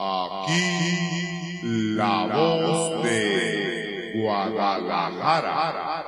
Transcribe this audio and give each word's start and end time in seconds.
Aquí 0.00 1.58
la 1.96 2.30
voz 2.32 3.02
de 3.02 4.12
Guadalajara. 4.14 6.04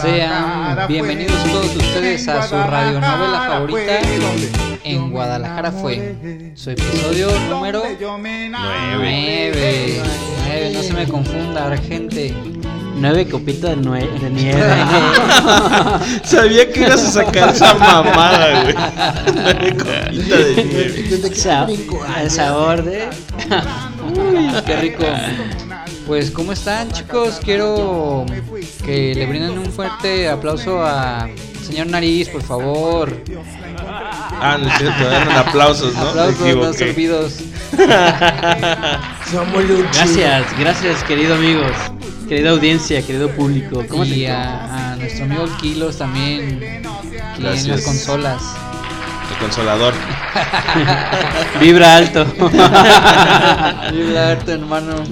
Sean 0.00 0.86
bienvenidos 0.86 1.42
todos 1.44 1.74
ustedes 1.74 2.28
a 2.28 2.46
su 2.46 2.54
radionovela 2.54 3.46
favorita 3.48 4.00
En 4.84 5.10
Guadalajara 5.10 5.72
fue 5.72 6.52
Su 6.54 6.70
episodio 6.70 7.28
número 7.48 7.82
9 8.00 10.02
No 10.74 10.82
se 10.82 10.92
me 10.92 11.08
confunda, 11.08 11.76
gente 11.78 12.34
Nueve 12.96 13.26
copitas 13.28 13.70
de, 13.70 13.76
nue- 13.78 14.08
de 14.20 14.30
nieve. 14.30 14.62
Sabía 16.24 16.70
que 16.70 16.80
ibas 16.80 17.02
a 17.02 17.10
sacar 17.10 17.48
esa 17.48 17.74
mamada, 17.74 18.62
güey. 18.62 18.74
Nueve 19.34 19.76
copitas 19.76 20.56
de 20.56 20.64
nieve. 20.64 21.34
Sa- 21.34 21.66
el 22.22 22.30
sabor 22.30 22.84
de. 22.84 23.08
Uy, 24.16 24.48
qué 24.64 24.76
rico. 24.76 25.02
Pues, 26.06 26.30
¿cómo 26.30 26.52
están, 26.52 26.92
chicos? 26.92 27.40
Quiero 27.44 28.24
que 28.84 29.12
le 29.14 29.26
brinden 29.26 29.58
un 29.58 29.72
fuerte 29.72 30.28
aplauso 30.28 30.80
a 30.80 31.28
señor 31.64 31.86
Nariz, 31.88 32.28
por 32.28 32.42
favor. 32.42 33.16
Ah, 34.40 34.58
no 34.60 34.68
es 34.68 34.78
cierto, 34.78 35.10
eran 35.10 35.30
aplausos, 35.46 35.94
¿no? 35.94 36.08
Aplausos 36.08 36.56
no 36.56 36.72
servidos. 36.72 37.34
Gracias, 39.92 40.58
gracias, 40.58 41.02
querido 41.04 41.34
amigos. 41.34 41.72
Querida 42.28 42.50
audiencia, 42.50 43.02
querido 43.02 43.28
público. 43.30 43.84
¿Cómo 43.88 44.04
Y 44.04 44.26
a, 44.26 44.92
a 44.92 44.96
nuestro 44.96 45.24
amigo 45.24 45.46
Kilos 45.60 45.98
también. 45.98 46.62
En 46.62 46.82
las 47.42 47.64
Gracias. 47.64 47.82
consolas. 47.82 48.42
El 49.32 49.38
consolador. 49.38 49.94
Vibra 51.60 51.96
alto. 51.96 52.24
Vibra 53.92 54.30
harto, 54.30 54.52
hermano. 54.52 55.04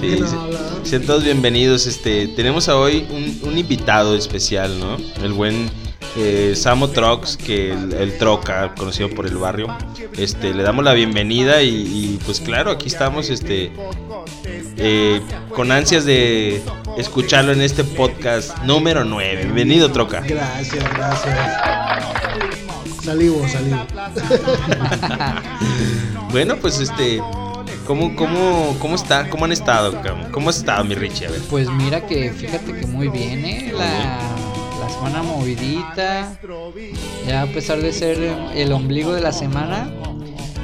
Sí, 0.00 0.08
que 0.08 0.20
no 0.20 0.26
sí. 0.28 0.36
habla. 0.40 0.58
Sean 0.84 1.02
todos 1.02 1.24
bienvenidos. 1.24 1.86
Este, 1.86 2.28
tenemos 2.28 2.68
a 2.68 2.76
hoy 2.76 3.06
un, 3.10 3.40
un 3.42 3.58
invitado 3.58 4.14
especial, 4.16 4.78
¿no? 4.78 4.96
El 5.22 5.32
buen 5.32 5.68
eh, 6.16 6.54
Samo 6.56 6.88
Trox, 6.88 7.36
que 7.36 7.72
el, 7.72 7.92
el 7.92 8.18
Troca, 8.18 8.74
conocido 8.76 9.10
por 9.10 9.26
el 9.26 9.36
barrio. 9.36 9.76
Este, 10.16 10.54
le 10.54 10.62
damos 10.62 10.84
la 10.84 10.92
bienvenida 10.92 11.62
y, 11.62 11.68
y, 11.68 12.20
pues 12.24 12.40
claro, 12.40 12.70
aquí 12.70 12.88
estamos, 12.88 13.30
este, 13.30 13.72
eh, 14.76 15.20
con 15.50 15.72
ansias 15.72 16.04
de 16.04 16.62
escucharlo 16.96 17.52
en 17.52 17.60
este 17.60 17.84
podcast 17.84 18.58
número 18.58 19.04
9. 19.04 19.42
Bienvenido, 19.44 19.90
Troca. 19.90 20.20
Gracias, 20.20 20.84
gracias. 20.94 21.38
Salivo, 23.02 23.46
salivo. 23.48 23.84
Bueno, 26.30 26.56
pues 26.56 26.80
este, 26.80 27.22
¿cómo, 27.86 28.16
cómo, 28.16 28.76
cómo 28.80 28.96
está? 28.96 29.30
¿Cómo 29.30 29.44
han 29.44 29.52
estado? 29.52 30.02
¿Cómo 30.32 30.50
has 30.50 30.56
estado, 30.56 30.82
mi 30.82 30.96
Richie? 30.96 31.28
A 31.28 31.30
ver. 31.30 31.40
Pues 31.48 31.70
mira 31.70 32.04
que 32.04 32.32
fíjate 32.32 32.72
que 32.72 32.86
muy 32.88 33.06
bien, 33.06 33.44
¿eh? 33.44 33.72
La 33.72 34.33
semana 34.94 35.22
movidita. 35.22 36.38
Ya 37.26 37.42
a 37.42 37.46
pesar 37.46 37.80
de 37.80 37.92
ser 37.92 38.18
el 38.54 38.72
ombligo 38.72 39.12
de 39.12 39.20
la 39.20 39.32
semana, 39.32 39.90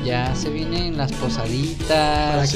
ya 0.04 0.34
se 0.34 0.48
vienen 0.50 0.96
las 0.96 1.12
posaditas. 1.12 2.54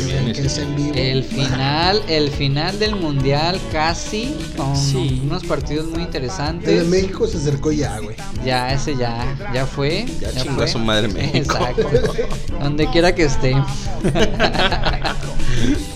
El 0.94 1.24
final, 1.24 2.02
el 2.08 2.30
final 2.30 2.78
del 2.78 2.96
mundial 2.96 3.60
casi 3.72 4.34
con 4.56 4.74
Sí. 4.76 5.20
unos 5.24 5.44
partidos 5.44 5.84
muy 5.86 5.94
El 5.94 5.98
de 6.00 6.04
interesantes. 6.04 6.86
México 6.86 7.26
se 7.26 7.36
acercó 7.38 7.70
ya, 7.72 7.98
güey. 7.98 8.16
Ya 8.44 8.72
ese 8.72 8.96
ya, 8.96 9.36
ya 9.52 9.66
fue. 9.66 10.06
Ya 10.20 10.32
chingó 10.32 10.56
fue. 10.56 10.64
a 10.64 10.68
su 10.68 10.78
madre 10.78 11.08
México. 11.08 11.36
Exacto. 11.56 11.90
Donde 12.60 12.88
quiera 12.90 13.14
que 13.14 13.24
esté. 13.24 13.54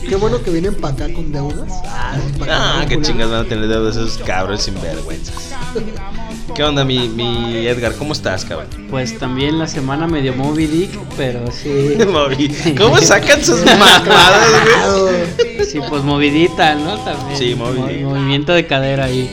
Qué 0.09 0.17
bueno 0.17 0.43
que 0.43 0.51
vienen 0.51 0.75
para 0.75 0.95
acá 0.95 1.13
con 1.13 1.31
deudas. 1.33 1.71
Ah, 1.85 2.85
qué 2.89 3.01
chingas 3.03 3.31
van 3.31 3.45
a 3.45 3.49
tener 3.49 3.69
deudas 3.69 3.97
esos 3.97 4.19
cabros 4.19 4.63
sinvergüenzas. 4.63 5.53
¿Qué 6.55 6.65
onda, 6.65 6.85
mi, 6.85 7.09
mi 7.09 7.67
Edgar? 7.69 7.95
¿Cómo 7.95 8.13
estás, 8.13 8.45
cabrón? 8.45 8.67
Pues 8.91 9.17
también 9.19 9.59
la 9.61 9.69
semana 9.69 10.09
medio 10.09 10.35
Moby 10.35 10.67
Dick, 10.67 10.91
pero 11.17 11.41
sí. 11.53 11.97
¿Cómo 12.79 12.97
sacan 12.99 13.45
sus 13.45 13.65
mamadas, 13.65 15.01
güey? 15.01 15.65
Sí, 15.67 15.79
pues 15.89 16.03
movidita, 16.03 16.75
¿no? 16.75 16.97
También. 16.99 17.39
Sí, 17.39 17.55
movidita. 17.55 18.05
Mo- 18.05 18.11
movimiento 18.15 18.53
de 18.53 18.67
cadera 18.67 19.05
ahí. 19.05 19.31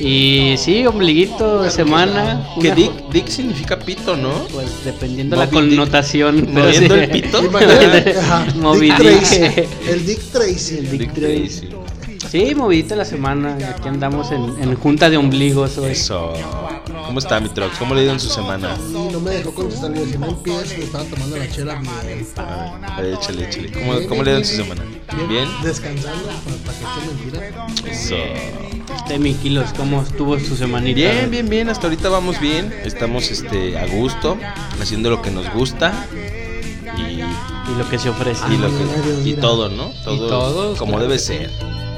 Y 0.00 0.56
sí, 0.56 0.86
ombliguito 0.86 1.62
de 1.62 1.70
semana. 1.70 2.46
Que 2.60 2.72
Dick, 2.74 2.92
Dick 3.12 3.26
significa 3.28 3.78
pito, 3.78 4.16
¿no? 4.16 4.30
Pues 4.52 4.68
dependiendo 4.84 5.36
la 5.36 5.46
Moby 5.46 5.56
Dick. 5.66 5.70
connotación. 5.76 6.48
pero 6.54 6.66
¿Moviendo 6.66 6.94
sí. 6.94 7.00
el 7.00 7.10
pito? 7.10 7.42
Moby 8.56 8.90
Dick. 8.92 9.68
El 9.88 10.06
Dick 10.06 10.20
Tracy. 10.32 10.78
El 10.78 10.90
Dick 10.90 11.00
Dick 11.00 11.12
Tracy. 11.14 11.68
Sí, 12.32 12.54
movidita 12.54 12.96
la 12.96 13.04
semana. 13.04 13.58
Aquí 13.76 13.86
andamos 13.88 14.32
en, 14.32 14.42
en 14.62 14.74
junta 14.76 15.10
de 15.10 15.18
ombligos 15.18 15.76
hoy. 15.76 15.90
Eso. 15.90 16.32
¿Cómo 17.04 17.18
está 17.18 17.38
mi 17.40 17.50
Trox? 17.50 17.76
¿Cómo 17.76 17.94
le 17.94 18.00
ha 18.00 18.04
ido 18.04 18.12
en 18.14 18.20
su 18.20 18.30
semana? 18.30 18.74
Y 18.88 19.12
no 19.12 19.20
me 19.20 19.32
dejó 19.32 19.52
contestar. 19.52 19.92
Dije, 19.92 20.16
no 20.16 20.28
empieces, 20.28 20.78
me 20.78 20.84
estaba 20.84 21.04
tomando 21.04 21.36
la 21.36 21.46
chela 21.50 21.78
bien. 22.06 22.26
A 22.38 23.00
ver, 23.02 23.12
échale, 23.12 23.44
échale. 23.44 23.70
¿Cómo, 23.72 24.08
cómo 24.08 24.22
le 24.22 24.30
ha 24.30 24.32
ido 24.32 24.38
en 24.40 24.46
su 24.46 24.56
semana? 24.56 24.82
¿Bien? 25.28 25.46
Descansando, 25.62 26.26
para, 26.64 26.78
que 26.78 27.06
mentira. 27.06 27.66
Eso. 27.92 28.14
Usted, 28.96 29.18
mi 29.18 29.34
kilos, 29.34 29.68
¿cómo 29.76 30.00
estuvo 30.00 30.38
su 30.38 30.56
semanita? 30.56 30.94
Bien, 30.94 31.30
bien, 31.30 31.50
bien. 31.50 31.68
Hasta 31.68 31.88
ahorita 31.88 32.08
vamos 32.08 32.40
bien. 32.40 32.72
Estamos 32.82 33.30
este, 33.30 33.76
a 33.78 33.86
gusto, 33.88 34.38
haciendo 34.80 35.10
lo 35.10 35.20
que 35.20 35.30
nos 35.30 35.52
gusta. 35.52 36.06
Y 36.96 37.20
Y 37.20 37.74
lo 37.76 37.86
que 37.90 37.98
se 37.98 38.08
ofrece. 38.08 38.42
y, 38.50 38.56
lo 38.56 38.68
Ah, 38.68 38.70
que, 38.70 39.10
y 39.20 39.24
mira. 39.24 39.40
todo, 39.42 39.68
¿no? 39.68 39.90
Todo 40.02 40.28
todos, 40.28 40.78
como 40.78 40.92
claro 40.92 41.08
debe 41.08 41.18
ser. 41.18 41.50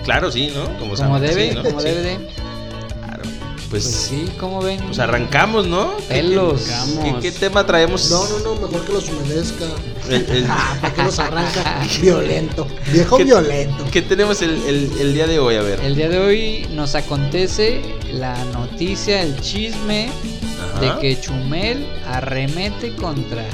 Claro, 0.04 0.30
sí, 0.30 0.52
¿no? 0.54 0.64
Como, 0.64 0.78
Como 0.78 0.96
saben, 0.96 1.22
debe, 1.22 1.48
sí, 1.50 1.54
¿no? 1.56 1.62
como 1.64 1.80
Sí, 1.80 1.86
debe 1.88 2.02
de. 2.02 2.16
Claro. 2.16 3.22
Pues 3.70 3.84
Pues, 3.84 3.84
sí, 3.84 4.28
como 4.38 4.60
ven. 4.62 4.78
pues 4.86 4.98
arrancamos, 4.98 5.66
¿no? 5.66 5.96
¿Qué- 5.96 6.04
Pelos. 6.16 6.68
¿Qué, 7.02 7.14
qué 7.22 7.32
tema 7.32 7.66
traemos? 7.66 8.10
No, 8.10 8.28
no, 8.28 8.38
no, 8.40 8.60
mejor 8.60 8.84
que 8.84 8.92
los 8.92 9.08
humedezca. 9.08 9.64
El- 10.08 10.26
el- 10.30 10.46
Ah, 10.50 10.76
¿para 10.80 10.94
qué 10.94 11.02
los 11.02 11.18
arranca? 11.18 11.80
Violento. 12.00 12.66
Viejo 12.92 13.16
¿Qué- 13.16 13.24
violento. 13.24 13.84
¿Qué 13.90 14.02
tenemos 14.02 14.42
el, 14.42 14.50
el- 14.66 14.92
el 15.00 15.14
día 15.14 15.26
de 15.26 15.38
hoy? 15.38 15.56
A 15.56 15.62
ver. 15.62 15.80
El 15.80 15.96
día 15.96 16.08
de 16.08 16.18
hoy 16.18 16.66
nos 16.70 16.94
acontece 16.94 17.80
la 18.12 18.36
noticia, 18.46 19.22
el 19.22 19.40
chisme 19.40 20.08
Ajá. 20.74 20.80
de 20.96 21.00
que 21.00 21.20
Chumel 21.20 21.86
arremete 22.06 22.94
contra 22.94 23.44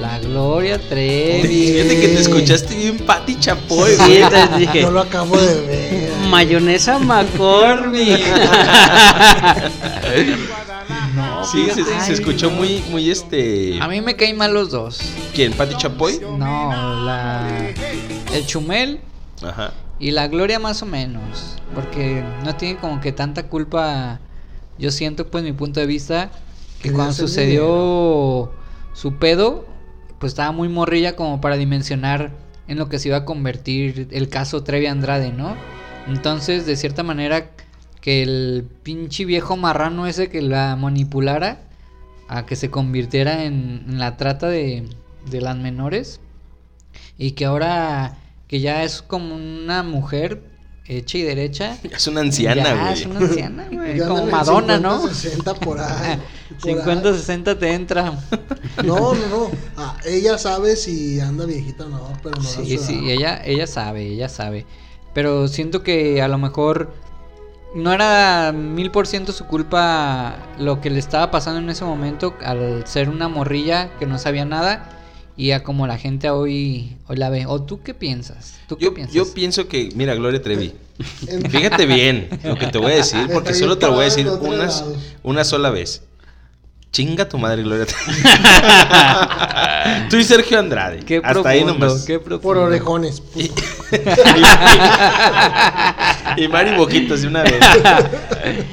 la 0.00 0.18
Gloria 0.20 0.78
Trevi. 0.78 1.72
Fíjate 1.72 2.00
que 2.00 2.08
te 2.08 2.20
escuchaste 2.20 2.74
bien 2.74 2.98
Pati 2.98 3.38
Chapoy, 3.38 3.90
Sí, 3.92 3.96
güey. 4.20 4.28
te 4.30 4.58
dije. 4.58 4.80
Yo 4.82 4.90
lo 4.90 5.00
acabo 5.00 5.36
de 5.36 5.60
ver. 5.66 6.10
Mayonesa 6.28 6.98
McCormick. 6.98 8.20
No, 11.14 11.44
Sí, 11.44 11.66
se, 11.74 11.84
se 12.00 12.12
escuchó 12.12 12.50
muy, 12.50 12.82
muy 12.90 13.10
este. 13.10 13.78
A 13.80 13.88
mí 13.88 14.00
me 14.00 14.14
caen 14.16 14.36
mal 14.36 14.52
los 14.54 14.70
dos. 14.70 15.00
¿Quién? 15.34 15.52
¿Pati 15.52 15.76
Chapoy? 15.76 16.20
No, 16.20 17.04
la 17.04 17.48
el 18.32 18.46
Chumel 18.46 19.00
Ajá. 19.42 19.72
y 19.98 20.10
la 20.12 20.28
Gloria 20.28 20.58
más 20.58 20.82
o 20.82 20.86
menos, 20.86 21.56
porque 21.74 22.22
no 22.44 22.54
tiene 22.56 22.78
como 22.78 23.00
que 23.00 23.12
tanta 23.12 23.44
culpa. 23.44 24.20
Yo 24.78 24.90
siento 24.90 25.26
pues 25.26 25.44
mi 25.44 25.52
punto 25.52 25.80
de 25.80 25.86
vista 25.86 26.30
que 26.82 26.90
cuando 26.92 27.12
sucedió 27.12 28.50
su 28.94 29.14
pedo, 29.18 29.66
pues 30.20 30.32
estaba 30.32 30.52
muy 30.52 30.68
morrilla 30.68 31.16
como 31.16 31.40
para 31.40 31.56
dimensionar 31.56 32.30
en 32.68 32.78
lo 32.78 32.88
que 32.88 33.00
se 33.00 33.08
iba 33.08 33.16
a 33.16 33.24
convertir 33.24 34.08
el 34.12 34.28
caso 34.28 34.62
Trevi 34.62 34.86
Andrade, 34.86 35.32
¿no? 35.32 35.56
Entonces, 36.06 36.66
de 36.66 36.76
cierta 36.76 37.02
manera, 37.02 37.50
que 38.00 38.22
el 38.22 38.68
pinche 38.82 39.24
viejo 39.24 39.56
marrano 39.56 40.06
ese 40.06 40.28
que 40.28 40.42
la 40.42 40.76
manipulara 40.76 41.62
a 42.28 42.46
que 42.46 42.54
se 42.54 42.70
convirtiera 42.70 43.44
en, 43.44 43.84
en 43.88 43.98
la 43.98 44.16
trata 44.16 44.48
de, 44.48 44.88
de 45.28 45.40
las 45.40 45.56
menores 45.56 46.20
y 47.18 47.32
que 47.32 47.46
ahora 47.46 48.16
que 48.46 48.60
ya 48.60 48.84
es 48.84 49.02
como 49.02 49.34
una 49.34 49.82
mujer 49.82 50.42
hecha 50.86 51.18
y 51.18 51.22
derecha. 51.22 51.76
Es 51.90 52.06
una 52.06 52.20
anciana, 52.20 52.64
ya 52.64 52.80
güey. 52.82 52.92
es 52.92 53.06
una 53.06 53.20
anciana, 53.20 53.68
güey. 53.70 53.98
Ya 53.98 54.08
Como 54.08 54.26
Madonna, 54.26 54.76
50, 54.76 54.78
¿no? 54.80 55.08
60 55.08 55.54
por 55.54 55.80
ahí. 55.80 56.18
por 56.60 56.70
50, 56.70 57.14
60 57.14 57.58
te 57.58 57.72
entra. 57.74 58.18
No, 58.84 59.14
no, 59.14 59.28
no. 59.28 59.50
Ah, 59.76 59.96
ella 60.04 60.38
sabe 60.38 60.76
si 60.76 61.20
anda 61.20 61.44
viejita 61.44 61.84
o 61.84 61.88
no, 61.88 62.12
pero 62.22 62.36
no 62.36 62.42
Sí, 62.48 62.78
sí, 62.78 62.94
edad. 62.94 63.10
ella, 63.10 63.42
ella 63.44 63.66
sabe, 63.66 64.06
ella 64.06 64.28
sabe. 64.28 64.66
Pero 65.12 65.48
siento 65.48 65.82
que 65.82 66.22
a 66.22 66.28
lo 66.28 66.38
mejor 66.38 66.92
no 67.74 67.92
era 67.92 68.52
mil 68.52 68.90
por 68.90 69.06
ciento 69.06 69.32
su 69.32 69.46
culpa 69.46 70.36
lo 70.58 70.80
que 70.80 70.90
le 70.90 70.98
estaba 70.98 71.30
pasando 71.30 71.60
en 71.60 71.68
ese 71.70 71.84
momento 71.84 72.34
al 72.44 72.86
ser 72.86 73.08
una 73.08 73.28
morrilla 73.28 73.90
que 73.98 74.06
no 74.06 74.18
sabía 74.18 74.44
nada 74.44 74.88
y 75.36 75.52
a 75.52 75.62
como 75.62 75.86
la 75.86 75.96
gente 75.98 76.30
hoy, 76.30 76.96
hoy 77.06 77.16
la 77.16 77.28
ve. 77.30 77.46
¿O 77.46 77.62
tú 77.62 77.82
qué 77.82 77.92
piensas? 77.94 78.54
¿Tú 78.66 78.76
qué 78.76 78.86
Yo, 78.86 78.94
piensas? 78.94 79.14
yo 79.14 79.32
pienso 79.34 79.68
que, 79.68 79.90
mira, 79.94 80.14
Gloria 80.14 80.40
Trevi, 80.42 80.72
fíjate 81.50 81.86
bien 81.86 82.28
lo 82.44 82.56
que 82.56 82.66
te 82.68 82.78
voy 82.78 82.92
a 82.92 82.96
decir, 82.96 83.28
porque 83.32 83.54
solo 83.54 83.78
te 83.78 83.86
lo 83.86 83.92
voy 83.92 84.02
a 84.02 84.04
decir 84.04 84.26
Está 84.26 84.38
bien 84.40 84.52
una, 84.54 84.66
parado. 84.66 84.96
una 85.22 85.44
sola 85.44 85.70
vez. 85.70 86.02
Chinga 86.92 87.28
tu 87.28 87.38
madre, 87.38 87.62
Gloria. 87.62 87.86
Tú 90.10 90.16
y 90.16 90.24
Sergio 90.24 90.58
Andrade. 90.58 91.04
Qué 91.04 91.18
Hasta 91.18 91.28
profundo, 91.28 91.48
ahí 91.48 91.64
nomás. 91.64 92.04
qué 92.04 92.18
Por 92.18 92.58
orejones. 92.58 93.22
Y, 93.36 93.50
y 96.42 96.48
Mari 96.48 96.76
Boquitos 96.76 97.22
de 97.22 97.28
una 97.28 97.42
vez. 97.42 97.54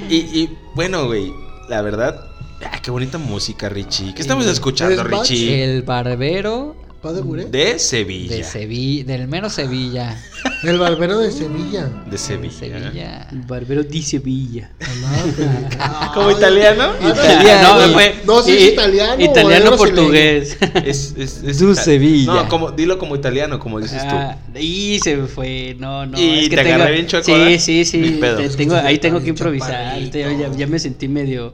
Y, 0.10 0.16
y, 0.16 0.58
bueno, 0.74 1.06
güey, 1.06 1.34
la 1.68 1.82
verdad, 1.82 2.28
ah, 2.64 2.80
qué 2.82 2.90
bonita 2.90 3.18
música, 3.18 3.68
Richie. 3.68 4.14
¿Qué 4.16 4.22
estamos 4.22 4.46
escuchando. 4.46 5.04
Richie? 5.04 5.64
El 5.64 5.84
barbero 5.84 6.76
¿Padre 7.08 7.22
Guré? 7.22 7.46
De 7.46 7.80
Sevilla. 7.80 8.36
de 8.36 8.44
Sevilla, 8.44 9.06
del 9.06 9.28
menos 9.30 9.54
Sevilla. 9.54 10.22
El 10.64 10.78
barbero 10.78 11.18
de 11.20 11.32
Sevilla. 11.32 11.86
De 12.06 12.12
De 12.12 12.18
Sevilla. 12.18 12.54
Sevilla. 12.60 13.28
El 13.32 13.42
barbero 13.44 13.84
de 13.84 14.02
Sevilla. 14.02 14.72
¿Como 16.14 16.32
italiano? 16.32 16.92
Italiano. 17.00 17.88
No, 17.88 17.94
fue. 17.94 18.16
no 18.26 18.42
sé 18.42 18.58
si 18.60 18.66
i- 18.66 18.70
italiano 18.74 19.14
o 19.14 19.26
Italiano 19.32 19.72
es 19.72 19.78
portugués. 19.78 20.58
Es, 20.84 21.14
es, 21.18 21.44
es 21.44 21.60
Du 21.60 21.74
Sevilla. 21.76 22.34
No, 22.34 22.50
como, 22.50 22.72
dilo 22.72 22.98
como 22.98 23.16
italiano, 23.16 23.58
como 23.60 23.80
dices 23.80 24.02
tú. 24.02 24.14
Ah, 24.16 24.36
y 24.60 25.00
se 25.02 25.16
me 25.16 25.28
fue, 25.28 25.76
no, 25.80 26.06
no. 26.06 26.20
Y 26.20 26.40
es 26.40 26.50
que 26.50 26.56
te 26.58 26.64
tengo- 26.64 26.76
agarré 26.76 26.94
bien 26.94 27.08
chueco, 27.08 27.26
Sí, 27.26 27.60
sí, 27.60 27.86
sí. 27.86 28.20
Es 28.42 28.58
tengo, 28.58 28.76
ahí 28.76 28.98
tengo 28.98 29.22
que 29.22 29.30
improvisar. 29.30 29.98
Ya, 30.12 30.52
ya 30.56 30.68
me 30.68 30.80
sentí 30.80 31.08
medio, 31.08 31.54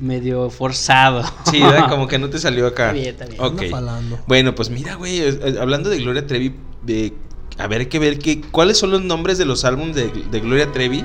medio 0.00 0.50
forzado. 0.50 1.22
Sí, 1.50 1.60
¿verdad? 1.60 1.88
como 1.88 2.06
que 2.08 2.18
no 2.18 2.30
te 2.30 2.38
salió 2.38 2.66
acá. 2.66 2.88
Está 2.88 2.92
bien, 2.92 3.06
está 3.08 3.26
bien. 3.26 3.40
Ok. 3.40 3.62
Anda 3.62 3.70
falando. 3.70 4.18
Bueno, 4.26 4.54
pues 4.54 4.70
mira, 4.70 4.94
güey, 4.94 5.20
eh, 5.20 5.38
eh, 5.42 5.56
hablando 5.60 5.90
de 5.90 5.98
Gloria 5.98 6.26
Trevi, 6.26 6.54
eh, 6.86 7.12
a 7.58 7.66
ver, 7.66 7.80
hay 7.80 7.86
que 7.86 7.98
ver 7.98 8.18
que, 8.18 8.40
cuáles 8.40 8.78
son 8.78 8.90
los 8.90 9.02
nombres 9.02 9.38
de 9.38 9.44
los 9.44 9.64
álbumes 9.64 9.96
de, 9.96 10.08
de 10.08 10.40
Gloria 10.40 10.70
Trevi 10.72 11.04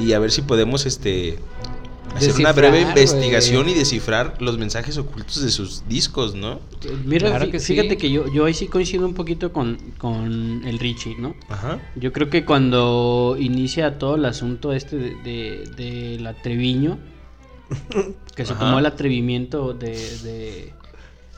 y 0.00 0.12
a 0.12 0.18
ver 0.18 0.30
si 0.30 0.42
podemos, 0.42 0.86
este, 0.86 1.38
hacer 2.14 2.34
una 2.36 2.52
breve 2.52 2.82
investigación 2.82 3.68
y 3.68 3.74
descifrar 3.74 4.40
los 4.40 4.58
mensajes 4.58 4.98
ocultos 4.98 5.42
de 5.42 5.50
sus 5.50 5.86
discos, 5.88 6.34
¿no? 6.34 6.60
Mira, 7.04 7.30
Claro 7.30 7.50
que 7.50 7.60
sí. 7.60 7.74
fíjate 7.74 7.96
que 7.96 8.10
yo, 8.10 8.32
yo 8.32 8.44
ahí 8.44 8.54
sí 8.54 8.66
coincido 8.66 9.06
un 9.06 9.14
poquito 9.14 9.52
con, 9.52 9.78
con 9.98 10.62
el 10.64 10.78
Richie, 10.78 11.16
¿no? 11.18 11.34
Ajá. 11.48 11.78
Yo 11.96 12.12
creo 12.12 12.30
que 12.30 12.44
cuando 12.44 13.36
inicia 13.38 13.98
todo 13.98 14.16
el 14.16 14.24
asunto 14.24 14.72
este 14.72 14.96
de, 14.96 15.14
de, 15.16 15.64
de 15.76 16.18
la 16.20 16.34
Treviño, 16.34 16.98
que 18.34 18.44
se 18.46 18.54
Ajá. 18.54 18.60
tomó 18.60 18.78
el 18.78 18.86
atrevimiento 18.86 19.74
de, 19.74 20.18
de, 20.18 20.74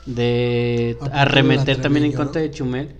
de 0.05 0.97
¿A 1.01 1.09
poco 1.11 1.15
arremeter 1.15 1.81
también 1.81 2.05
en 2.05 2.13
contra 2.13 2.41
no? 2.41 2.41
de 2.41 2.51
Chumel. 2.51 2.95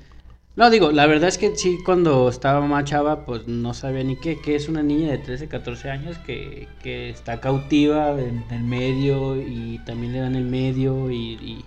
No, 0.56 0.69
digo, 0.69 0.92
la 0.92 1.06
verdad 1.07 1.30
es 1.30 1.38
que 1.38 1.56
sí, 1.56 1.81
cuando 1.86 2.28
estaba 2.30 2.62
más 2.68 2.83
chava, 2.86 3.25
pues 3.25 3.48
no 3.48 3.74
sabía 3.74 4.04
ni 4.04 4.18
qué, 4.19 4.42
que 4.42 4.56
es 4.56 4.68
una 4.68 4.83
niña 4.83 5.10
de 5.12 5.18
13, 5.18 5.48
14 5.48 5.89
años 5.89 6.18
que, 6.19 6.75
que 6.83 7.10
está 7.10 7.39
cautiva 7.39 8.12
en 8.19 8.45
el 8.51 8.63
medio 8.63 9.38
y 9.42 9.80
también 9.86 10.12
le 10.13 10.19
dan 10.19 10.36
el 10.36 10.45
medio 10.45 11.10
y, 11.10 11.36
y, 11.42 11.66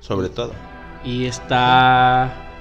Sobre 0.00 0.28
todo. 0.30 0.60
y 1.02 1.26
está 1.26 2.53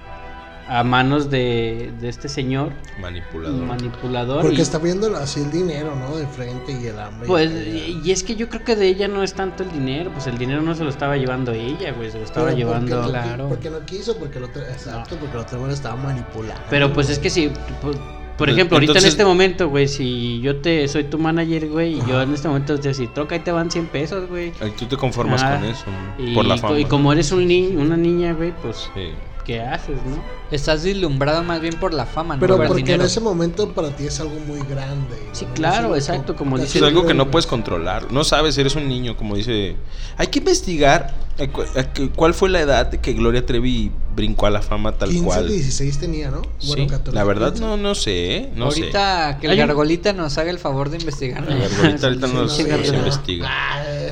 a 0.67 0.83
manos 0.83 1.29
de, 1.29 1.91
de 1.99 2.09
este 2.09 2.29
señor 2.29 2.71
Manipulador. 3.01 3.65
manipulador. 3.65 4.41
Porque 4.41 4.57
y, 4.57 4.61
está 4.61 4.77
viendo 4.77 5.15
así 5.17 5.41
el 5.41 5.51
dinero, 5.51 5.93
¿no? 5.95 6.15
De 6.15 6.25
frente 6.27 6.71
y 6.71 6.87
el 6.87 6.97
hambre. 6.99 7.27
Pues, 7.27 7.51
y, 7.51 8.01
y 8.03 8.11
es 8.11 8.23
que 8.23 8.35
yo 8.35 8.47
creo 8.49 8.63
que 8.63 8.75
de 8.75 8.87
ella 8.87 9.07
no 9.07 9.23
es 9.23 9.33
tanto 9.33 9.63
el 9.63 9.71
dinero, 9.71 10.11
pues 10.11 10.27
el 10.27 10.37
dinero 10.37 10.61
no 10.61 10.73
se 10.75 10.83
lo 10.83 10.89
estaba 10.89 11.17
llevando 11.17 11.51
ella, 11.51 11.91
güey, 11.91 12.09
se 12.11 12.17
lo 12.19 12.23
estaba 12.23 12.47
Pero 12.47 12.57
llevando... 12.57 13.01
Porque 13.01 13.11
no, 13.17 13.21
Claro. 13.23 13.49
Porque 13.49 13.69
no 13.69 13.85
quiso, 13.85 14.17
porque 14.17 14.37
el 14.37 14.45
otro. 14.45 14.61
Exacto, 14.61 15.17
porque 15.19 15.35
el 15.37 15.43
otro 15.43 15.67
estaba 15.69 15.95
manipulando. 15.95 16.61
Pero 16.69 16.93
pues 16.93 17.09
es 17.09 17.19
que 17.19 17.29
si, 17.29 17.49
por, 17.81 17.95
por 18.37 18.49
ejemplo, 18.49 18.77
ahorita 18.77 18.91
Entonces- 18.93 19.03
en 19.03 19.09
este 19.09 19.25
momento, 19.25 19.69
güey, 19.69 19.87
si 19.87 20.39
yo 20.41 20.61
te 20.61 20.87
soy 20.87 21.03
tu 21.03 21.19
manager, 21.19 21.69
güey, 21.69 21.99
y 21.99 22.01
yo 22.07 22.21
en 22.21 22.33
este 22.33 22.47
momento 22.47 22.79
te 22.79 22.87
decir, 22.87 23.09
troca, 23.13 23.35
ahí 23.35 23.41
te 23.41 23.51
van 23.51 23.69
100 23.69 23.87
pesos, 23.87 24.29
güey. 24.29 24.51
Tú 24.77 24.85
te 24.85 24.97
conformas 24.97 25.43
Ah, 25.43 25.57
con 25.59 25.65
eso, 25.69 25.85
Y, 26.17 26.33
por 26.33 26.45
la 26.45 26.57
fama. 26.57 26.79
y 26.79 26.85
como 26.85 27.11
eres 27.13 27.31
un 27.31 27.47
ni 27.47 27.67
una 27.75 27.97
niña, 27.97 28.33
güey, 28.33 28.53
pues, 28.61 28.89
Sí. 28.95 29.09
¿Qué 29.45 29.61
haces, 29.61 29.97
no? 30.05 30.21
Estás 30.51 30.83
deslumbrado 30.83 31.43
más 31.43 31.59
bien 31.61 31.73
por 31.79 31.93
la 31.93 32.05
fama, 32.05 32.35
no 32.35 32.39
Pero 32.39 32.55
por 32.55 32.65
el 32.65 32.67
porque 32.69 32.83
dinero. 32.83 33.01
en 33.03 33.07
ese 33.07 33.19
momento 33.19 33.73
para 33.73 33.89
ti 33.95 34.05
es 34.05 34.19
algo 34.19 34.39
muy 34.47 34.59
grande. 34.67 35.17
Sí, 35.31 35.45
¿no? 35.45 35.53
claro, 35.53 35.75
Es 35.75 35.79
algo 35.79 35.95
exacto, 35.95 36.35
como 36.35 36.51
casi 36.57 36.65
dice- 36.67 36.77
Es 36.79 36.83
algo 36.85 37.05
que 37.05 37.13
no 37.13 37.31
puedes 37.31 37.47
controlar. 37.47 38.11
No 38.11 38.23
sabes, 38.23 38.57
eres 38.57 38.75
un 38.75 38.87
niño, 38.87 39.17
como 39.17 39.35
dice. 39.35 39.75
Hay 40.17 40.27
que 40.27 40.39
investigar 40.39 41.13
eh, 41.39 41.47
cu- 41.49 41.63
eh, 41.75 41.87
que- 41.93 42.09
cuál 42.09 42.35
fue 42.35 42.49
la 42.49 42.61
edad 42.61 42.85
de 42.85 42.99
que 42.99 43.13
Gloria 43.13 43.43
Trevi 43.43 43.91
brincó 44.15 44.45
a 44.45 44.51
la 44.51 44.61
fama 44.61 44.91
tal 44.91 45.09
15, 45.09 45.25
cual. 45.25 45.47
16 45.47 45.97
tenía, 45.97 46.29
¿no? 46.29 46.43
Sí, 46.59 46.87
la 47.11 47.23
verdad 47.23 47.55
no, 47.55 47.75
no 47.75 47.95
sé, 47.95 48.51
no 48.55 48.69
sé. 48.69 48.81
ahorita 48.81 49.39
que 49.41 49.47
el 49.47 49.57
gargolita 49.57 50.13
nos 50.13 50.37
haga 50.37 50.51
el 50.51 50.59
favor 50.59 50.91
de 50.91 50.97
investigar. 50.97 51.43
A 51.43 51.55
ver, 51.55 51.71
ahorita, 51.75 52.11
Sí, 52.27 52.33
nos, 52.33 52.55
sí, 52.55 52.63
nos 52.65 52.87
sí. 52.87 52.95
investiga. 52.95 53.49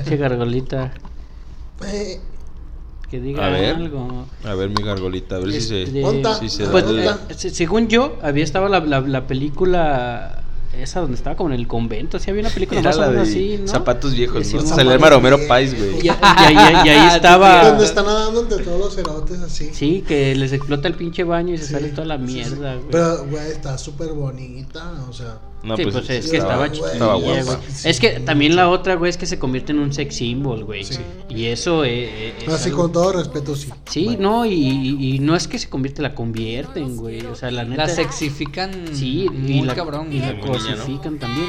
Che 0.03 0.17
gargolita, 0.17 0.91
Eh, 1.85 2.19
que 3.11 3.19
diga 3.19 3.45
A 3.45 3.49
ver. 3.49 3.75
algo. 3.75 4.25
A 4.45 4.55
ver, 4.55 4.69
mi 4.69 4.81
gargolita, 4.83 5.35
a 5.35 5.39
ver 5.39 5.51
si 5.51 5.61
se. 5.61 5.83
Este, 5.83 6.35
si 6.39 6.49
se 6.49 6.65
Pues, 6.67 6.85
da 6.85 7.19
eh, 7.29 7.33
se- 7.35 7.49
según 7.51 7.87
yo, 7.89 8.17
había 8.23 8.43
estado 8.43 8.67
la, 8.69 8.79
la, 8.79 9.01
la 9.01 9.27
película 9.27 10.37
esa 10.79 11.01
donde 11.01 11.15
estaba 11.17 11.35
como 11.35 11.49
en 11.53 11.59
el 11.59 11.67
convento, 11.67 12.17
sí 12.17 12.29
había 12.31 12.41
una 12.43 12.49
película 12.49 12.79
Era 12.79 12.89
más 12.91 12.97
o 12.97 13.01
la 13.01 13.07
menos 13.09 13.27
de 13.27 13.33
así, 13.33 13.57
¿no? 13.61 13.67
zapatos 13.67 14.13
viejos, 14.13 14.47
Sí, 14.47 14.55
¿no? 14.55 14.61
Simón. 14.61 14.75
Se 14.77 14.83
le 14.85 14.91
llama 14.91 15.09
Romero 15.09 15.37
Pais, 15.47 15.73
Y, 15.73 15.75
güey. 15.75 15.99
y- 16.01 16.07
y 16.07 16.09
ahí, 16.09 16.55
y 16.85 16.89
ahí 16.89 17.07
estaba... 17.15 17.69
Donde 17.69 17.83
está 17.85 18.01
nadando 18.03 18.41
entre 18.41 18.63
todos 18.63 18.79
los 18.79 18.95
cerotes 18.95 19.39
así. 19.41 19.69
Sí, 19.73 20.01
que 20.07 20.33
les 20.33 20.53
explota 20.53 20.87
el 20.87 20.93
pinche 20.95 21.25
baño 21.25 21.53
y 21.53 21.57
se 21.57 21.65
Sí, 21.67 21.73
sale 21.73 21.89
toda 21.89 22.05
la 22.07 22.17
sí, 22.17 22.25
sí. 22.25 22.33
mierda, 22.33 22.75
güey. 22.75 22.87
Pero, 22.89 23.25
güey, 23.27 23.51
está 23.51 23.77
súper 23.77 24.13
bonita, 24.13 24.93
o 25.09 25.13
sea. 25.13 25.39
No, 25.63 25.77
sí, 25.77 25.83
pues, 25.83 25.93
pues, 25.95 26.09
es 26.09 26.25
sí, 26.25 26.31
que 26.31 26.37
estaba- 26.37 26.65
estaba 26.65 26.71
chiquilla, 26.71 26.93
estaba 26.93 27.15
güey. 27.15 27.43
guapa. 27.43 27.61
Es 27.83 27.99
que 27.99 28.09
también 28.21 28.55
la 28.55 28.67
otra, 28.69 28.95
güey, 28.95 29.09
es 29.11 29.17
que 29.17 29.27
se 29.27 29.37
convierte 29.37 29.71
en 29.73 29.79
un 29.79 29.93
sex 29.93 30.15
symbol, 30.15 30.63
güey. 30.63 30.83
Sí. 30.83 30.97
Y 31.29 31.45
eso 31.45 31.85
eh, 31.85 32.05
eh, 32.29 32.33
es 32.41 32.49
Así 32.53 32.69
algo- 32.69 32.81
con 32.83 32.91
todo 32.91 33.11
respeto, 33.13 33.55
sí. 33.55 33.69
Sí, 33.89 34.05
Bueno. 34.05 34.21
no, 34.21 34.45
y, 34.45 34.53
y- 34.53 35.15
y 35.15 35.19
no 35.19 35.35
es 35.35 35.47
que 35.47 35.59
se 35.59 35.69
convierte, 35.69 36.01
la 36.01 36.15
convierten, 36.15 36.97
güey. 36.97 37.25
O 37.27 37.35
sea, 37.35 37.51
la 37.51 37.63
neta... 37.63 37.85
La 37.85 37.89
sexifican 37.93 38.71
Sí, 38.93 39.27
muy 39.31 39.59
y 39.59 39.61
la, 39.61 39.75
cabrón. 39.75 40.11
y 40.11 40.19
la 40.19 40.39
cosifican 40.39 41.19
también. 41.19 41.47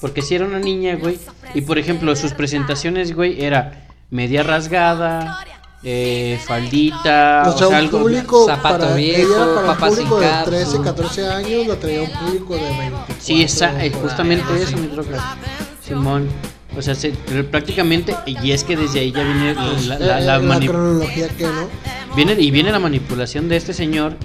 Porque 0.00 0.22
si 0.22 0.34
era 0.34 0.44
una 0.46 0.58
niña, 0.58 0.96
güey. 0.96 1.18
Y 1.54 1.60
por 1.60 1.78
ejemplo, 1.78 2.16
sus 2.16 2.32
presentaciones, 2.32 3.14
güey, 3.14 3.42
era 3.44 3.86
media 4.10 4.42
rasgada, 4.42 5.38
eh, 5.84 6.38
faldita, 6.44 7.42
O 7.54 7.58
sea, 7.58 7.76
algo- 7.78 7.98
un 7.98 9.66
papá 9.66 9.88
público 9.88 10.18
sin 10.18 10.20
de 10.20 10.26
cap, 10.30 10.44
13, 10.44 10.70
su- 10.70 10.82
14 10.82 11.28
años, 11.28 11.66
lo 11.66 11.76
traía 11.76 12.02
un 12.02 12.10
público 12.10 12.54
de 12.54 12.62
24. 12.62 13.14
Sí, 13.20 13.42
esa, 13.42 13.70
eh, 13.84 13.90
por 13.90 14.00
ahí, 14.00 14.08
justamente 14.08 14.44
algo 14.52 14.62
eso, 14.64 14.76
mi 14.76 14.86
droga. 14.88 15.36
Simón. 15.86 16.28
O 16.74 16.80
sea, 16.80 16.94
se- 16.94 17.10
prácticamente, 17.10 18.16
y 18.24 18.52
es 18.52 18.64
que 18.64 18.76
desde 18.78 19.00
ahí 19.00 19.12
ya 19.12 19.22
viene 19.24 19.54
la, 19.54 19.98
la- 19.98 20.18
Eh, 20.18 20.20
la 20.22 20.36
eh, 20.36 20.40
mani- 20.40 20.66
cronología 20.68 21.28
que 21.28 21.44
no. 21.44 21.68
viene, 22.16 22.32
y 22.40 22.50
viene 22.50 22.72
la 22.72 22.78
manipulación 22.78 23.48
de 23.50 23.56
este 23.56 23.74
señor 23.74 24.16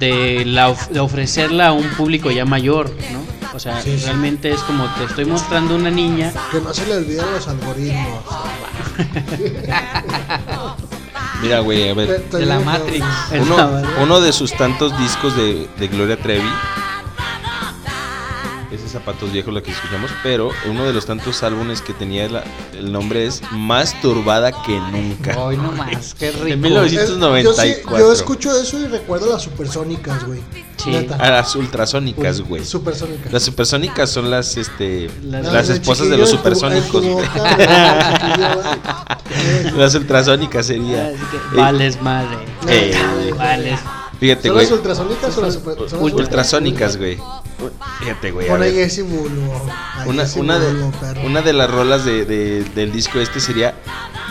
de, 0.00 0.44
la, 0.44 0.68
of- 0.68 0.88
de 0.88 1.00
ofrecerla 1.00 1.68
a 1.68 1.72
un 1.72 1.88
público 1.90 2.30
ya 2.30 2.44
mayor, 2.44 2.90
¿no? 3.12 3.24
O 3.56 3.58
sea, 3.60 3.80
Sí, 3.80 3.96
sí. 3.98 4.04
realmente 4.04 4.50
es 4.50 4.60
como 4.62 4.84
te 4.96 5.04
estoy 5.04 5.24
mostrando 5.26 5.76
una 5.76 5.88
niña 5.90 6.32
Que 6.50 6.60
no 6.60 6.74
se 6.74 6.86
le 6.88 6.96
olviden 6.96 7.24
los 7.32 7.46
algoritmos. 7.48 8.18
Mira, 11.42 11.60
güey, 11.60 11.88
a 11.88 11.94
ver. 11.94 12.28
De 12.30 12.46
la 12.46 12.60
Matrix. 12.60 13.04
Uno, 13.40 13.82
uno 14.02 14.20
de 14.20 14.32
sus 14.32 14.52
tantos 14.52 14.96
discos 14.98 15.36
de, 15.36 15.68
de 15.78 15.88
Gloria 15.88 16.16
Trevi. 16.16 16.48
Ese 18.74 18.88
zapatos 18.88 19.30
viejos 19.32 19.54
la 19.54 19.62
que 19.62 19.70
escuchamos, 19.70 20.10
pero 20.22 20.50
uno 20.68 20.84
de 20.84 20.92
los 20.92 21.06
tantos 21.06 21.42
álbumes 21.44 21.80
que 21.80 21.92
tenía 21.92 22.28
la- 22.28 22.42
el 22.72 22.90
nombre 22.92 23.24
es 23.26 23.40
Más 23.52 24.00
turbada 24.00 24.50
que 24.64 24.78
nunca. 24.90 25.38
Hoy 25.38 25.56
no 25.56 25.70
más, 25.72 26.14
qué 26.14 26.32
rico. 26.32 26.44
De 26.46 26.56
1900. 26.56 27.38
Es- 27.38 27.44
Yo, 27.44 27.52
sí- 27.54 27.60
1994. 27.62 27.98
yo 27.98 28.12
escucho 28.12 28.60
eso 28.60 28.78
y 28.80 28.86
recuerdo 28.86 29.30
las 29.32 29.42
supersónicas, 29.42 30.24
güey. 30.24 30.40
Sí. 30.76 31.08
A 31.18 31.30
las 31.30 31.54
ultrasónicas, 31.56 32.40
güey. 32.40 32.64
Supersónicas. 32.64 33.32
Las 33.32 33.42
supersónicas 33.44 34.10
son 34.10 34.30
las, 34.30 34.56
este, 34.56 35.08
Las- 35.22 35.68
esposas 35.70 36.08
de 36.10 36.18
los 36.18 36.32
en 36.32 36.42
tu- 36.42 36.48
en 36.48 36.54
supersónicos, 36.56 37.06
boca, 37.06 37.24
Las 39.76 39.94
ultrasónicas 39.94 40.66
sería. 40.66 41.06
Así 41.08 41.16
que, 41.30 41.36
Eh, 41.36 41.40
vales 41.60 42.00
madre. 42.02 42.38
Fíjate, 44.20 44.48
¿Son 44.48 44.54
güey. 44.56 44.64
las 44.66 44.72
ultrasónicas 44.72 45.38
o 45.38 45.40
las 45.42 45.54
super- 45.54 45.76
son 45.76 46.02
las 46.02 46.12
Ultrasónicas, 46.14 46.96
güey. 46.96 47.18
Fíjate, 48.00 48.30
güey. 48.30 48.46
a 48.48 48.50
Pon 48.50 48.62
ahí 48.62 48.78
ese 48.78 49.02
ahí 49.02 49.06
Una, 50.06 50.22
ese 50.22 50.40
una, 50.40 50.58
de, 50.58 50.72
una 51.24 51.42
de 51.42 51.52
las 51.52 51.70
rolas 51.70 52.04
de, 52.04 52.24
de- 52.24 52.64
del 52.74 52.92
disco 52.92 53.18
este 53.20 53.40
sería 53.40 53.74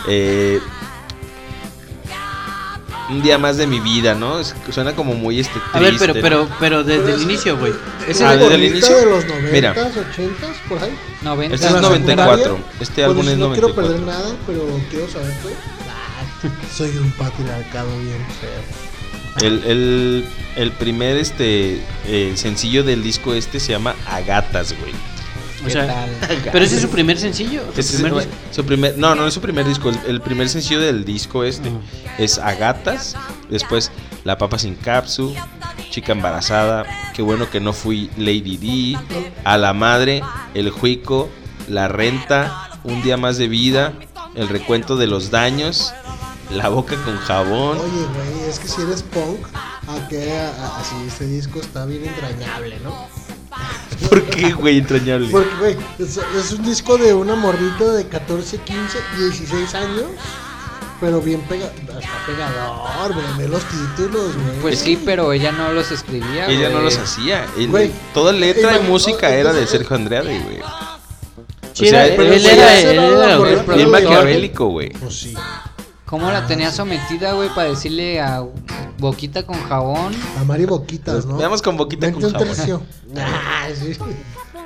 eh, 0.08 0.60
un 3.10 3.22
día 3.22 3.36
más 3.38 3.56
de 3.58 3.66
mi 3.66 3.80
vida, 3.80 4.14
¿no? 4.14 4.40
Es- 4.40 4.54
suena 4.70 4.94
como 4.96 5.14
muy 5.14 5.38
este 5.40 5.58
A 5.72 5.78
ver, 5.78 5.88
triste, 5.90 6.08
pero, 6.14 6.20
pero, 6.22 6.48
pero 6.58 6.84
desde 6.84 7.02
Pero 7.02 7.14
el 7.14 7.20
es- 7.20 7.22
inicio, 7.24 7.58
güey. 7.58 7.72
Es 8.08 8.20
Ah, 8.22 8.32
el 8.34 8.40
desde 8.40 8.54
el 8.54 8.64
inicio. 8.64 8.96
de 8.96 9.06
los 9.06 9.24
90s, 9.26 9.52
Mira. 9.52 9.74
80s, 9.74 10.56
por 10.68 10.78
ahí. 10.82 10.96
90. 11.22 11.54
Este 11.54 11.66
es 11.66 11.72
En 11.74 11.82
la 11.82 11.88
94. 11.88 12.36
secundaria, 12.44 12.72
Este 12.80 12.94
pues, 12.94 13.06
álbum 13.06 13.28
es 13.28 13.36
No 13.38 13.52
quiero 13.52 13.68
94. 13.68 13.82
perder 13.82 14.00
nada, 14.00 14.34
pero 14.46 14.80
quiero 14.90 15.08
saber, 15.10 15.34
güey. 15.42 15.54
Soy 16.76 16.96
un 16.98 17.10
patriarcado 17.12 17.88
bien 18.00 18.24
feo. 18.40 18.93
El, 19.40 19.64
el, 19.64 20.24
el 20.56 20.70
primer 20.72 21.16
este 21.16 21.82
eh, 22.06 22.32
sencillo 22.36 22.84
del 22.84 23.02
disco 23.02 23.34
este 23.34 23.58
se 23.60 23.72
llama 23.72 23.94
Agatas, 24.06 24.74
güey. 24.78 24.92
Pero 26.52 26.64
ese 26.64 26.76
es 26.76 26.82
su 26.82 26.90
primer 26.90 27.18
sencillo. 27.18 27.62
su 27.72 27.80
Ese 27.80 28.02
primer 28.02 28.28
su 28.50 29.00
no, 29.00 29.14
no 29.14 29.26
es 29.26 29.34
su 29.34 29.40
primer 29.40 29.66
disco. 29.66 29.88
El, 29.88 29.98
el 30.06 30.20
primer 30.20 30.48
sencillo 30.48 30.80
del 30.80 31.04
disco 31.04 31.44
este 31.44 31.70
Ah. 31.70 32.14
es 32.18 32.38
Agatas. 32.38 33.16
Después 33.48 33.90
La 34.24 34.36
Papa 34.38 34.58
Sin 34.58 34.74
Capsu. 34.74 35.34
Chica 35.90 36.12
Embarazada. 36.12 36.84
Qué 37.14 37.22
bueno 37.22 37.50
que 37.50 37.60
no 37.60 37.72
fui 37.72 38.10
Lady 38.16 38.56
D. 38.58 38.98
A 39.44 39.56
la 39.56 39.72
Madre. 39.72 40.22
El 40.54 40.70
Juico. 40.70 41.30
La 41.68 41.88
Renta. 41.88 42.70
Un 42.84 43.02
día 43.02 43.16
más 43.16 43.38
de 43.38 43.48
vida. 43.48 43.94
El 44.34 44.48
recuento 44.48 44.96
de 44.96 45.06
los 45.06 45.30
daños. 45.30 45.94
La 46.54 46.68
boca 46.68 46.96
con 47.04 47.16
jabón. 47.18 47.78
Oye, 47.78 48.06
güey, 48.14 48.48
es 48.48 48.58
que 48.58 48.68
si 48.68 48.82
eres 48.82 49.02
punk, 49.02 49.46
¿a 49.88 49.92
a- 49.94 50.80
así 50.80 50.94
este 51.06 51.26
disco 51.26 51.60
está 51.60 51.84
bien 51.84 52.04
entrañable, 52.04 52.78
¿no? 52.80 53.06
¿Por 54.08 54.22
qué, 54.24 54.52
güey? 54.52 54.78
Entrañable. 54.78 55.28
Porque, 55.30 55.54
güey, 55.58 55.76
es, 55.98 56.16
es 56.16 56.52
un 56.52 56.64
disco 56.64 56.96
de 56.96 57.12
una 57.14 57.34
morrita 57.34 57.84
de 57.92 58.06
14, 58.06 58.58
15, 58.58 58.98
16 59.18 59.74
años. 59.74 60.04
Pero 61.00 61.20
bien 61.20 61.40
pega, 61.42 61.66
está 61.66 62.00
pegador, 62.26 63.12
güey. 63.12 63.26
Ve 63.36 63.48
los 63.48 63.62
títulos, 63.64 64.34
güey. 64.36 64.56
Pues 64.62 64.78
sí, 64.78 64.98
pero 65.04 65.32
ella 65.32 65.50
no 65.52 65.72
los 65.72 65.90
escribía. 65.90 66.46
Ella 66.46 66.70
no 66.70 66.80
los 66.80 66.96
hacía. 66.96 67.46
Él- 67.58 67.92
toda 68.14 68.32
letra 68.32 68.78
y 68.78 68.88
música 68.88 69.28
era 69.34 69.52
de 69.52 69.66
Sergio 69.66 69.96
Andrade, 69.96 70.38
güey. 70.40 70.60
Sí, 71.72 71.86
O 71.86 71.90
sea, 71.90 72.06
era- 72.06 72.22
él 72.22 72.46
era, 72.46 72.78
él 72.80 72.98
era 72.98 73.34
era 73.74 73.88
maquiavélico, 73.88 74.66
güey. 74.66 74.92
¿Cómo 76.14 76.30
la 76.30 76.46
tenía 76.46 76.70
sometida, 76.70 77.32
güey, 77.32 77.48
para 77.48 77.70
decirle 77.70 78.20
a 78.20 78.46
Boquita 78.98 79.44
con 79.44 79.60
jabón? 79.64 80.14
A 80.38 80.44
Mari 80.44 80.64
Boquitas, 80.64 81.26
¿no? 81.26 81.36
Veamos 81.36 81.60
con 81.60 81.76
boquita 81.76 82.06
Vente 82.06 82.20
con 82.20 82.26
un 82.26 82.32
jabón. 82.38 82.46
tercio. 82.46 82.82
Ah, 83.18 83.66
sí. 83.74 83.98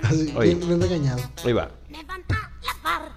Así, 0.02 0.34
Oye. 0.36 0.54
bien, 0.54 0.68
bien 0.68 0.78
regañado. 0.82 1.22
Ahí 1.42 1.54
va. 1.54 1.70
me 1.88 2.04
van 2.04 2.22
a 2.28 2.50
lavar. 2.66 3.12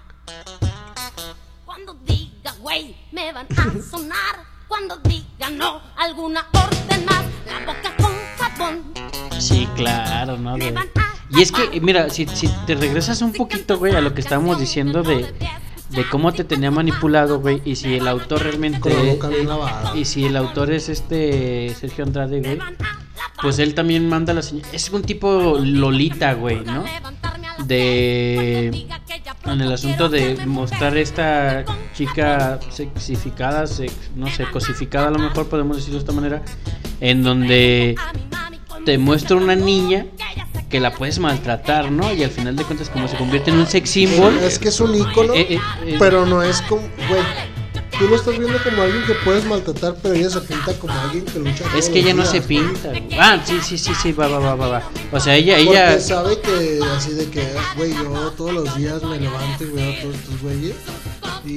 Cuando 1.66 1.92
diga 2.06 2.54
güey, 2.62 2.96
me 3.12 3.34
van 3.34 3.46
a 3.50 3.82
sonar. 3.90 4.46
Cuando 4.66 4.96
diga 5.04 5.50
no, 5.50 5.82
alguna 5.98 6.46
orden 6.54 7.04
más. 7.04 7.24
La 7.46 7.66
boca 7.66 7.94
con 7.98 8.14
jabón. 8.38 8.94
Sí, 9.42 9.68
claro, 9.76 10.38
¿no? 10.38 10.56
Me 10.56 10.72
van 10.72 10.88
a 10.96 11.14
Y 11.28 11.42
es 11.42 11.52
que, 11.52 11.78
mira, 11.82 12.08
si, 12.08 12.26
si 12.28 12.48
te 12.66 12.76
regresas 12.76 13.20
un 13.20 13.34
poquito, 13.34 13.78
güey, 13.78 13.94
a 13.94 14.00
lo 14.00 14.14
que 14.14 14.22
estábamos 14.22 14.58
diciendo 14.58 15.02
de, 15.02 15.34
de 15.94 16.08
cómo 16.08 16.32
te 16.32 16.44
tenía 16.44 16.70
manipulado, 16.70 17.40
güey, 17.40 17.60
y 17.64 17.76
si 17.76 17.94
el 17.94 18.08
autor 18.08 18.42
realmente... 18.42 18.80
Con 18.80 18.92
la 18.92 19.12
boca 19.12 19.28
bien 19.28 19.48
lavada. 19.48 19.96
Y 19.96 20.04
si 20.04 20.24
el 20.24 20.36
autor 20.36 20.70
es 20.70 20.88
este 20.88 21.74
Sergio 21.78 22.04
Andrade, 22.04 22.40
güey, 22.40 22.58
pues 23.40 23.58
él 23.58 23.74
también 23.74 24.08
manda 24.08 24.32
la 24.32 24.42
señal. 24.42 24.66
Es 24.72 24.90
un 24.90 25.02
tipo 25.02 25.58
Lolita, 25.62 26.34
güey, 26.34 26.60
¿no? 26.64 26.84
De. 27.66 28.86
En 29.44 29.60
el 29.60 29.72
asunto 29.72 30.08
de 30.08 30.46
mostrar 30.46 30.96
esta 30.96 31.64
chica 31.94 32.58
sexificada, 32.70 33.66
sex- 33.66 34.10
no 34.16 34.28
sé, 34.28 34.44
cosificada 34.46 35.08
a 35.08 35.10
lo 35.10 35.18
mejor 35.18 35.48
podemos 35.48 35.76
decirlo 35.76 35.98
de 35.98 36.00
esta 36.00 36.12
manera, 36.12 36.42
en 37.00 37.22
donde 37.22 37.96
te 38.84 38.98
muestra 38.98 39.36
una 39.36 39.54
niña 39.54 40.06
que 40.72 40.80
la 40.80 40.92
puedes 40.92 41.18
maltratar, 41.20 41.92
¿no? 41.92 42.12
Y 42.12 42.24
al 42.24 42.30
final 42.30 42.56
de 42.56 42.64
cuentas 42.64 42.88
como 42.88 43.06
se 43.06 43.16
convierte 43.16 43.50
en 43.50 43.58
un 43.58 43.66
sex 43.68 43.90
symbol. 43.90 44.36
Es 44.38 44.58
que 44.58 44.70
es 44.70 44.80
un 44.80 44.94
ícono, 44.94 45.34
Eh, 45.34 45.46
eh, 45.50 45.60
eh. 45.86 45.96
pero 46.00 46.26
no 46.26 46.42
es 46.42 46.60
como, 46.62 46.82
güey. 47.08 47.22
Tú 47.98 48.08
lo 48.08 48.16
estás 48.16 48.36
viendo 48.38 48.58
como 48.64 48.82
alguien 48.82 49.04
que 49.04 49.12
puedes 49.22 49.44
maltratar, 49.44 49.94
pero 50.02 50.14
ella 50.14 50.30
se 50.30 50.40
pinta 50.40 50.72
como 50.80 50.92
alguien 50.94 51.24
que 51.26 51.38
lucha. 51.38 51.64
Es 51.76 51.90
que 51.90 51.98
ella 52.00 52.14
no 52.14 52.24
se 52.24 52.40
pinta. 52.40 52.88
güey. 52.88 53.06
Ah, 53.18 53.38
sí, 53.44 53.58
sí, 53.62 53.76
sí, 53.76 53.92
sí, 53.94 54.12
va, 54.12 54.26
va, 54.28 54.38
va, 54.38 54.54
va, 54.56 54.66
va. 54.68 54.82
O 55.12 55.20
sea, 55.20 55.36
ella, 55.36 55.56
Porque 55.58 55.70
ella. 55.70 56.00
sabe 56.00 56.40
que 56.40 56.80
así 56.96 57.12
de 57.12 57.26
que, 57.28 57.46
güey, 57.76 57.92
yo 57.94 58.32
todos 58.36 58.52
los 58.54 58.76
días 58.76 59.02
me 59.02 59.20
levanto 59.20 59.62
y 59.64 59.70
veo 59.72 59.92
a 59.92 60.00
todos 60.00 60.16
estos 60.16 60.40
güeyes 60.40 60.74
y 61.44 61.50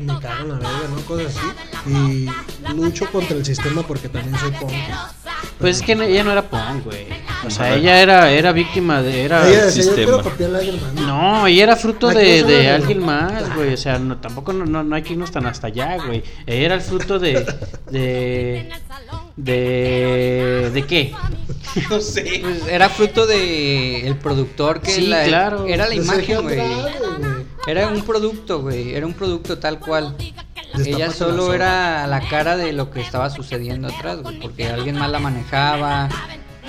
me 0.00 0.18
cago 0.20 0.42
en 0.42 0.48
la 0.50 0.54
verga, 0.58 0.88
¿no? 0.94 1.00
Cosas 1.06 1.36
así. 1.36 1.90
Y 1.90 2.72
lucho 2.74 3.06
contra 3.10 3.36
el 3.36 3.44
sistema 3.44 3.82
porque 3.82 4.08
también 4.08 4.38
soy 4.38 4.50
punk. 4.52 4.72
Pues 5.58 5.76
es 5.76 5.82
que 5.82 5.94
no- 5.94 6.02
ella 6.02 6.24
no 6.24 6.32
era 6.32 6.42
punk, 6.42 6.84
güey. 6.84 7.06
O 7.44 7.50
sea, 7.50 7.74
ella 7.74 8.00
era, 8.00 8.30
era 8.30 8.52
víctima 8.52 9.02
de. 9.02 9.24
Era... 9.24 9.48
Ella 9.48 9.64
yo 9.66 9.70
sistema. 9.70 10.22
No, 11.06 11.46
ella 11.46 11.62
era 11.64 11.76
fruto 11.76 12.08
de, 12.08 12.42
de 12.44 12.70
alguien 12.70 13.04
más, 13.04 13.54
güey. 13.54 13.74
O 13.74 13.76
sea, 13.76 13.98
no, 13.98 14.16
tampoco 14.18 14.52
no, 14.52 14.64
no, 14.64 14.82
no 14.82 14.94
hay 14.96 15.02
que 15.02 15.12
irnos 15.14 15.30
tan 15.30 15.46
hasta 15.46 15.68
allá, 15.68 15.96
güey. 16.04 16.22
Ella 16.46 16.64
era 16.66 16.74
el 16.76 16.80
fruto 16.80 17.18
de. 17.18 17.44
de. 17.90 18.68
de. 19.36 20.70
¿De 20.72 20.86
qué? 20.86 21.14
No 21.90 22.00
sé. 22.00 22.40
Pues 22.42 22.66
era 22.68 22.88
fruto 22.90 23.24
de 23.26 24.06
el 24.06 24.16
productor 24.16 24.80
que 24.82 24.90
Sí, 24.90 25.06
la- 25.06 25.24
claro. 25.24 25.66
era 25.66 25.88
la 25.88 25.94
imagen, 25.94 26.42
güey. 26.42 26.58
Era 27.66 27.88
un 27.88 28.02
producto, 28.02 28.60
güey. 28.60 28.94
Era 28.94 29.06
un 29.06 29.14
producto 29.14 29.58
tal 29.58 29.78
cual. 29.78 30.16
Ella 30.74 31.08
la 31.08 31.12
solo 31.12 31.52
era 31.52 32.06
la 32.06 32.20
cara 32.28 32.56
de 32.56 32.72
lo 32.72 32.90
que 32.90 33.00
estaba 33.00 33.30
sucediendo 33.30 33.88
atrás, 33.88 34.22
güey, 34.22 34.40
porque 34.40 34.68
alguien 34.68 34.98
más 34.98 35.10
la 35.10 35.18
manejaba, 35.18 36.08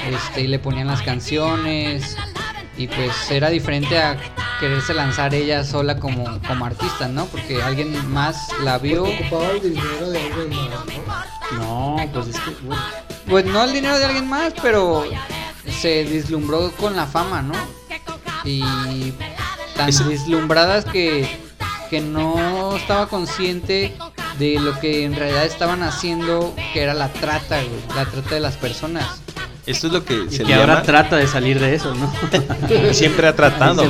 este, 0.05 0.41
y 0.41 0.47
le 0.47 0.59
ponían 0.59 0.88
las 0.88 1.01
canciones, 1.01 2.17
y 2.75 2.88
pues 2.88 3.31
era 3.31 3.50
diferente 3.50 3.97
a 3.97 4.17
quererse 4.59 4.93
lanzar 4.93 5.33
ella 5.33 5.63
sola 5.63 6.00
como, 6.00 6.41
como 6.45 6.65
artista, 6.65 7.07
¿no? 7.07 7.25
Porque 7.27 7.62
alguien 7.62 8.12
más 8.12 8.50
la 8.62 8.77
vio, 8.77 9.03
ocupaba 9.03 9.51
el 9.51 9.62
dinero 9.62 10.09
de 10.09 10.19
alguien 10.19 10.50
más, 11.07 11.27
¿no? 11.53 11.97
No, 11.97 12.12
pues 12.12 12.27
es 12.27 12.39
que. 12.39 12.51
bueno, 12.65 12.81
pues 13.29 13.45
no 13.45 13.63
el 13.63 13.73
dinero 13.73 13.97
de 13.97 14.05
alguien 14.05 14.27
más, 14.27 14.53
pero 14.62 15.05
se 15.69 16.03
deslumbró 16.05 16.71
con 16.73 16.95
la 16.95 17.05
fama, 17.05 17.41
¿no? 17.41 17.53
Y 18.43 19.13
tan 19.75 20.10
deslumbradas 20.10 20.86
que, 20.86 21.27
que 21.89 22.01
no 22.01 22.75
estaba 22.75 23.08
consciente 23.08 23.96
de 24.39 24.60
lo 24.60 24.80
que 24.80 25.03
en 25.06 25.15
realidad 25.15 25.46
estaban 25.46 25.84
haciendo, 25.84 26.53
que 26.74 26.82
era 26.82 26.94
la 26.94 27.10
trata, 27.13 27.58
güey, 27.58 27.70
la 27.96 28.06
trata 28.06 28.36
de 28.36 28.42
las 28.42 28.58
personas. 28.58 29.06
Esto 29.65 29.88
es 29.88 29.94
lo 29.94 30.03
que 30.03 30.25
y 30.30 30.30
se 30.30 30.39
que 30.39 30.50
le 30.50 30.56
ahora 30.56 30.74
llama. 30.74 30.84
trata 30.86 31.15
de 31.15 31.25
salir 31.25 31.58
de 31.58 31.74
eso, 31.74 31.96
¿no? 31.96 32.12
Siempre 32.94 33.27
ha 33.27 33.34
tratado. 33.36 33.84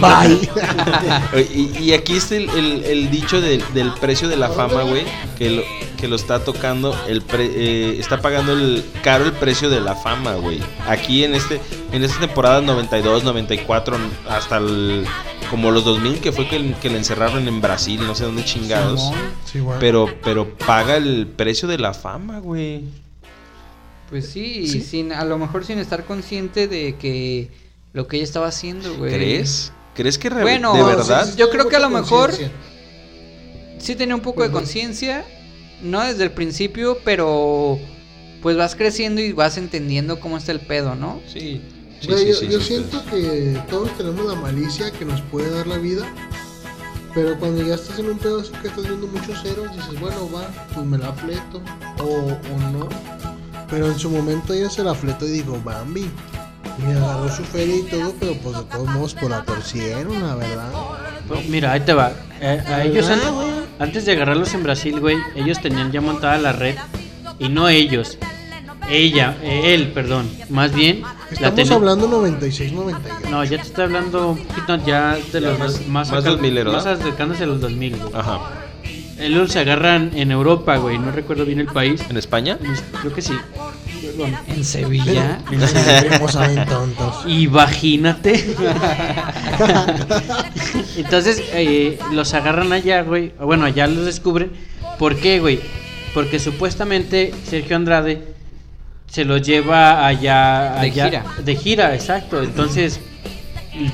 Y, 1.55 1.79
y 1.79 1.93
aquí 1.93 2.17
está 2.17 2.35
el, 2.35 2.47
el- 2.51 2.83
el 2.85 3.09
dicho 3.09 3.41
del, 3.41 3.63
del 3.73 3.91
precio 3.93 4.27
de 4.27 4.35
la 4.35 4.49
fama, 4.49 4.83
güey, 4.83 5.03
que 5.37 5.49
lo, 5.49 5.63
que 5.99 6.07
lo 6.07 6.15
está 6.15 6.43
tocando, 6.43 6.95
el 7.07 7.23
pre- 7.23 7.49
eh, 7.55 7.97
está 7.99 8.21
pagando 8.21 8.53
el 8.53 8.85
caro 9.03 9.25
el 9.25 9.31
precio 9.33 9.67
de 9.71 9.79
la 9.81 9.95
fama, 9.95 10.33
güey. 10.35 10.59
Aquí 10.87 11.23
en 11.23 11.33
este 11.33 11.59
en 11.91 12.03
esta 12.03 12.19
temporada 12.19 12.61
92, 12.61 13.23
94, 13.23 13.97
hasta 14.29 14.57
el, 14.57 15.07
como 15.53 15.69
los 15.69 15.85
2000, 15.85 16.19
que 16.19 16.31
fue 16.31 16.47
que, 16.47 16.73
que 16.81 16.89
le 16.89 16.97
encerraron 16.97 17.47
en 17.47 17.61
Brasil, 17.61 18.01
no 18.07 18.15
sé 18.15 18.23
dónde 18.23 18.43
chingados. 18.43 19.11
Sí. 19.45 19.59
Pero, 19.79 20.09
pero 20.23 20.49
paga 20.57 20.97
el 20.97 21.27
precio 21.27 21.67
de 21.67 21.77
la 21.77 21.93
fama, 21.93 22.39
güey. 22.39 22.85
Pues 24.09 24.29
sí, 24.29 24.61
y 24.63 24.67
Sí. 24.67 24.81
sin, 24.81 25.13
a 25.13 25.23
lo 25.25 25.37
mejor 25.37 25.63
sin 25.63 25.77
estar 25.77 26.05
consciente 26.05 26.67
de 26.67 26.95
que 26.95 27.51
lo 27.93 28.07
que 28.07 28.15
ella 28.17 28.23
estaba 28.23 28.47
haciendo, 28.47 28.95
güey. 28.95 29.13
¿Crees? 29.13 29.71
¿Crees 29.93 30.17
que 30.17 30.31
Bueno, 30.31 30.73
de 30.73 30.81
verdad? 30.81 31.25
Sí, 31.25 31.33
sí, 31.33 31.37
Yo 31.37 31.51
creo 31.51 31.69
que 31.69 31.75
a 31.75 31.79
lo 31.79 31.91
mejor- 31.91 32.33
sí 33.77 33.95
tenía 33.95 34.15
un 34.15 34.21
poco 34.21 34.41
de 34.41 34.49
conciencia, 34.49 35.23
no 35.83 36.01
desde 36.03 36.23
el 36.23 36.31
principio, 36.31 36.97
pero 37.05 37.77
pues 38.41 38.57
vas 38.57 38.73
creciendo 38.75 39.21
y 39.21 39.33
vas 39.33 39.57
entendiendo 39.59 40.19
cómo 40.19 40.37
está 40.37 40.51
el 40.51 40.61
pedo, 40.61 40.95
¿no? 40.95 41.21
Sí. 41.31 41.61
Sí, 42.03 42.09
Güey, 42.09 42.23
sí, 42.23 42.29
yo, 42.29 42.35
sí, 42.35 42.47
yo 42.49 42.59
sí, 42.59 42.65
siento 42.67 43.03
que 43.05 43.61
todos 43.69 43.89
tenemos 43.97 44.25
la 44.25 44.35
malicia 44.35 44.91
que 44.91 45.05
nos 45.05 45.21
puede 45.21 45.49
dar 45.51 45.67
la 45.67 45.77
vida. 45.77 46.05
Pero 47.15 47.37
cuando 47.39 47.61
ya 47.61 47.75
estás 47.75 47.99
en 47.99 48.09
un 48.09 48.17
pedo 48.17 48.41
así 48.41 48.51
que 48.61 48.67
estás 48.67 48.83
viendo 48.87 49.07
muchos 49.07 49.41
ceros, 49.41 49.71
dices, 49.75 49.99
bueno, 49.99 50.29
va, 50.31 50.47
pues 50.73 50.85
me 50.85 50.97
la 50.97 51.13
fleto. 51.13 51.61
O, 51.99 52.03
o 52.05 52.71
no. 52.71 52.89
Pero 53.69 53.87
en 53.87 53.97
su 53.97 54.09
momento 54.09 54.53
ella 54.53 54.69
se 54.69 54.83
la 54.83 54.93
fletó 54.95 55.25
y 55.27 55.31
digo, 55.31 55.59
Bambi. 55.63 56.09
Y 56.79 56.81
me 56.81 56.93
agarró 56.97 57.29
su 57.33 57.43
feria 57.43 57.75
y 57.77 57.83
todo, 57.83 58.13
pero 58.19 58.33
pues 58.41 58.57
de 58.57 58.63
todos 58.63 58.87
modos 58.89 59.13
por 59.13 59.29
la 59.29 59.43
torcieron, 59.43 60.21
la 60.23 60.35
verdad. 60.35 60.71
Pues 61.27 61.47
mira, 61.47 61.71
ahí 61.71 61.81
te 61.81 61.93
va. 61.93 62.11
Eh, 62.41 62.61
a 62.67 62.83
ellos 62.83 63.07
an- 63.09 63.19
güey. 63.33 63.47
antes 63.79 64.05
de 64.05 64.11
agarrarlos 64.13 64.53
en 64.55 64.63
Brasil, 64.63 64.99
güey, 64.99 65.17
ellos 65.35 65.61
tenían 65.61 65.91
ya 65.91 66.01
montada 66.01 66.37
la 66.39 66.51
red. 66.51 66.75
Y 67.39 67.49
no 67.49 67.69
ellos. 67.69 68.17
Ella, 68.89 69.37
eh, 69.41 69.73
él, 69.73 69.91
perdón. 69.91 70.29
Más 70.49 70.73
bien, 70.73 71.01
la 71.01 71.09
Estamos 71.31 71.55
tenía- 71.55 71.75
hablando 71.75 72.07
96, 72.07 72.71
98. 72.73 73.29
No, 73.29 73.43
ya 73.43 73.57
te 73.57 73.63
estoy 73.63 73.85
hablando 73.85 74.31
un 74.31 74.37
poquito 74.37 74.75
ya 74.85 75.17
de 75.31 75.41
los 75.41 75.57
más- 75.59 75.71
más, 75.79 75.87
más, 75.87 76.11
más 76.11 76.19
acá- 76.21 76.29
2000, 76.31 76.53
¿verdad? 76.55 76.73
más 76.73 76.85
acercándose 76.85 77.43
a 77.43 77.47
los 77.47 77.61
2000, 77.61 77.95
güey. 77.97 78.11
Ajá. 78.13 78.39
Luego 79.29 79.47
se 79.47 79.59
agarran 79.59 80.11
en 80.15 80.31
Europa, 80.31 80.75
güey. 80.77 80.97
No 80.99 81.11
recuerdo 81.11 81.45
bien 81.45 81.59
el 81.59 81.67
país. 81.67 82.01
¿En 82.09 82.17
España? 82.17 82.57
Creo 83.01 83.13
que 83.13 83.21
sí. 83.21 83.33
Perdón. 84.01 84.35
En 84.47 84.63
Sevilla. 84.65 85.39
Como 86.17 86.27
saben 86.27 86.65
tontos. 86.65 87.23
Imagínate. 87.27 88.55
Entonces, 90.97 91.41
eh, 91.53 91.99
los 92.11 92.33
agarran 92.33 92.71
allá, 92.73 93.01
güey. 93.03 93.31
Bueno, 93.39 93.65
allá 93.65 93.87
los 93.87 94.05
descubren. 94.05 94.51
¿Por 94.99 95.15
qué, 95.15 95.39
güey? 95.39 95.59
Porque 96.13 96.39
supuestamente 96.39 97.33
Sergio 97.47 97.75
Andrade 97.75 98.21
se 99.13 99.25
los 99.25 99.43
lleva 99.43 100.07
allá. 100.07 100.73
De 100.81 100.87
allá- 100.87 101.05
gira. 101.05 101.25
De 101.45 101.55
gira, 101.55 101.93
exacto. 101.93 102.41
Entonces, 102.41 102.99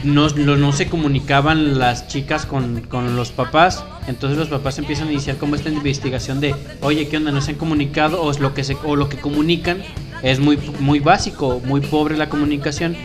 no, 0.06 0.30
no, 0.30 0.56
no 0.56 0.72
se 0.72 0.88
comunicaban 0.88 1.78
las 1.78 2.08
chicas 2.08 2.46
con, 2.46 2.80
con 2.82 3.18
los 3.18 3.32
papás. 3.32 3.84
Entonces 4.08 4.38
los 4.38 4.48
papás 4.48 4.80
empiezan 4.80 5.10
a 5.10 5.12
iniciar 5.12 5.36
como 5.36 5.56
esta 5.56 5.68
investigación 5.70 6.40
de, 6.40 6.56
oye, 6.82 7.10
¿qué 7.10 7.18
onda? 7.18 7.32
¿No 7.32 7.42
se 7.42 7.52
han 7.52 7.58
comunicado? 7.58 8.22
O, 8.22 8.32
es 8.32 8.40
lo, 8.40 8.54
que 8.54 8.64
se, 8.64 8.78
o 8.86 8.96
lo 8.96 9.10
que 9.10 9.18
comunican 9.18 9.84
es 10.24 10.40
muy, 10.40 10.58
muy 10.80 11.00
básico, 11.02 11.62
muy 11.66 11.82
pobre 11.82 12.16
la 12.16 12.30
comunicación. 12.30 12.96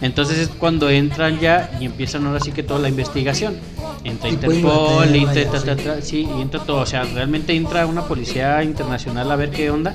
Entonces 0.00 0.38
es 0.38 0.48
cuando 0.48 0.90
entran 0.90 1.40
ya 1.40 1.70
y 1.80 1.86
empiezan 1.86 2.26
ahora 2.26 2.40
sí 2.40 2.52
que 2.52 2.62
toda 2.62 2.80
la 2.80 2.88
investigación. 2.88 3.56
Entra 4.04 4.28
Interpol, 4.28 5.14
entra, 5.14 5.34
ya, 5.34 5.50
ta, 5.50 5.62
ta, 5.62 5.76
sí. 5.76 5.84
ta, 5.84 6.02
sí, 6.02 6.28
y 6.36 6.40
entra 6.42 6.62
todo. 6.64 6.78
O 6.78 6.86
sea, 6.86 7.04
realmente 7.04 7.54
entra 7.54 7.86
una 7.86 8.06
policía 8.06 8.62
internacional 8.62 9.30
a 9.30 9.36
ver 9.36 9.50
qué 9.50 9.70
onda. 9.70 9.94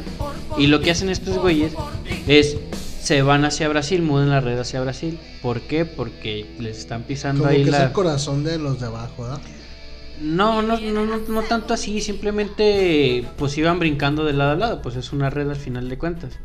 Y 0.58 0.68
lo 0.68 0.82
que 0.82 0.92
hacen 0.92 1.10
estos 1.10 1.38
güeyes 1.38 1.74
es 2.28 2.58
se 3.02 3.22
van 3.24 3.46
hacia 3.46 3.68
Brasil, 3.68 4.02
mudan 4.02 4.30
la 4.30 4.42
red 4.42 4.60
hacia 4.60 4.82
Brasil. 4.82 5.20
¿Por 5.42 5.62
qué? 5.62 5.86
Porque 5.86 6.46
les 6.60 6.78
están 6.78 7.04
pisando 7.04 7.44
Como 7.44 7.52
ahí 7.52 7.64
que 7.64 7.64
es 7.64 7.70
la. 7.70 7.84
el 7.86 7.92
corazón 7.92 8.44
de 8.44 8.58
los 8.60 8.80
de 8.80 8.88
abajo, 8.88 9.24
¿verdad? 9.24 9.42
No, 10.22 10.62
no, 10.62 10.80
no, 10.80 11.06
no, 11.06 11.18
no 11.18 11.42
tanto 11.44 11.74
así, 11.74 12.00
simplemente 12.00 13.26
pues 13.38 13.58
iban 13.58 13.80
brincando 13.80 14.24
de 14.24 14.34
lado 14.34 14.52
a 14.52 14.56
lado, 14.56 14.82
pues 14.84 14.96
es 14.96 15.14
una 15.14 15.32
red 15.32 15.50
al 15.50 15.56
final 15.56 15.90
de 15.90 15.98
cuentas. 15.98 16.38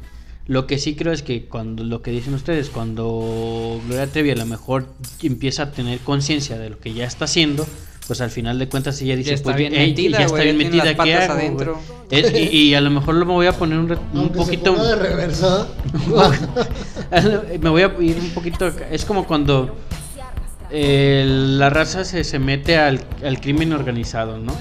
Lo 0.49 0.67
que 0.69 0.79
sí 0.79 0.95
creo 0.95 1.12
es 1.12 1.23
que 1.23 1.47
cuando 1.47 1.83
lo 1.83 2.03
que 2.03 2.12
dicen 2.12 2.33
ustedes, 2.35 2.71
cuando 2.71 3.81
Gloria 3.87 4.07
Trevi 4.07 4.31
a 4.31 4.37
lo 4.37 4.47
mejor 4.47 4.87
empieza 5.23 5.65
a 5.65 5.71
tener 5.73 5.99
conciencia 6.00 6.57
de 6.57 6.71
lo 6.71 6.79
que 6.79 6.95
ya 6.95 7.05
está 7.05 7.25
haciendo, 7.25 7.67
pues 8.07 8.21
al 8.21 8.31
final 8.31 8.57
de 8.61 8.69
cuentas 8.69 9.03
ella 9.03 9.17
dice, 9.17 9.31
Ya 9.31 9.35
está 9.35 9.45
pues 9.47 9.57
bien 9.57 9.75
"Ey, 9.75 9.88
metida, 9.91 10.19
ya 10.21 10.25
está 10.26 10.43
bien 10.43 10.57
metida, 10.57 10.85
las 10.85 10.93
¿qué 10.93 10.97
patas 10.97 11.31
hago? 11.31 11.81
Es- 12.11 12.33
y, 12.33 12.57
y 12.69 12.75
a 12.75 12.81
lo 12.81 12.91
mejor 12.91 13.17
lo 13.17 13.26
me 13.26 13.33
voy 13.33 13.47
a 13.49 13.53
poner 13.55 13.79
un, 13.79 13.91
un 14.15 14.29
poquito... 14.29 14.71
se 14.73 14.79
ponga 14.79 14.85
de 14.85 14.97
reversa. 14.97 15.67
Me 17.61 17.69
voy 17.69 17.83
a 17.83 17.93
ir 18.00 18.17
un 18.21 18.31
poquito. 18.31 18.71
Es 18.91 19.05
como 19.05 19.26
cuando 19.26 19.75
eh, 20.71 21.25
la 21.26 21.71
raza 21.71 22.05
se, 22.05 22.23
se 22.25 22.38
mete 22.38 22.76
al, 22.76 23.00
al 23.25 23.41
crimen 23.41 23.73
organizado, 23.73 24.38
¿no? 24.38 24.53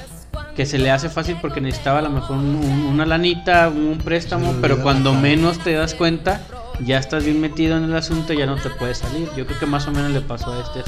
Que 0.55 0.65
se 0.65 0.77
le 0.77 0.89
hace 0.91 1.09
fácil 1.09 1.38
porque 1.41 1.59
necesitaba 1.62 2.00
a 2.00 2.01
lo 2.01 2.09
mejor 2.09 2.38
un- 2.38 2.55
un- 2.55 2.85
una 2.85 3.05
lanita, 3.05 3.67
un 3.69 3.97
préstamo, 3.97 4.53
pero 4.62 4.81
cuando 4.81 5.13
menos 5.13 5.59
te 5.59 5.74
das 5.74 5.93
cuenta, 5.93 6.41
ya 6.85 6.97
estás 6.97 7.25
bien 7.25 7.41
metido 7.41 7.77
en 7.77 7.83
el 7.85 7.95
asunto 7.95 8.31
y 8.33 8.38
ya 8.38 8.45
no 8.45 8.55
te 8.55 8.69
puedes 8.69 9.00
salir. 9.00 9.27
Yo 9.35 9.45
creo 9.45 9.59
que 9.59 9.65
más 9.65 9.85
o 9.88 9.91
menos 9.91 10.12
le 10.12 10.21
pasó 10.21 10.53
a 10.53 10.62
este 10.62 10.81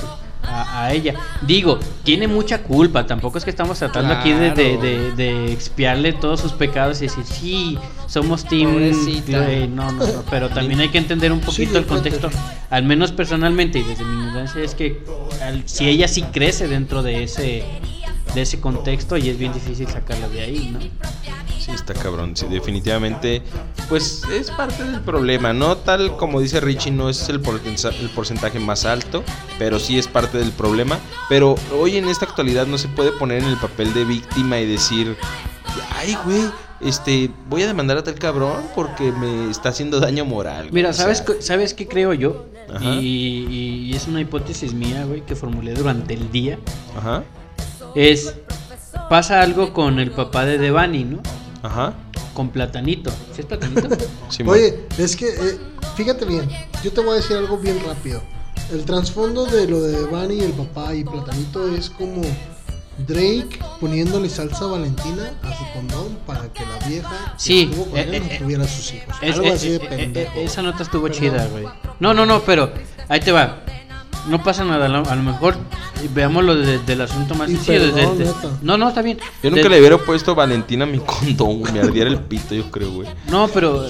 a, 0.49 0.83
a 0.85 0.93
ella. 0.93 1.13
Digo, 1.41 1.77
tiene 2.03 2.29
mucha 2.29 2.63
culpa, 2.63 3.05
tampoco 3.05 3.37
es 3.37 3.43
que 3.43 3.49
estamos 3.49 3.77
tratando 3.79 4.13
aquí 4.13 4.31
de, 4.31 4.51
de- 4.51 4.53
Claro. 4.53 4.81
de- 4.81 5.11
de 5.11 5.51
expiarle 5.51 6.13
todos 6.13 6.39
sus 6.39 6.53
pecados 6.53 7.01
y 7.01 7.07
decir, 7.07 7.25
sí, 7.25 7.77
somos 8.07 8.45
team... 8.45 8.69
Eh, 8.79 9.67
no, 9.69 9.91
no, 9.91 10.07
no, 10.07 10.23
pero 10.29 10.47
también 10.47 10.79
hay 10.79 10.87
que 10.87 10.99
entender 10.99 11.33
un 11.33 11.41
poquito 11.41 11.77
el 11.77 11.85
contexto, 11.85 12.29
al 12.69 12.83
menos 12.83 13.11
personalmente 13.11 13.79
y 13.79 13.83
desde 13.83 14.05
mi 14.05 14.23
ignorancia, 14.27 14.61
es 14.63 14.73
que 14.73 15.03
al- 15.43 15.67
si 15.67 15.89
ella 15.89 16.07
sí 16.07 16.21
crece 16.21 16.69
dentro 16.69 17.03
de 17.03 17.23
ese 17.23 17.65
de 18.37 18.43
ese 18.43 18.61
contexto 18.61 19.17
y 19.17 19.29
es 19.29 19.37
bien 19.39 19.51
difícil 19.51 19.87
sacarla 19.87 20.29
de 20.29 20.41
ahí, 20.41 20.69
¿no? 20.71 20.79
Sí, 21.59 21.71
está 21.71 21.95
cabrón. 21.95 22.37
Sí, 22.37 22.45
definitivamente, 22.45 23.41
pues 23.89 24.21
es 24.31 24.51
parte 24.51 24.83
del 24.83 25.01
problema, 25.01 25.53
¿no? 25.53 25.75
Tal 25.75 26.15
como 26.17 26.39
dice 26.39 26.59
Richie, 26.59 26.91
no 26.91 27.09
es 27.09 27.29
el, 27.29 27.41
el 27.43 28.09
porcentaje 28.11 28.59
más 28.59 28.85
alto, 28.85 29.23
pero 29.57 29.79
sí 29.79 29.97
es 29.97 30.07
parte 30.07 30.37
del 30.37 30.51
problema. 30.51 30.99
Pero 31.29 31.55
hoy 31.73 31.97
en 31.97 32.07
esta 32.07 32.25
actualidad 32.25 32.67
no 32.67 32.77
se 32.77 32.87
puede 32.89 33.11
poner 33.11 33.41
en 33.41 33.49
el 33.49 33.57
papel 33.57 33.91
de 33.95 34.05
víctima 34.05 34.59
y 34.59 34.67
decir, 34.67 35.17
ay, 35.95 36.15
güey, 36.23 36.43
este, 36.79 37.31
voy 37.49 37.63
a 37.63 37.67
demandar 37.67 37.97
a 37.97 38.03
tal 38.03 38.15
cabrón 38.19 38.61
porque 38.75 39.11
me 39.11 39.49
está 39.49 39.69
haciendo 39.69 39.99
daño 39.99 40.25
moral. 40.25 40.65
güey". 40.65 40.73
Mira, 40.73 40.93
¿sabes, 40.93 41.23
sea, 41.25 41.41
¿sabes 41.41 41.73
qué 41.73 41.87
creo 41.87 42.13
yo? 42.13 42.45
Y, 42.81 43.87
y 43.89 43.93
es 43.95 44.07
una 44.07 44.21
hipótesis 44.21 44.73
mía, 44.73 45.05
güey, 45.05 45.21
que 45.25 45.35
formulé 45.35 45.73
durante 45.73 46.13
el 46.13 46.31
día. 46.31 46.59
Ajá, 46.95 47.23
Es, 47.97 48.35
pasa 49.09 49.41
algo 49.41 49.73
con 49.73 49.99
el 49.99 50.11
papá 50.11 50.45
de 50.45 50.57
Devani, 50.57 51.03
¿no? 51.03 51.21
ajá. 51.63 51.93
Con 52.33 52.49
Platanito. 52.49 53.09
¿Sí 53.33 53.41
es 53.41 53.45
Platanito? 53.47 53.87
Oye, 54.45 54.85
es 54.99 55.15
que, 55.15 55.27
eh, 55.29 55.57
fíjate 55.95 56.23
bien, 56.25 56.47
yo 56.83 56.93
te 56.93 57.01
voy 57.01 57.13
a 57.13 57.15
decir 57.15 57.35
algo 57.35 57.57
bien 57.57 57.79
rápido. 57.83 58.21
El 58.71 58.85
trasfondo 58.85 59.45
de 59.45 59.67
lo 59.67 59.81
de 59.81 60.05
Bunny, 60.05 60.41
el 60.41 60.51
papá 60.51 60.93
y 60.93 61.03
Platanito 61.03 61.67
es 61.75 61.89
como 61.89 62.21
Drake 63.07 63.59
poniéndole 63.79 64.29
salsa 64.29 64.65
valentina 64.67 65.31
a 65.41 65.57
su 65.57 65.63
condón 65.73 66.17
para 66.27 66.51
que 66.53 66.63
la 66.65 66.87
vieja 66.87 67.33
Sí, 67.37 67.69
estuvo 67.71 67.85
con 67.85 67.97
eh, 67.99 68.01
él 68.03 68.23
no 68.23 68.27
eh, 68.31 68.35
tuviera 68.39 68.67
sus 68.67 68.93
hijos. 68.93 69.15
Es- 69.21 69.35
algo 69.35 69.47
eh, 69.47 69.53
así 69.53 69.69
de 69.69 69.79
pendejo. 69.79 70.39
esa 70.39 70.61
nota 70.61 70.83
estuvo 70.83 71.03
Perdón. 71.07 71.19
chida, 71.19 71.47
güey. 71.47 71.65
No, 71.99 72.13
no, 72.13 72.25
no, 72.27 72.41
pero 72.41 72.71
ahí 73.09 73.19
te 73.19 73.31
va. 73.31 73.63
No 74.27 74.43
pasa 74.43 74.65
nada, 74.65 74.85
a 74.85 74.89
lo, 74.89 75.09
a 75.09 75.15
lo 75.15 75.23
mejor 75.23 75.55
veámoslo 76.13 76.55
desde 76.55 76.79
del 76.79 77.01
asunto 77.01 77.33
más 77.35 77.49
Y 77.49 77.53
sencillo. 77.55 77.79
desde- 77.79 77.93
perdón, 77.93 78.17
de- 78.17 78.25
neta. 78.25 78.49
no, 78.61 78.77
no, 78.77 78.89
está 78.89 79.01
bien. 79.01 79.17
Yo 79.41 79.49
nunca 79.49 79.63
De- 79.63 79.69
le 79.69 79.79
hubiera 79.79 79.97
puesto 79.97 80.35
Valentina 80.35 80.83
a 80.83 80.87
mi 80.87 80.99
condón, 81.05 81.59
güey, 81.59 81.71
me 81.73 81.79
ardiera 81.79 82.09
el 82.09 82.19
pito, 82.19 82.53
yo 82.53 82.69
creo, 82.69 82.91
güey. 82.91 83.07
No, 83.29 83.47
pero. 83.47 83.85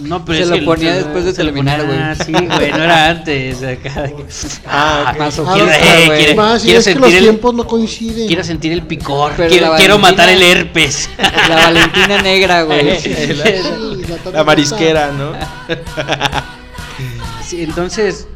No, 0.00 0.24
pero 0.24 0.36
Se 0.38 0.44
es 0.44 0.48
lo 0.48 0.56
que- 0.56 0.62
ponía 0.62 0.94
después 0.94 1.24
de 1.26 1.32
se 1.34 1.44
lo 1.44 1.52
terminar, 1.52 1.80
ponía- 1.82 1.94
güey. 1.94 2.02
Ah, 2.02 2.14
sí, 2.14 2.32
güey, 2.32 2.70
no 2.72 2.82
era 2.84 3.08
antes. 3.10 3.58
Acá, 3.62 4.02
de 4.02 4.14
que- 4.16 4.24
Ah, 4.66 5.10
ok. 5.12 5.18
Masoquista, 5.18 5.78
quiero- 5.78 6.06
güey. 6.06 6.24
quiero- 6.24 6.42
Más 6.42 6.56
es 6.56 6.66
que 6.66 6.74
los 6.74 6.84
sentir 6.84 7.14
el- 7.16 7.22
tiempos 7.24 7.54
no 7.54 7.66
coinciden. 7.66 8.26
Quiero 8.26 8.44
sentir 8.44 8.72
el 8.72 8.82
picor. 8.82 9.32
Pero 9.36 9.50
Quiero, 9.50 9.70
la 9.72 9.76
quiero 9.76 9.98
matar 9.98 10.28
el 10.30 10.42
herpes. 10.42 11.10
La 11.48 11.54
Valentina 11.56 12.22
negra, 12.22 12.62
güey. 12.62 12.98
Sí, 13.02 13.10
tata- 14.08 14.30
La 14.38 14.42
marisquera, 14.44 15.12
¿no? 15.12 15.32
Sí, 17.46 17.62
entonces. 17.62 18.26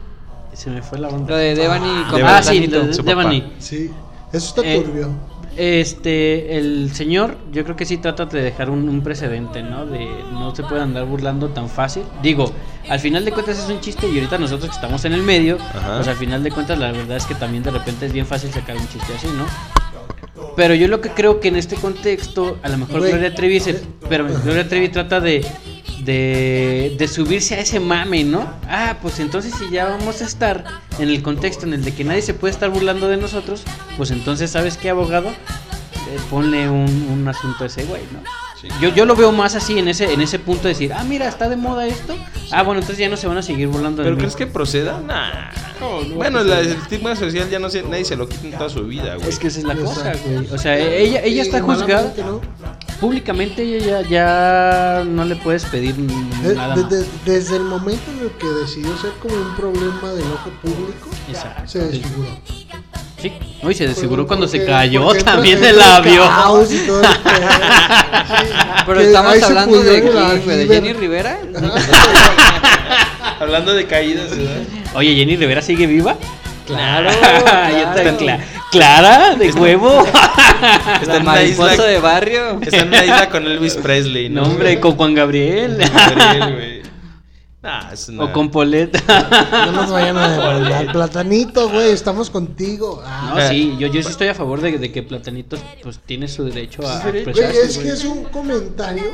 Se 0.57 0.71
me 0.71 0.81
fue 0.83 0.99
la 0.99 1.09
onda. 1.09 1.31
Lo 1.33 1.37
de 1.37 1.55
Devani 1.55 2.05
con 2.11 2.23
Ah, 2.25 2.43
sí, 2.43 2.67
lo 2.67 2.85
de 2.87 2.95
Su 2.95 3.05
papá. 3.05 3.11
Devani. 3.19 3.53
Sí, 3.59 3.91
eso 4.33 4.47
está 4.49 4.63
Eh, 4.65 4.81
turbio. 4.83 5.11
Este, 5.59 6.57
el 6.59 6.91
señor, 6.95 7.37
yo 7.53 7.65
creo 7.65 7.77
que 7.77 7.85
sí 7.87 7.97
trata 7.97 8.27
de 8.27 8.43
dejar 8.43 8.69
un, 8.71 8.89
un 8.89 9.01
precedente, 9.03 9.63
¿no? 9.63 9.87
De 9.87 10.07
no 10.33 10.55
se 10.55 10.63
puede 10.63 10.83
andar 10.83 11.05
burlando 11.07 11.49
tan 11.49 11.69
fácil. 11.69 12.03
Digo, 12.23 12.53
al 12.89 13.01
final 13.01 13.25
de 13.25 13.33
cuentas 13.33 13.59
es 13.59 13.69
un 13.71 13.81
chiste 13.81 14.07
y 14.09 14.15
ahorita 14.19 14.37
nosotros 14.39 14.69
que 14.71 14.75
estamos 14.77 15.05
en 15.07 15.13
el 15.15 15.23
medio, 15.23 15.57
Ajá. 15.59 15.97
pues 15.97 16.09
al 16.09 16.17
final 16.17 16.43
de 16.43 16.51
cuentas 16.51 16.79
la 16.79 16.93
verdad 16.93 17.17
es 17.17 17.25
que 17.27 17.35
también 17.35 17.63
de 17.63 17.71
repente 17.71 18.07
es 18.07 18.13
bien 18.13 18.27
fácil 18.27 18.51
sacar 18.53 18.77
un 18.77 18.87
chiste 18.89 19.13
así, 19.15 19.29
¿no? 19.29 19.47
Pero 20.57 20.75
yo 20.75 20.89
lo 20.89 21.01
que 21.01 21.11
creo 21.11 21.41
que 21.41 21.49
en 21.49 21.57
este 21.57 21.77
contexto, 21.77 22.59
a 22.63 22.69
lo 22.69 22.79
mejor 22.79 22.99
Güey, 23.01 23.13
Gloria 23.13 23.35
Trevi, 23.35 23.61
se- 23.61 23.83
pero 24.09 24.27
Gloria 24.45 24.69
Trevi 24.69 24.89
trata 24.89 25.21
de, 25.21 25.45
de, 26.07 26.95
de 26.99 27.09
subirse 27.09 27.57
a 27.57 27.61
ese 27.61 27.81
mame, 27.81 28.25
¿no? 28.25 28.49
Ah, 28.69 28.97
pues 29.03 29.19
entonces 29.21 29.53
si 29.59 29.69
ya 29.71 29.85
vamos 29.87 30.23
a 30.23 30.25
estar 30.25 30.65
en 30.99 31.09
el 31.09 31.23
contexto 31.23 31.67
en 31.67 31.75
el 31.75 31.85
de 31.85 31.93
que 31.95 32.05
nadie 32.05 32.23
se 32.23 32.33
puede 32.33 32.53
estar 32.53 32.71
burlando 32.71 33.09
de 33.09 33.17
nosotros, 33.19 33.63
pues 33.97 34.11
entonces, 34.13 34.51
¿sabes 34.51 34.77
qué, 34.79 34.89
abogado? 34.91 35.29
Eh, 35.29 36.19
ponle 36.31 36.69
un, 36.71 37.09
un 37.13 37.29
asunto 37.29 37.65
a 37.65 37.67
ese 37.67 37.85
güey, 37.85 38.03
¿no? 38.13 38.21
Sí. 38.61 38.69
Yo, 38.81 38.89
yo 38.95 39.05
lo 39.05 39.15
veo 39.17 39.33
más 39.33 39.55
así 39.55 39.79
en 39.79 39.89
ese, 39.89 40.11
en 40.15 40.21
ese 40.23 40.39
punto 40.39 40.63
de 40.63 40.69
decir, 40.71 40.93
ah, 40.95 41.05
mira, 41.05 41.29
está 41.29 41.49
de 41.49 41.57
moda 41.57 41.87
esto. 41.87 42.17
Ah, 42.53 42.63
bueno, 42.63 42.81
entonces 42.81 42.99
ya 42.99 43.09
no 43.11 43.17
se 43.19 43.27
van 43.27 43.37
a 43.37 43.43
seguir 43.43 43.69
burlando 43.69 43.99
de 44.03 44.05
¿Pero 44.07 44.17
mí. 44.17 44.21
crees 44.21 44.35
que 44.37 44.47
proceda? 44.47 44.99
Nah. 45.07 45.51
bueno, 46.15 46.39
pues, 46.39 46.47
la- 46.47 46.63
sí. 46.63 46.71
el 46.71 46.77
estigma 46.77 47.17
social 47.17 47.51
ya 47.51 47.59
no 47.59 47.69
se, 47.69 47.83
nadie 47.83 48.05
se 48.07 48.17
lo 48.17 48.27
quita 48.29 48.47
en 48.47 48.53
toda 48.53 48.71
su 48.71 48.85
vida, 48.87 49.17
güey. 49.17 49.29
Es 49.29 49.39
que 49.39 49.49
esa 49.49 49.59
es 49.59 49.65
la 49.67 49.75
cosa, 49.75 50.13
güey. 50.25 50.47
O 50.51 50.57
sea, 50.59 50.79
ella, 50.79 51.21
ella 51.23 51.43
está 51.43 51.61
juzgada. 51.61 52.15
Públicamente 53.01 53.63
ella 53.63 54.01
ya, 54.03 54.09
ya 54.09 55.05
no 55.05 55.25
le 55.25 55.37
puedes 55.37 55.65
pedir 55.67 55.95
De- 55.97 56.55
nada 56.55 56.75
de- 56.75 56.83
más. 56.83 56.91
de- 56.91 57.07
desde 57.27 57.57
el 57.57 57.63
momento 57.65 58.11
en 58.11 58.21
el 58.25 58.31
que 58.33 58.47
decidió 58.47 58.97
ser 58.97 59.11
como 59.21 59.35
un 59.35 59.55
problema 59.55 60.13
del 60.13 60.25
ojo 60.33 60.51
público, 60.63 61.09
Exacto. 61.29 61.63
se 61.69 61.79
desfiguró. 61.81 62.29
Sí. 63.21 63.33
Uy, 63.63 63.75
se 63.75 63.87
desfiguró 63.89 64.27
cuando 64.27 64.47
se 64.49 64.65
cayó 64.65 65.13
también 65.25 65.57
entra 65.57 65.71
el 65.71 65.79
labio. 65.79 66.25
y 66.71 66.87
todo 66.87 67.01
el 67.03 67.07
Pero 68.87 69.01
estamos 69.01 69.43
hablando 69.43 69.83
de 69.83 70.01
River. 70.01 70.69
Jenny 70.69 70.93
Rivera. 70.93 71.39
Hablando 73.41 73.75
de 73.75 73.87
caídas, 73.87 74.31
¿verdad? 74.31 74.63
Oye, 74.95 75.15
Jenny 75.15 75.37
Rivera 75.37 75.61
sigue 75.61 75.87
viva. 75.87 76.17
Claro, 76.67 77.11
claro. 77.21 78.19
cla- 78.19 78.45
Clara, 78.71 79.35
de 79.37 79.53
huevo. 79.53 80.05
Está 80.05 81.01
La 81.07 81.17
en 81.17 81.23
una 81.23 81.33
mariposa 81.33 81.73
isla. 81.75 81.85
de 81.87 81.99
barrio. 82.01 82.61
Está 82.61 82.79
en 82.79 82.89
una 82.89 83.05
isla 83.05 83.31
con 83.31 83.47
Elvis 83.47 83.75
Presley, 83.77 84.29
¿no? 84.29 84.43
No, 84.43 84.49
hombre, 84.49 84.81
con 84.81 84.97
Juan 84.97 85.15
Gabriel. 85.15 85.79
Gabriel, 85.79 86.55
güey. 86.55 86.83
Ah, 87.63 87.91
es 87.93 88.09
una- 88.09 88.25
O 88.25 88.33
con 88.33 88.51
poleta. 88.51 89.01
No 89.67 89.73
nos 89.73 89.91
vayan 89.91 90.17
a 90.17 90.29
devolver. 90.61 90.93
Platanito, 90.93 91.69
güey, 91.69 91.91
estamos 91.91 92.31
contigo. 92.31 93.03
Ah, 93.05 93.35
No, 93.37 93.49
sí, 93.49 93.75
yo, 93.79 93.89
yo 93.89 94.03
sí 94.03 94.09
estoy 94.11 94.29
a 94.29 94.35
favor 94.35 94.61
de, 94.61 94.79
de 94.79 94.93
que 94.93 95.03
Platanitos 95.03 95.61
pues 95.83 95.99
tiene 96.05 96.29
su 96.29 96.45
derecho 96.45 96.87
a 96.87 97.01
Güey, 97.01 97.23
expresarse. 97.23 97.63
es 97.63 97.79
que 97.79 97.89
es 97.89 98.05
un 98.05 98.25
comentario 98.25 99.05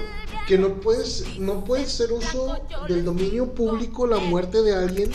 que 0.46 0.58
no 0.58 0.68
puedes, 0.74 1.24
no 1.38 1.64
puedes 1.64 1.86
hacer 1.94 2.12
uso 2.12 2.58
del 2.88 3.04
dominio 3.04 3.54
público 3.54 4.06
la 4.06 4.18
muerte 4.18 4.60
de 4.62 4.74
alguien 4.74 5.10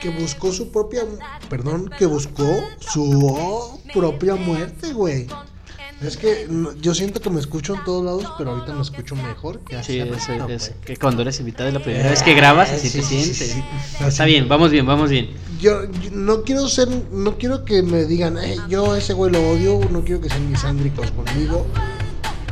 que 0.00 0.10
buscó 0.10 0.52
su 0.52 0.70
propia, 0.70 1.02
perdón, 1.48 1.90
que 1.98 2.06
buscó 2.06 2.44
su 2.80 3.80
propia 3.92 4.34
muerte, 4.36 4.92
güey. 4.92 5.26
Es 6.00 6.16
que 6.16 6.48
yo 6.80 6.94
siento 6.94 7.20
que 7.20 7.28
me 7.28 7.40
escucho 7.40 7.74
en 7.74 7.82
todos 7.82 8.04
lados, 8.04 8.24
pero 8.38 8.52
ahorita 8.52 8.72
me 8.72 8.82
escucho 8.82 9.16
mejor. 9.16 9.58
que 9.60 9.82
Sí, 9.82 9.98
hace 9.98 10.44
es, 10.54 10.68
es 10.68 10.74
que 10.84 10.96
cuando 10.96 11.22
eres 11.22 11.40
invitado 11.40 11.66
de 11.66 11.72
la 11.72 11.82
primera 11.82 12.08
vez 12.10 12.22
que 12.22 12.34
grabas, 12.34 12.70
así 12.70 12.88
Sí, 12.88 12.98
te 12.98 13.04
sí, 13.04 13.24
sientes. 13.34 13.50
sí. 13.98 14.04
Está 14.04 14.24
bien, 14.24 14.48
vamos 14.48 14.70
bien, 14.70 14.86
vamos 14.86 15.10
bien. 15.10 15.30
Yo, 15.58 15.90
yo 15.90 16.10
no 16.12 16.42
quiero 16.44 16.68
ser, 16.68 16.88
no 17.10 17.36
quiero 17.36 17.64
que 17.64 17.82
me 17.82 18.04
digan, 18.04 18.38
"Eh, 18.38 18.56
yo 18.68 18.92
a 18.92 18.98
ese 18.98 19.12
güey 19.12 19.32
lo 19.32 19.40
odio, 19.50 19.80
no 19.90 20.04
quiero 20.04 20.20
que 20.20 20.28
sean 20.28 20.48
misándricos 20.48 21.10
conmigo, 21.10 21.66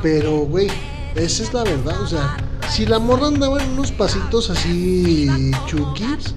pero 0.03 0.39
güey, 0.41 0.67
esa 1.15 1.45
es 1.45 1.55
la 1.55 1.63
verdad, 1.63 2.01
o 2.01 2.07
sea, 2.09 2.37
si 2.69 2.85
la 2.85 2.99
morra 2.99 3.29
andaba 3.29 3.63
en 3.63 3.71
unos 3.71 3.93
pasitos 3.93 4.51
así 4.51 5.53
chukis, 5.67 6.35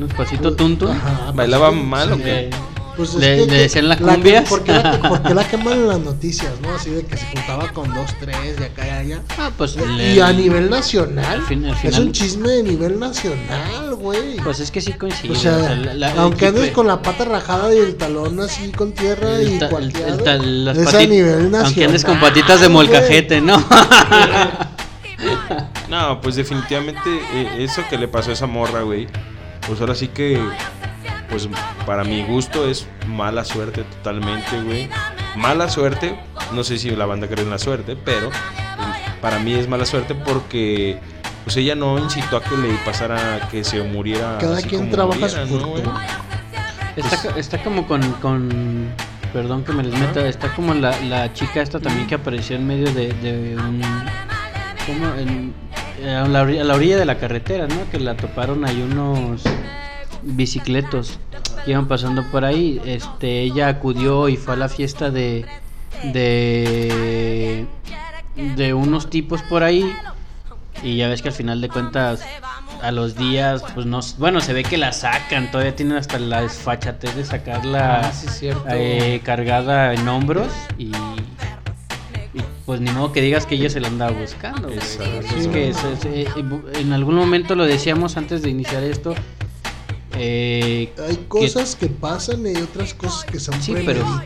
Un 0.00 0.08
pasito 0.08 0.54
tunto. 0.54 0.90
ajá, 0.90 1.32
¿Bailaba 1.34 1.70
mal 1.70 2.12
o 2.12 2.16
sí, 2.16 2.22
qué? 2.22 2.50
Pues 2.96 3.14
Le- 3.14 3.46
le 3.46 3.58
decían 3.60 3.88
la 3.88 3.96
que- 3.96 4.02
cumbia. 4.02 4.42
¿por, 4.42 4.64
qué 4.64 4.72
la, 4.72 4.98
por 5.00 5.22
qué 5.22 5.32
la 5.32 5.46
queman 5.48 5.72
en 5.74 5.86
las 5.88 6.00
noticias, 6.00 6.50
no? 6.60 6.74
Así 6.74 6.90
de 6.90 7.04
que 7.06 7.16
se 7.16 7.26
juntaba 7.26 7.68
con 7.68 7.94
dos, 7.94 8.10
tres, 8.18 8.58
de 8.58 8.64
acá 8.66 8.84
y 8.86 8.90
allá. 8.90 9.22
Ah, 9.38 9.50
pues 9.56 9.76
Y 9.76 10.18
a 10.18 10.32
nivel 10.32 10.68
nacional, 10.68 11.24
al 11.38 11.42
fin- 11.42 11.64
al 11.64 11.76
es 11.84 11.96
un 11.98 12.10
chisme 12.10 12.48
de 12.48 12.62
nivel 12.64 12.98
nacional, 12.98 13.94
güey. 13.94 14.36
Pues 14.42 14.58
es 14.58 14.72
que 14.72 14.80
sí 14.80 14.94
coincide. 14.94 15.30
O 15.32 15.36
sea, 15.36 15.76
la- 15.76 15.94
la- 15.94 16.12
aunque 16.14 16.48
andes 16.48 16.72
con 16.72 16.88
la 16.88 17.00
pata 17.00 17.24
rajada 17.24 17.72
y 17.72 17.78
el 17.78 17.94
talón 17.96 18.40
así 18.40 18.72
con 18.72 18.90
tierra 18.92 19.36
el 19.36 19.54
y 19.54 19.58
ta- 19.60 19.66
el- 19.66 19.70
cualquiera. 19.70 20.08
el 20.08 20.22
ta- 20.24 20.36
las 20.38 20.78
es 20.78 20.94
a 20.94 20.98
nivel 21.04 21.42
nacional. 21.52 21.64
Aunque 21.66 21.84
andes 21.84 22.04
con 22.04 22.18
patitas 22.18 22.60
de 22.60 22.68
molcajete, 22.68 23.40
¿no? 23.40 23.62
No, 25.88 26.20
pues 26.20 26.36
definitivamente 26.36 27.00
eh, 27.32 27.48
eso 27.64 27.82
que 27.88 27.96
le 27.96 28.08
pasó 28.08 28.30
a 28.30 28.34
esa 28.34 28.46
morra, 28.46 28.82
güey. 28.82 29.08
Pues 29.68 29.80
ahora 29.80 29.94
sí 29.94 30.08
que, 30.08 30.40
pues 31.30 31.48
para 31.86 32.02
mi 32.02 32.24
gusto 32.24 32.66
es 32.68 32.88
mala 33.06 33.44
suerte 33.44 33.84
totalmente, 33.84 34.60
güey. 34.62 34.88
Mala 35.36 35.68
suerte, 35.68 36.18
no 36.52 36.64
sé 36.64 36.78
si 36.78 36.90
la 36.90 37.06
banda 37.06 37.28
cree 37.28 37.44
en 37.44 37.50
la 37.50 37.58
suerte, 37.58 37.94
pero 37.96 38.30
para 39.20 39.38
mí 39.38 39.52
es 39.54 39.68
mala 39.68 39.84
suerte 39.84 40.14
porque 40.14 40.98
pues 41.44 41.56
ella 41.58 41.74
no 41.74 41.98
incitó 41.98 42.38
a 42.38 42.42
que 42.42 42.56
le 42.56 42.74
pasara, 42.84 43.48
que 43.50 43.62
se 43.62 43.82
muriera. 43.82 44.38
Cada 44.40 44.56
así 44.58 44.68
quien 44.68 44.80
como 44.82 44.92
trabaja 44.92 45.20
muriera, 45.20 45.46
su 45.46 45.58
¿no. 45.58 46.00
Está, 46.96 47.22
co- 47.22 47.38
está 47.38 47.62
como 47.62 47.86
con, 47.86 48.02
con. 48.14 48.88
Perdón 49.32 49.62
que 49.64 49.72
me 49.72 49.82
les 49.84 49.92
meta. 49.98 50.26
Está 50.26 50.52
como 50.54 50.74
la, 50.74 50.98
la 51.02 51.32
chica 51.32 51.60
esta 51.62 51.78
también 51.78 52.06
que 52.08 52.16
apareció 52.16 52.56
en 52.56 52.66
medio 52.66 52.90
de, 52.92 53.12
de 53.12 53.54
un. 53.56 53.80
¿Cómo? 54.86 55.14
En- 55.16 55.54
a, 56.04 56.26
la, 56.28 56.44
ori- 56.44 56.60
a 56.60 56.64
la 56.64 56.74
orilla 56.74 56.96
de 56.96 57.04
la 57.04 57.18
carretera, 57.18 57.66
¿no? 57.66 57.76
Que 57.90 57.98
la 58.00 58.16
toparon 58.16 58.64
ahí 58.64 58.80
unos 58.82 59.42
bicicletos 60.22 61.18
que 61.64 61.70
iban 61.72 61.88
pasando 61.88 62.22
por 62.30 62.44
ahí. 62.44 62.80
Este, 62.84 63.40
ella 63.42 63.68
acudió 63.68 64.28
y 64.28 64.36
fue 64.36 64.54
a 64.54 64.56
la 64.56 64.68
fiesta 64.68 65.10
de. 65.10 65.44
de. 66.12 67.66
de 68.56 68.74
unos 68.74 69.10
tipos 69.10 69.42
por 69.42 69.62
ahí. 69.62 69.90
Y 70.82 70.96
ya 70.96 71.08
ves 71.08 71.22
que 71.22 71.28
al 71.28 71.34
final 71.34 71.60
de 71.60 71.68
cuentas, 71.68 72.20
a 72.82 72.92
los 72.92 73.16
días, 73.16 73.64
pues 73.74 73.84
no. 73.86 73.98
Bueno, 74.18 74.40
se 74.40 74.52
ve 74.52 74.62
que 74.62 74.78
la 74.78 74.92
sacan. 74.92 75.50
Todavía 75.50 75.74
tienen 75.74 75.96
hasta 75.96 76.18
la 76.20 76.42
desfachatez 76.42 77.16
de 77.16 77.24
sacarla 77.24 78.00
Ah, 78.08 78.12
sí, 78.12 78.48
eh, 78.70 79.20
cargada 79.24 79.92
en 79.94 80.06
hombros. 80.06 80.46
Y, 80.78 80.92
pues 82.68 82.82
ni 82.82 82.90
modo 82.90 83.12
que 83.12 83.22
digas 83.22 83.46
que 83.46 83.54
ella 83.54 83.70
se 83.70 83.80
la 83.80 83.88
andaba 83.88 84.12
buscando. 84.12 84.64
güey. 84.68 84.74
Exacto. 84.78 85.34
Es 85.38 85.48
que 85.48 85.68
es- 85.70 85.78
es- 85.84 86.04
eh, 86.04 86.26
en 86.74 86.92
algún 86.92 87.14
momento 87.14 87.54
lo 87.54 87.64
decíamos 87.64 88.18
antes 88.18 88.42
de 88.42 88.50
iniciar 88.50 88.82
esto. 88.84 89.14
eh, 90.20 90.92
Hay 91.08 91.16
que- 91.16 91.26
cosas 91.28 91.76
que 91.76 91.86
pasan 91.86 92.44
y 92.46 92.56
otras 92.60 92.92
cosas 92.92 93.24
que 93.24 93.38
son 93.38 93.60
Sí, 93.62 93.72
pero-. 93.86 94.04
¿no? 94.04 94.22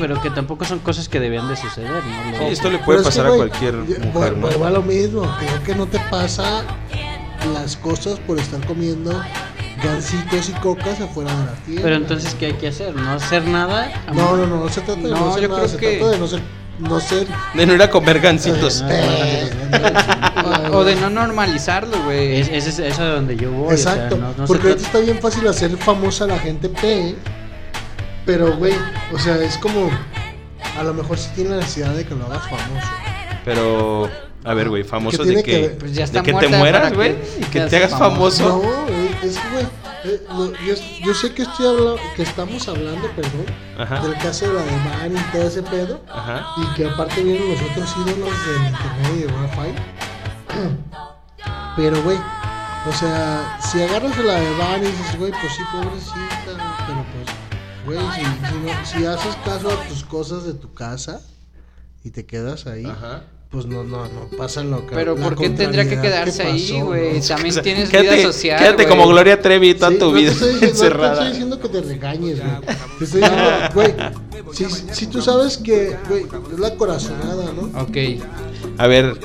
pero 0.00 0.20
que 0.22 0.30
tampoco 0.30 0.64
son 0.64 0.78
cosas 0.78 1.08
que 1.08 1.20
debían 1.20 1.46
de 1.48 1.56
suceder. 1.56 1.90
¿no? 1.92 2.38
Sí, 2.38 2.44
esto 2.52 2.70
le 2.70 2.78
Pero 2.78 2.84
puede 2.86 2.98
es 3.00 3.02
que, 3.04 3.08
pasar 3.10 3.26
a 3.26 3.36
cualquier 3.36 3.74
yo- 3.74 3.80
mujer, 4.12 4.32
vu- 4.34 4.36
¿no? 4.36 4.40
Vuelvo 4.48 4.64
a 4.64 4.70
lo 4.70 4.82
mismo. 4.82 5.22
Creo 5.38 5.62
que 5.62 5.74
no 5.74 5.86
te 5.86 5.98
pasa 6.10 6.64
las 7.52 7.76
cosas 7.76 8.18
por 8.20 8.38
estar 8.40 8.64
comiendo 8.66 9.12
gancitos 9.84 10.48
y 10.48 10.52
cocas 10.54 11.00
afuera 11.00 11.30
de 11.38 11.44
la 11.44 11.52
tienda. 11.64 11.82
Pero 11.82 11.96
entonces, 11.96 12.34
¿qué 12.34 12.46
hay 12.46 12.52
que 12.54 12.68
hacer? 12.68 12.94
¿No 12.96 13.10
hacer 13.12 13.46
nada? 13.46 13.92
No, 14.14 14.36
no, 14.36 14.46
no, 14.46 14.64
no 14.64 14.68
se 14.70 14.80
trata 14.80 15.00
de 15.02 15.10
no, 15.10 15.16
No, 15.20 15.28
hacer 15.30 15.42
yo 15.42 15.48
nada, 15.48 15.60
creo 15.60 15.70
se 15.72 15.76
que- 15.76 15.96
trata 15.98 16.12
de 16.12 16.18
no 16.18 16.26
ser. 16.26 16.40
No 16.78 17.00
ser 17.00 17.26
De 17.54 17.64
no 17.66 17.74
ir 17.74 17.82
a 17.82 17.88
comer 17.90 18.20
gancitos. 18.20 18.84
eh, 18.88 19.50
O 20.72 20.84
de 20.84 20.94
no 20.96 21.08
normalizarlo, 21.10 22.02
güey. 22.04 22.40
Es, 22.40 22.48
es, 22.48 22.66
es 22.66 22.78
eso 22.78 23.02
a 23.02 23.06
donde 23.14 23.36
yo 23.36 23.50
voy. 23.50 23.74
o 23.74 23.76
sea, 23.76 23.94
Exacto, 23.94 24.16
no- 24.16 24.28
no 24.36 24.46
se 24.46 24.46
porque 24.46 24.68
ahorita 24.68 24.86
está 24.86 24.98
bien 24.98 25.18
fácil 25.20 25.46
hacer 25.48 25.76
famosa 25.78 26.24
a 26.24 26.28
la 26.28 26.38
gente 26.38 26.68
P, 26.68 27.14
pero 28.26 28.56
güey, 28.56 28.74
o 29.12 29.18
sea, 29.18 29.36
es 29.42 29.56
como 29.58 29.90
a 30.78 30.82
lo 30.82 30.92
mejor 30.92 31.16
sí 31.18 31.30
tiene 31.34 31.50
la 31.50 31.56
necesidad 31.56 31.94
de 31.94 32.04
que 32.04 32.14
lo 32.14 32.26
hagas 32.26 32.42
famoso. 32.42 32.86
Pero, 33.44 34.10
a 34.44 34.54
ver, 34.54 34.68
güey, 34.68 34.82
famoso 34.84 35.24
de 35.24 35.36
que 35.36 35.42
que, 35.42 35.60
ver? 35.62 35.78
Pues 35.78 35.94
ya 35.94 36.04
está 36.04 36.20
de 36.20 36.24
que 36.32 36.34
te 36.38 36.48
mueras, 36.48 36.92
güey, 36.92 37.14
y 37.40 37.44
que 37.44 37.60
te 37.60 37.76
hagas 37.76 37.92
famoso. 37.92 38.62
No, 38.62 38.88
eh, 38.92 39.05
es 39.22 39.38
que 39.38 39.48
güey, 39.50 39.66
eh, 40.04 40.26
yo, 40.66 40.74
yo 41.06 41.14
sé 41.14 41.32
que 41.34 41.42
estoy 41.42 41.66
hablando, 41.66 41.96
que 42.14 42.22
estamos 42.22 42.68
hablando, 42.68 43.08
perdón, 43.12 43.46
Ajá. 43.78 44.00
del 44.00 44.14
caso 44.18 44.46
de 44.48 44.54
la 44.54 44.62
de 44.62 44.76
Van 44.88 45.16
y 45.16 45.32
todo 45.32 45.42
ese 45.48 45.62
pedo, 45.62 46.02
Ajá. 46.12 46.46
y 46.56 46.74
que 46.74 46.86
aparte 46.88 47.22
vienen 47.22 47.48
los 47.50 47.60
otros 47.70 47.94
ídolos 47.96 48.46
del 48.46 48.62
internet 48.68 49.12
y 49.14 49.18
de 49.20 49.26
Wi-Fi. 49.26 50.76
Pero 51.76 52.02
güey, 52.02 52.18
o 52.88 52.92
sea, 52.92 53.58
si 53.60 53.82
agarras 53.82 54.16
a 54.18 54.22
la 54.22 54.34
de 54.34 54.56
Van 54.56 54.82
y 54.82 54.86
dices, 54.86 55.18
güey, 55.18 55.30
pues 55.32 55.52
sí, 55.54 55.62
pobrecita, 55.72 56.84
pero 56.86 57.04
pues, 57.12 57.26
güey, 57.84 57.98
si, 58.14 58.24
si, 58.24 58.58
no- 58.60 58.86
si 58.86 59.06
haces 59.06 59.36
caso 59.44 59.68
a 59.70 59.88
tus 59.88 60.04
cosas 60.04 60.44
de 60.44 60.54
tu 60.54 60.72
casa 60.72 61.20
y 62.04 62.10
te 62.10 62.24
quedas 62.24 62.66
ahí, 62.66 62.86
Ajá. 62.86 63.24
Pues 63.50 63.64
no, 63.66 63.84
no, 63.84 64.04
no 64.04 64.28
pasa 64.36 64.62
lo 64.64 64.86
que 64.86 64.94
Pero 64.94 65.14
¿por 65.16 65.36
qué 65.36 65.48
tendría 65.50 65.88
que 65.88 66.00
quedarse 66.00 66.42
ahí, 66.42 66.68
pasó, 66.72 66.86
güey? 66.86 67.14
¿no? 67.20 67.20
También 67.28 67.50
O 67.50 67.52
sea, 67.52 67.62
tienes 67.62 67.88
quédate, 67.88 68.16
vida 68.16 68.22
social. 68.32 68.58
Quédate 68.58 68.84
güey. 68.84 68.88
como 68.88 69.08
Gloria 69.08 69.40
Trevi 69.40 69.74
toda 69.74 69.92
Sí, 69.92 69.98
tu 69.98 70.06
no 70.06 70.12
te 70.12 70.18
vida 70.20 70.32
estoy 70.32 70.48
diciendo- 70.48 70.66
No 70.66 70.72
te 70.78 70.84
encerrada. 70.84 71.12
estoy 71.14 71.28
diciendo 71.28 71.60
que 71.60 71.68
te 71.68 71.80
regañes, 71.80 72.38
güey. 72.40 72.50
Te 72.98 73.04
estoy 73.04 73.20
diciendo, 73.20 73.50
güey, 73.74 73.94
si, 74.52 74.64
si 74.92 75.06
tú 75.06 75.22
sabes 75.22 75.56
que, 75.58 75.96
güey, 76.08 76.26
es 76.52 76.58
la 76.58 76.74
corazonada, 76.74 77.44
¿no? 77.52 77.80
Ok. 77.80 77.96
A 78.78 78.86
ver, 78.86 79.18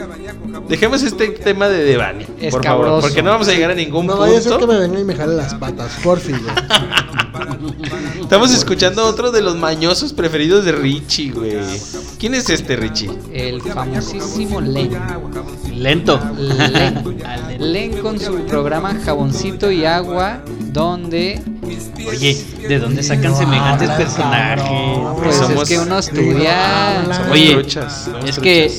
dejemos 0.69 1.03
este 1.03 1.27
tema 1.29 1.67
de 1.67 1.83
Devani, 1.83 2.23
por 2.23 2.35
favor, 2.35 2.47
Escabroso. 2.61 3.01
porque 3.07 3.21
no 3.21 3.31
vamos 3.31 3.47
a 3.47 3.51
llegar 3.53 3.71
a 3.71 3.75
ningún 3.75 4.05
No 4.07 4.17
vaya 4.17 4.37
a 4.37 4.41
ser 4.41 4.53
que 4.53 4.57
punto. 4.59 4.73
me 4.73 4.79
venga 4.79 4.99
y 4.99 5.03
me 5.03 5.15
jale 5.15 5.35
las 5.35 5.53
patas, 5.55 5.91
porfi, 6.03 6.31
güey. 6.31 6.43
Estamos 8.21 8.51
escuchando 8.53 9.05
otro 9.05 9.31
de 9.31 9.41
los 9.41 9.57
mañosos 9.57 10.13
preferidos 10.13 10.63
de 10.63 10.71
Richie, 10.71 11.31
güey. 11.31 11.57
¿Quién 12.17 12.33
es 12.33 12.49
este 12.49 12.75
Richie? 12.77 13.09
El 13.33 13.61
famosísimo 13.61 14.61
Len. 14.61 14.91
Lento. 15.73 16.19
Len. 16.37 17.03
Len 17.59 17.97
con 17.99 18.19
su 18.19 18.33
programa 18.45 18.95
Jaboncito 19.03 19.69
y 19.71 19.85
Agua, 19.85 20.41
donde 20.71 21.41
Oye, 22.07 22.41
¿de 22.67 22.79
dónde 22.79 23.03
sacan 23.03 23.35
semejantes 23.35 23.89
hablas, 23.89 24.07
personajes? 24.07 24.99
pues 25.21 25.35
somos- 25.35 25.63
es 25.63 25.69
que 25.69 25.79
uno 25.85 25.99
estudia. 25.99 27.03
Oye, 27.31 27.53
truchas, 27.53 28.03
somos 28.05 28.29
Es 28.29 28.39
que. 28.39 28.71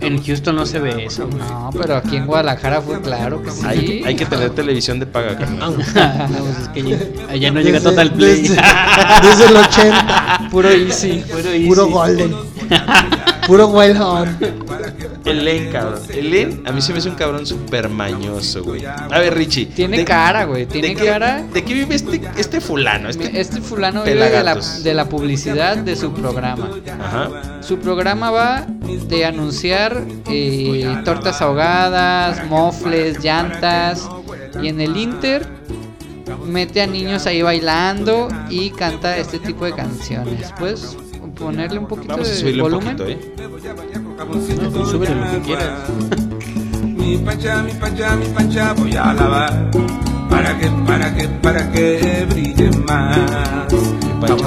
En 0.00 0.22
Houston 0.24 0.56
no 0.56 0.66
se 0.66 0.78
ve 0.78 1.04
eso. 1.04 1.28
No, 1.38 1.70
pero 1.78 1.96
aquí 1.96 2.16
en 2.16 2.26
Guadalajara 2.26 2.80
fue 2.80 3.00
claro 3.00 3.42
que 3.42 3.50
sí. 3.50 3.62
Hay, 3.66 4.02
hay 4.06 4.16
que 4.16 4.26
tener 4.26 4.50
televisión 4.50 4.98
de 5.00 5.06
paga, 5.06 5.36
carnal. 5.36 5.76
No, 6.30 6.38
pues 6.44 6.58
es 6.62 6.68
que 6.68 6.82
ya, 6.82 6.98
allá 7.30 7.50
no 7.50 7.60
llega 7.60 7.78
Desde- 7.78 7.90
Total 7.90 8.12
Play. 8.12 8.42
Desde, 8.42 8.56
desde 9.22 9.44
el 9.46 9.56
80, 9.56 10.48
Puro 10.50 10.70
easy. 10.70 11.24
Puro 11.30 11.48
easy. 11.50 11.66
puro 11.66 11.86
golden. 11.88 12.34
Puro 13.50 13.66
wild 13.66 14.00
hunt. 14.00 15.26
Elen, 15.26 15.72
cabrón. 15.72 16.00
Elen, 16.08 16.62
a 16.66 16.70
mí 16.70 16.80
se 16.80 16.92
me 16.92 17.00
hace 17.00 17.08
un 17.08 17.16
cabrón 17.16 17.44
súper 17.44 17.88
mañoso, 17.88 18.62
güey. 18.62 18.84
A 18.86 19.18
ver, 19.18 19.34
Richie. 19.34 19.66
Tiene 19.66 19.96
¿de- 19.98 20.04
cara, 20.04 20.44
güey. 20.44 20.66
Tiene 20.66 20.90
¿de 20.90 20.94
qué, 20.94 21.06
cara. 21.06 21.42
¿De 21.52 21.64
qué 21.64 21.74
vive 21.74 21.96
este, 21.96 22.20
este 22.36 22.60
fulano? 22.60 23.08
Este... 23.08 23.40
Este 23.40 23.60
fulano 23.60 24.04
vive 24.04 24.30
de 24.30 24.44
la, 24.44 24.54
de 24.54 24.94
la 24.94 25.08
publicidad 25.08 25.78
de 25.78 25.96
su 25.96 26.12
programa. 26.12 26.70
Ajá. 27.00 27.60
Su 27.60 27.80
programa 27.80 28.30
va 28.30 28.66
de 29.08 29.24
anunciar 29.24 30.00
eh, 30.30 31.02
tortas 31.04 31.42
ahogadas, 31.42 32.46
mofles, 32.48 33.18
llantas 33.18 34.08
y 34.62 34.68
en 34.68 34.80
el 34.80 34.96
Inter 34.96 35.44
mete 36.46 36.82
a 36.82 36.86
niños 36.86 37.26
ahí 37.26 37.42
bailando 37.42 38.28
y 38.48 38.70
canta 38.70 39.16
este 39.16 39.38
tipo 39.38 39.64
de 39.64 39.72
canciones. 39.74 40.52
Puedes 40.58 40.96
ponerle 41.38 41.78
un 41.78 41.86
poquito 41.86 42.12
Vamos 42.14 42.28
a 42.28 42.44
de 42.44 42.52
un 42.52 42.58
volumen. 42.60 42.96
poquito, 42.96 43.10
¿eh? 43.10 43.18
Súbele 44.90 45.14
lo 45.14 45.30
que 45.30 45.40
quieras. 45.40 45.88
Mi 46.84 47.16
pancha, 47.18 47.62
mi 47.62 47.72
pancha, 47.72 48.16
mi 48.16 48.26
pancha 48.26 48.72
voy 48.74 48.94
a 48.94 49.12
lavar. 49.12 49.70
para 50.28 50.58
que, 50.58 50.68
para 50.86 51.14
que, 51.14 51.28
para 51.28 51.72
que 51.72 52.26
brille 52.28 52.70
más. 52.86 53.18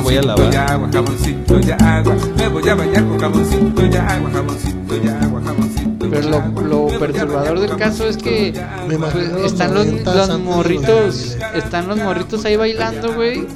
Voy 0.04 0.17
a 0.17 0.22
lavar. 0.22 0.54
y 0.54 0.56
agua, 0.56 0.89
jaboncito 0.93 1.60
y 1.60 1.72
agua. 1.72 2.15
Me 2.38 2.48
voy 2.48 2.69
a 2.69 2.76
bañar 2.76 3.04
con 3.06 3.19
jaboncito 3.19 3.86
y 3.86 3.96
agua, 3.96 4.30
jaboncito 4.32 4.96
y 4.96 5.08
agua, 5.08 5.41
jaboncito 5.43 5.82
y 5.82 5.83
Pero 6.13 6.30
lo, 6.62 6.88
perturbador 6.99 7.60
del 7.60 7.76
caso 7.76 8.08
es 8.08 8.17
que 8.17 8.54
Me 8.88 8.97
pues, 8.97 9.13
los 9.32 9.52
están 9.52 9.73
los, 9.73 9.88
90s 9.88 10.15
los 10.15 10.28
los 10.28 10.39
morritos, 10.39 11.38
2000. 11.39 11.63
están 11.63 11.88
los 11.88 11.97
morritos 11.97 12.45
ahí 12.45 12.56
bailando, 12.56 13.13
güey. 13.13 13.47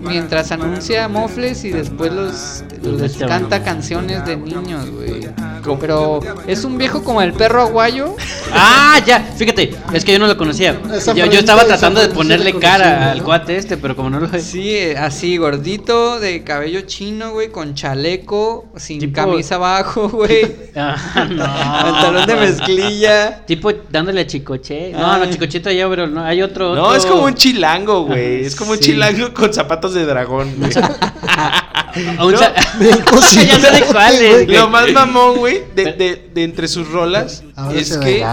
Mientras 0.00 0.52
anuncia 0.52 1.08
mofles 1.08 1.64
y 1.64 1.70
después 1.70 2.12
los 2.12 2.64
les 2.82 3.16
canta 3.16 3.62
canciones 3.62 4.24
de 4.26 4.36
niños, 4.36 4.90
güey. 4.90 5.28
Pero 5.80 6.20
es 6.46 6.64
un 6.64 6.76
viejo 6.78 7.02
como 7.02 7.22
el 7.22 7.32
perro 7.32 7.62
aguayo. 7.62 8.16
Ah, 8.52 9.00
ya, 9.06 9.20
fíjate, 9.20 9.74
es 9.92 10.04
que 10.04 10.12
yo 10.12 10.18
no 10.18 10.26
lo 10.26 10.36
conocía. 10.36 10.78
Yo, 11.14 11.26
yo 11.26 11.38
estaba 11.38 11.64
tratando 11.64 12.00
de 12.00 12.08
ponerle 12.08 12.54
cara 12.58 13.12
al 13.12 13.18
¿no? 13.18 13.24
cuate 13.24 13.56
este, 13.56 13.76
pero 13.76 13.96
como 13.96 14.10
no 14.10 14.20
lo 14.20 14.28
Sí, 14.38 14.76
así 14.96 15.36
gordito, 15.36 16.18
de 16.20 16.42
cabello 16.42 16.82
chino, 16.82 17.32
güey, 17.32 17.50
con 17.50 17.74
chaleco, 17.74 18.66
sin 18.76 18.98
Tipo- 19.00 19.14
camisa 19.14 19.54
abajo, 19.56 20.08
güey. 20.12 20.52
Ah, 20.74 21.26
no. 21.28 21.44
Pantalón 21.44 22.26
de 22.26 22.34
mezclilla. 22.34 23.44
Tipo 23.46 23.70
dándole 23.90 24.22
a 24.22 24.26
Chicoche. 24.26 24.90
No, 24.92 25.18
no, 25.18 25.24
Ay. 25.24 25.30
Chicocheta 25.30 25.70
ya, 25.72 25.88
pero 25.88 26.06
no, 26.06 26.24
hay 26.24 26.40
otro. 26.42 26.74
No, 26.74 26.94
es 26.94 27.04
como 27.04 27.24
un 27.24 27.34
chilango, 27.34 28.04
güey. 28.06 28.44
Es 28.44 28.56
como 28.56 28.72
un 28.72 28.78
chilango 28.78 29.34
con 29.34 29.52
zapatos 29.52 29.92
de 29.94 30.06
dragón, 30.06 30.54
güey. 30.58 30.70
a 32.18 32.24
un 32.24 32.32
No, 32.32 32.38
sa- 32.38 32.52
Bien 32.78 33.00
cocido, 33.00 33.44
ya 33.46 33.60
sé 33.60 33.70
de 33.72 33.80
cuál 33.92 34.14
es, 34.14 34.20
güey. 34.32 34.44
güey. 34.46 34.56
Lo 34.58 34.68
más 34.68 34.90
mamón, 34.92 35.36
güey, 35.38 35.62
de, 35.74 35.92
de- 35.92 36.30
de 36.34 36.44
entre 36.44 36.68
sus 36.68 36.88
rolas 36.88 37.42
Ahora 37.56 37.78
es 37.78 37.96
que 37.98 38.24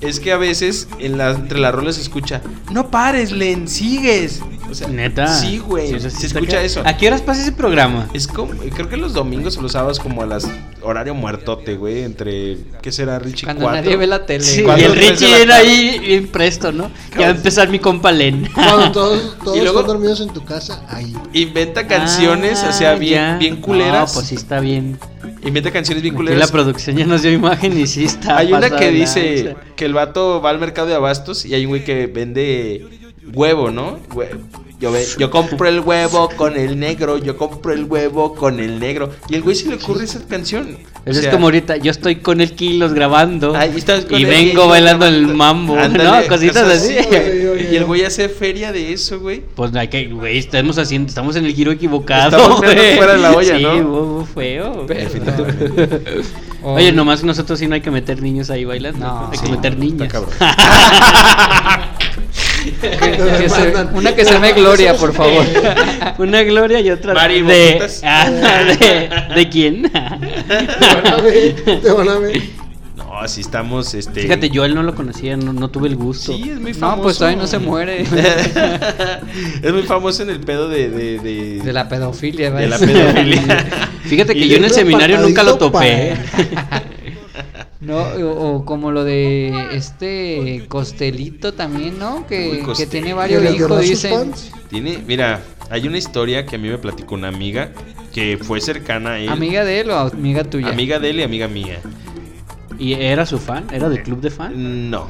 es 0.00 0.18
que 0.20 0.32
a 0.32 0.36
veces 0.38 0.88
en 0.98 1.18
la, 1.18 1.30
entre 1.30 1.58
las 1.58 1.74
rolas 1.74 1.96
se 1.96 2.02
escucha, 2.02 2.40
no 2.70 2.90
pares, 2.90 3.32
Len, 3.32 3.68
sigues. 3.68 4.40
O 4.70 4.74
sea, 4.74 4.88
Neta. 4.88 5.26
Sí, 5.26 5.58
güey. 5.58 5.98
sí 6.00 6.10
se 6.10 6.26
escucha 6.28 6.62
eso. 6.62 6.82
¿A 6.84 6.96
qué 6.96 7.08
horas 7.08 7.22
pasa 7.22 7.42
ese 7.42 7.52
programa? 7.52 8.08
Es 8.14 8.26
como, 8.28 8.52
creo 8.54 8.88
que 8.88 8.96
los 8.96 9.12
domingos 9.12 9.56
o 9.56 9.62
los 9.62 9.72
sábados 9.72 9.98
como 9.98 10.22
a 10.22 10.26
las 10.26 10.48
horario 10.82 11.14
muertote, 11.14 11.74
güey, 11.76 12.04
entre 12.04 12.56
¿qué 12.80 12.90
será 12.92 13.18
Richie 13.18 13.44
Cuando 13.44 13.70
nadie 13.70 13.96
ve 13.96 14.06
la 14.06 14.24
tele. 14.24 14.44
Sí, 14.44 14.64
y 14.64 14.80
el 14.80 14.94
Richie 14.96 15.46
tarde. 15.46 15.52
ahí 15.52 15.98
bien 15.98 16.28
presto, 16.28 16.72
¿no? 16.72 16.90
Ya 17.12 17.20
va 17.20 17.26
a 17.26 17.30
empezar 17.30 17.68
mi 17.68 17.78
compa 17.78 18.12
Len. 18.12 18.48
Cuando 18.54 18.92
todos, 18.92 19.36
todos 19.44 19.56
Y 19.56 19.60
luego- 19.60 19.80
están 19.80 19.94
dormidos 19.94 20.20
en 20.20 20.28
tu 20.30 20.44
casa, 20.44 20.82
ahí. 20.88 21.14
Inventa 21.32 21.86
canciones, 21.86 22.62
o 22.62 22.72
sea, 22.72 22.92
Ah, 22.92 22.94
bien, 22.94 23.14
ya. 23.14 23.36
bien 23.38 23.56
culeras. 23.56 24.08
No, 24.10 24.14
pues 24.14 24.28
sí 24.28 24.36
está 24.36 24.60
bien. 24.60 24.98
Inventa 25.44 25.70
canciones 25.70 26.02
bien 26.02 26.14
Aquí 26.14 26.22
la 26.24 26.30
culeras. 26.30 26.50
producción 26.50 26.96
ya 26.96 27.06
nos 27.06 27.22
dio 27.22 27.32
imagen 27.32 27.78
y 27.78 27.86
sí 27.86 28.04
está. 28.04 28.38
Hay 28.38 28.52
una 28.52 28.70
que 28.70 28.90
dice 28.90 29.56
que 29.76 29.84
el 29.84 29.92
vato 29.94 30.40
va 30.40 30.50
al 30.50 30.58
mercado 30.58 30.88
de 30.88 30.94
abastos 30.94 31.44
y 31.44 31.54
hay 31.54 31.64
un 31.64 31.70
güey 31.70 31.84
que 31.84 32.06
vende 32.06 32.86
huevo, 33.34 33.70
¿no? 33.70 33.98
Hue- 34.10 34.28
Yo, 34.80 34.90
yo 35.18 35.30
compro 35.30 35.68
el 35.68 35.80
huevo 35.80 36.30
con 36.36 36.56
el 36.56 36.80
negro, 36.80 37.18
yo 37.18 37.36
compro 37.36 37.74
el 37.74 37.84
huevo 37.84 38.34
con 38.34 38.60
el 38.60 38.80
negro. 38.80 39.10
Y 39.28 39.34
el 39.34 39.42
güey 39.42 39.54
se 39.54 39.68
le 39.68 39.74
ocurre 39.74 40.04
esa 40.04 40.26
canción. 40.26 40.78
O 41.06 41.12
sea, 41.12 41.22
es 41.22 41.28
como 41.28 41.46
ahorita, 41.48 41.76
yo 41.76 41.90
estoy 41.90 42.16
con 42.16 42.40
el 42.42 42.52
Kilos 42.54 42.92
grabando 42.94 43.54
Ahí 43.56 43.72
estás 43.76 44.04
con 44.06 44.18
y 44.18 44.22
el 44.24 44.28
vengo 44.28 44.68
bailando 44.68 45.06
el 45.06 45.26
mambo, 45.28 45.76
Ándale, 45.76 46.22
¿no? 46.22 46.26
Cositas 46.28 46.66
así. 46.68 46.94
güey. 46.94 47.72
Y 47.72 47.76
el 47.76 47.84
güey 47.84 48.04
hace 48.04 48.28
feria 48.30 48.72
de 48.72 48.92
eso, 48.94 49.20
güey. 49.20 49.42
Pues 49.54 49.74
hay 49.74 49.88
que, 49.88 50.06
güey, 50.08 50.38
estamos 50.38 50.78
haciendo, 50.78 51.08
estamos 51.08 51.36
en 51.36 51.44
el 51.44 51.54
giro 51.54 51.72
equivocado. 51.72 52.36
Estamos 52.38 52.60
güey. 52.62 52.96
fuera 52.96 53.12
de 53.12 53.18
la 53.18 53.32
olla, 53.32 53.56
sí, 53.58 53.62
¿no? 53.62 54.26
feo. 54.34 54.86
O- 56.62 56.74
Oye, 56.74 56.92
nomás 56.92 57.22
nosotros 57.24 57.58
sí 57.58 57.66
no 57.66 57.74
hay 57.74 57.80
que 57.82 57.90
meter 57.90 58.22
niños 58.22 58.48
ahí 58.50 58.64
bailando. 58.64 58.98
No, 59.06 59.28
hay 59.30 59.36
sí, 59.38 59.44
que 59.44 59.50
meter 59.52 59.72
Está 59.72 59.84
niñas. 59.84 60.12
que- 62.80 63.48
se- 63.48 63.72
una 63.94 64.14
que 64.14 64.24
se 64.24 64.32
llame 64.32 64.52
Gloria, 64.52 64.94
por 64.94 65.12
favor. 65.12 65.44
Una 66.18 66.42
gloria 66.42 66.80
y 66.80 66.90
otra 66.90 67.14
Mari 67.14 67.40
de, 67.42 67.88
ah, 68.04 68.30
de, 68.30 69.34
¿de 69.34 69.48
quién? 69.48 69.90
Te 69.90 71.90
van 71.92 72.08
a 72.08 72.18
ver. 72.18 72.42
No, 72.96 73.18
así 73.20 73.40
estamos, 73.40 73.94
este. 73.94 74.20
Fíjate, 74.22 74.50
yo 74.50 74.64
él 74.66 74.74
no 74.74 74.82
lo 74.82 74.94
conocía, 74.94 75.36
no, 75.36 75.52
no 75.54 75.70
tuve 75.70 75.88
el 75.88 75.96
gusto. 75.96 76.34
Sí, 76.34 76.50
es 76.50 76.60
muy 76.60 76.74
famoso. 76.74 76.96
No, 76.96 77.02
pues 77.02 77.16
todavía 77.18 77.38
no 77.40 77.46
se 77.46 77.58
muere. 77.58 78.02
es 79.62 79.72
muy 79.72 79.82
famoso 79.84 80.22
en 80.22 80.30
el 80.30 80.40
pedo 80.40 80.68
de. 80.68 80.90
De, 80.90 81.18
de, 81.18 81.60
De 81.62 81.72
la 81.72 81.88
pedofilia, 81.88 82.50
de 82.50 82.66
la 82.68 82.76
¿ves? 82.76 82.90
pedofilia. 82.90 83.66
Fíjate 84.04 84.34
que 84.34 84.40
Y 84.40 84.48
yo 84.48 84.56
en 84.58 84.64
el 84.64 84.70
seminario 84.70 85.18
nunca 85.20 85.42
lo 85.42 85.56
topé. 85.56 86.14
No, 87.80 87.96
o, 87.98 88.56
o 88.56 88.64
como 88.66 88.92
lo 88.92 89.04
de 89.04 89.68
este 89.72 90.66
Costelito 90.68 91.54
también, 91.54 91.98
¿no? 91.98 92.26
Que, 92.26 92.48
Uy, 92.50 92.56
que 92.58 92.62
Costello. 92.62 92.90
tiene 92.90 93.06
¿Que 93.08 93.14
varios 93.14 93.54
hijos, 93.54 93.80
dicen. 93.80 94.32
Tiene, 94.68 94.98
mira, 95.06 95.42
hay 95.70 95.86
una 95.88 95.96
historia 95.98 96.44
que 96.44 96.56
a 96.56 96.58
mí 96.58 96.68
me 96.68 96.78
platicó 96.78 97.14
una 97.14 97.28
amiga 97.28 97.72
que 98.12 98.38
fue 98.40 98.60
cercana 98.60 99.12
a 99.12 99.18
él. 99.18 99.28
¿Amiga 99.30 99.64
de 99.64 99.80
él 99.80 99.90
o 99.90 99.96
amiga 99.98 100.44
tuya? 100.44 100.68
Amiga 100.68 100.98
de 100.98 101.10
él 101.10 101.20
y 101.20 101.22
amiga 101.22 101.48
mía. 101.48 101.78
¿Y 102.78 102.94
era 102.94 103.24
su 103.26 103.38
fan? 103.38 103.66
¿Era 103.72 103.88
del 103.88 104.02
club 104.02 104.20
de 104.20 104.30
fan? 104.30 104.90
No. 104.90 105.06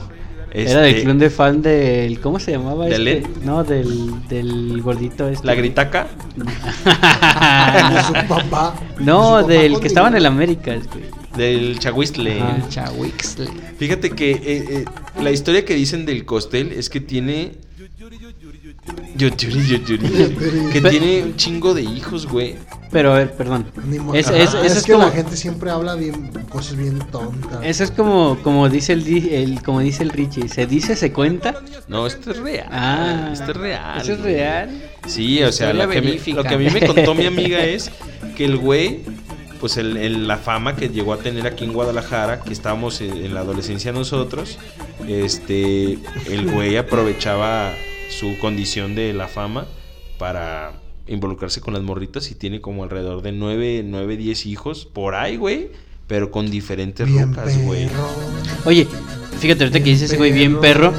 Era 0.52 0.80
del 0.80 0.90
Este, 0.90 1.04
club 1.04 1.16
de 1.18 1.30
fan 1.30 1.62
del. 1.62 2.20
¿Cómo 2.20 2.40
se 2.40 2.52
llamaba 2.52 2.84
¿De 2.86 2.90
este? 2.92 3.04
Led? 3.04 3.26
No, 3.44 3.62
del, 3.64 4.26
del 4.28 4.82
gordito 4.82 5.28
este. 5.28 5.46
La 5.46 5.54
gritaca. 5.54 6.08
De 6.36 8.02
su 8.02 8.12
papá. 8.28 8.74
De 8.98 9.04
su 9.04 9.04
no, 9.04 9.20
papá 9.36 9.42
del 9.44 9.80
que 9.80 9.86
estaba 9.86 10.08
en 10.08 10.16
el. 10.16 10.26
América. 10.26 10.74
güey. 10.92 11.19
Del 11.36 11.78
Chahuistle. 11.78 12.42
Chawixle. 12.68 13.46
Fíjate 13.78 14.10
que 14.10 14.30
eh, 14.32 14.40
eh, 14.44 14.84
la 15.22 15.30
historia 15.30 15.64
que 15.64 15.74
dicen 15.74 16.04
del 16.06 16.24
costel 16.24 16.72
es 16.72 16.90
que 16.90 17.00
tiene. 17.00 17.52
Yuturi, 19.16 19.66
yuturi. 19.66 20.08
que 20.72 20.80
tiene 20.80 21.22
un 21.22 21.36
chingo 21.36 21.74
de 21.74 21.82
hijos, 21.82 22.26
güey. 22.26 22.56
Pero 22.90 23.12
a 23.12 23.18
ver, 23.18 23.32
perdón. 23.34 23.66
Es- 24.14 24.28
es- 24.30 24.48
eso 24.48 24.62
es, 24.62 24.76
es 24.78 24.84
que 24.84 24.92
como- 24.92 25.04
la 25.04 25.10
gente 25.12 25.36
siempre 25.36 25.70
habla 25.70 25.94
bien 25.94 26.30
cosas 26.48 26.76
bien 26.76 26.98
tontas. 27.12 27.60
Eso 27.62 27.84
es 27.84 27.90
como, 27.90 28.38
como 28.42 28.68
dice 28.68 28.94
el, 28.94 29.62
como 29.62 29.80
dice 29.80 30.02
el 30.02 30.10
Richie, 30.10 30.48
se 30.48 30.66
dice, 30.66 30.96
se 30.96 31.12
cuenta. 31.12 31.54
No, 31.88 32.06
esto 32.06 32.30
es 32.30 32.38
real. 32.38 32.68
Ah, 32.70 33.30
esto 33.32 33.50
es 33.52 33.56
real. 33.56 34.00
Eso 34.00 34.12
es 34.14 34.20
real. 34.20 34.82
Sí, 35.06 35.42
o 35.42 35.52
sea, 35.52 35.68
Historia 35.68 35.86
lo 35.86 35.90
que, 35.92 36.00
me- 36.00 36.06
verífica. 36.06 36.36
lo 36.38 36.44
que 36.44 36.54
a 36.54 36.58
mí 36.58 36.68
me 36.70 36.86
contó 36.86 37.14
mi 37.14 37.26
amiga 37.26 37.64
es 37.64 37.90
que 38.36 38.44
el 38.46 38.56
güey, 38.56 39.00
pues 39.60 39.76
el, 39.76 39.96
el- 39.96 40.26
la 40.26 40.38
fama 40.38 40.74
que 40.76 40.88
llegó 40.88 41.12
a 41.12 41.18
tener 41.18 41.46
aquí 41.46 41.64
en 41.64 41.72
Guadalajara, 41.72 42.40
que 42.40 42.52
estábamos 42.52 43.00
en, 43.00 43.16
en 43.24 43.34
la 43.34 43.40
adolescencia 43.40 43.92
nosotros, 43.92 44.58
este, 45.06 45.98
el 46.28 46.50
güey 46.50 46.76
aprovechaba 46.76 47.72
su 48.08 48.38
condición 48.38 48.94
de 48.94 49.12
la 49.12 49.28
fama 49.28 49.66
para 50.18 50.72
involucrarse 51.06 51.60
con 51.60 51.74
las 51.74 51.82
morritas 51.82 52.30
y 52.30 52.34
tiene 52.34 52.60
como 52.60 52.84
alrededor 52.84 53.22
de 53.22 53.32
9, 53.32 53.82
9 53.84 54.16
10 54.16 54.46
hijos 54.46 54.86
por 54.86 55.14
ahí, 55.14 55.36
güey, 55.36 55.70
pero 56.06 56.30
con 56.30 56.50
diferentes 56.50 57.06
Bien 57.06 57.34
rocas, 57.34 57.56
güey. 57.64 57.88
Oye, 58.64 58.86
fíjate 59.38 59.64
ahorita 59.64 59.78
que 59.82 59.90
dice 59.90 60.04
ese 60.06 60.16
güey 60.16 60.32
bien 60.32 60.60
perro. 60.60 60.92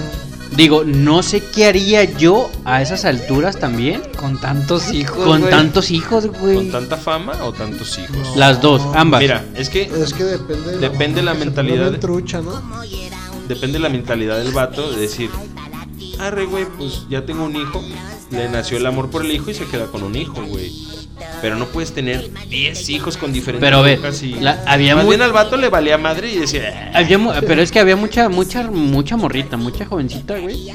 Digo, 0.51 0.83
no 0.83 1.23
sé 1.23 1.41
qué 1.53 1.65
haría 1.65 2.03
yo 2.03 2.49
a 2.65 2.81
esas 2.81 3.05
alturas 3.05 3.57
también. 3.57 4.01
Con 4.19 4.39
tantos 4.39 4.91
hijos. 4.93 5.23
Con 5.25 5.39
güey. 5.41 5.49
tantos 5.51 5.91
hijos, 5.91 6.27
güey. 6.27 6.55
¿Con 6.55 6.71
tanta 6.71 6.97
fama 6.97 7.33
o 7.43 7.53
tantos 7.53 7.97
hijos? 7.97 8.17
No. 8.17 8.35
Las 8.35 8.61
dos, 8.61 8.81
ambas. 8.93 9.21
Mira, 9.21 9.45
es 9.55 9.69
que 9.69 9.83
Es 9.83 10.13
que 10.13 10.23
depende 10.25 10.71
de 10.73 10.77
Depende 10.79 11.21
la 11.21 11.33
se 11.33 11.39
mentalidad 11.39 11.91
de- 11.91 11.97
trucha, 11.99 12.41
¿no? 12.41 12.61
depende 13.47 13.73
de 13.73 13.79
la 13.79 13.89
mentalidad 13.89 14.37
del 14.37 14.51
vato 14.53 14.91
de 14.91 15.01
decir, 15.01 15.29
arre, 16.19 16.45
güey, 16.45 16.65
pues 16.77 17.05
ya 17.09 17.25
tengo 17.25 17.43
un 17.45 17.55
hijo, 17.55 17.81
le 18.29 18.47
nació 18.49 18.77
el 18.77 18.85
amor 18.85 19.09
por 19.09 19.25
el 19.25 19.31
hijo 19.31 19.51
y 19.51 19.53
se 19.53 19.65
queda 19.65 19.87
con 19.87 20.03
un 20.03 20.15
hijo, 20.15 20.41
güey. 20.45 20.71
Pero 21.41 21.55
no 21.55 21.65
puedes 21.67 21.91
tener 21.93 22.29
10 22.49 22.89
hijos 22.89 23.17
con 23.17 23.33
diferentes 23.33 23.65
Pero 23.67 23.77
a 23.77 23.81
ver, 23.81 23.99
y- 24.21 24.35
la- 24.39 24.61
había 24.67 24.95
Más 24.95 25.07
bien 25.07 25.21
al 25.21 25.31
vato 25.31 25.57
le 25.57 25.69
valía 25.69 25.97
madre 25.97 26.31
y 26.31 26.37
decía, 26.39 26.91
"Ah". 26.93 26.99
Había 26.99 27.17
mu- 27.17 27.31
pero 27.47 27.61
es 27.61 27.71
que 27.71 27.79
había 27.79 27.95
mucha, 27.95 28.29
mucha, 28.29 28.63
mucha 28.69 29.17
morrita, 29.17 29.57
mucha 29.57 29.85
jovencita, 29.85 30.37
güey. 30.39 30.71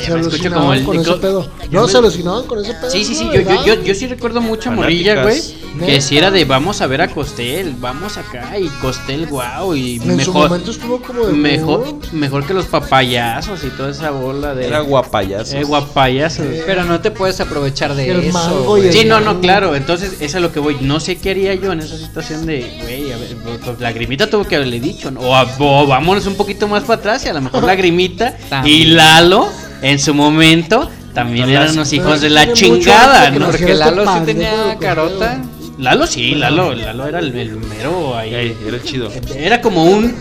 Ay, 0.00 0.06
Se 0.06 0.14
me 0.14 0.20
escucho 0.20 0.52
como 0.52 0.72
el- 0.74 0.84
con 0.84 0.98
ese 0.98 1.12
pedo. 1.14 1.48
No, 1.70 1.82
me- 1.82 1.88
se 1.88 1.98
alucinaban 1.98 2.44
con 2.46 2.58
ese 2.64 2.74
pedo. 2.74 2.90
Sí, 2.90 3.04
sí, 3.04 3.14
sí, 3.14 3.24
¿no? 3.26 3.34
yo, 3.34 3.40
yo, 3.42 3.64
yo, 3.64 3.82
yo 3.82 3.94
sí 3.94 4.06
recuerdo 4.06 4.40
mucha 4.40 4.70
morrilla, 4.70 5.22
güey. 5.22 5.40
Fanáticas. 5.40 5.60
Que 5.86 6.00
si 6.00 6.18
era 6.18 6.30
de 6.32 6.44
vamos 6.44 6.80
a 6.80 6.86
ver 6.88 7.00
a 7.00 7.08
Costel, 7.08 7.74
vamos 7.78 8.16
acá 8.18 8.58
y 8.58 8.66
Costel, 8.82 9.26
wow, 9.26 9.74
y 9.76 9.96
En 9.96 10.00
su 10.02 10.06
mejor, 10.16 10.48
momento 10.50 10.72
estuvo 10.72 11.00
como 11.00 11.26
de 11.26 11.32
mejor, 11.32 12.44
que 12.44 12.54
los 12.54 12.66
papayazos 12.66 13.62
y 13.64 13.68
toda 13.70 13.90
esa 13.90 14.10
bola 14.10 14.54
de 14.54 14.66
era 14.66 14.80
guapayazos. 14.80 15.54
eh, 15.54 15.62
guapayazos. 15.62 16.46
Pero 16.66 16.84
no 16.84 17.00
te 17.00 17.10
puedes 17.12 17.40
aprovechar 17.40 17.94
de 17.94 18.10
El 18.10 18.20
eso. 18.24 18.32
mango 18.38 18.78
y 18.78 18.80
güey. 18.82 18.86
el- 18.88 18.92
Sí, 18.92 19.04
no, 19.04 19.20
no, 19.20 19.40
claro. 19.40 19.76
Entonces, 19.76 20.14
eso 20.14 20.24
es 20.24 20.34
a 20.34 20.40
lo 20.40 20.52
que 20.52 20.58
voy. 20.60 20.76
No 20.80 20.98
sé 20.98 21.16
qué 21.18 21.30
haría 21.30 21.54
yo 21.54 21.72
en 21.72 21.80
esa 21.80 21.96
situación 21.96 22.46
de, 22.46 22.78
güey, 22.82 23.12
a 23.12 23.16
ver, 23.16 23.36
pues, 23.64 23.80
lagrimita 23.80 24.28
tuvo 24.28 24.44
que 24.44 24.56
haberle 24.56 24.80
dicho, 24.80 25.10
¿no? 25.10 25.20
O, 25.20 25.34
a- 25.36 25.46
o 25.58 25.86
vámonos 25.86 26.26
un 26.26 26.34
poquito 26.34 26.66
más 26.68 26.82
para 26.82 26.98
atrás 26.98 27.24
y 27.26 27.28
a 27.28 27.32
lo 27.32 27.40
mejor 27.42 27.62
lagrimita 27.64 28.36
y. 28.64 28.86
Lalo, 28.86 29.48
en 29.82 29.98
su 29.98 30.14
momento, 30.14 30.90
también 31.14 31.46
No 31.46 31.52
eran 31.52 31.72
unos 31.72 31.92
hijos 31.92 32.20
de 32.20 32.30
la 32.30 32.52
chingada, 32.52 33.30
¿no? 33.30 33.46
Porque 33.46 33.74
Lalo 33.74 34.04
sí 34.04 34.20
tenía 34.24 34.76
carota. 34.78 35.42
Lalo 35.78 36.06
sí, 36.06 36.34
Lalo, 36.34 36.74
Lalo 36.74 37.06
era 37.06 37.20
el, 37.20 37.34
el 37.34 37.56
mero 37.56 38.16
ahí. 38.16 38.34
Ey, 38.34 38.56
era 38.66 38.82
chido. 38.82 39.10
Era 39.34 39.60
como 39.60 39.84
un 39.84 40.14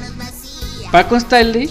Paco 0.92 1.16
Stanley 1.18 1.70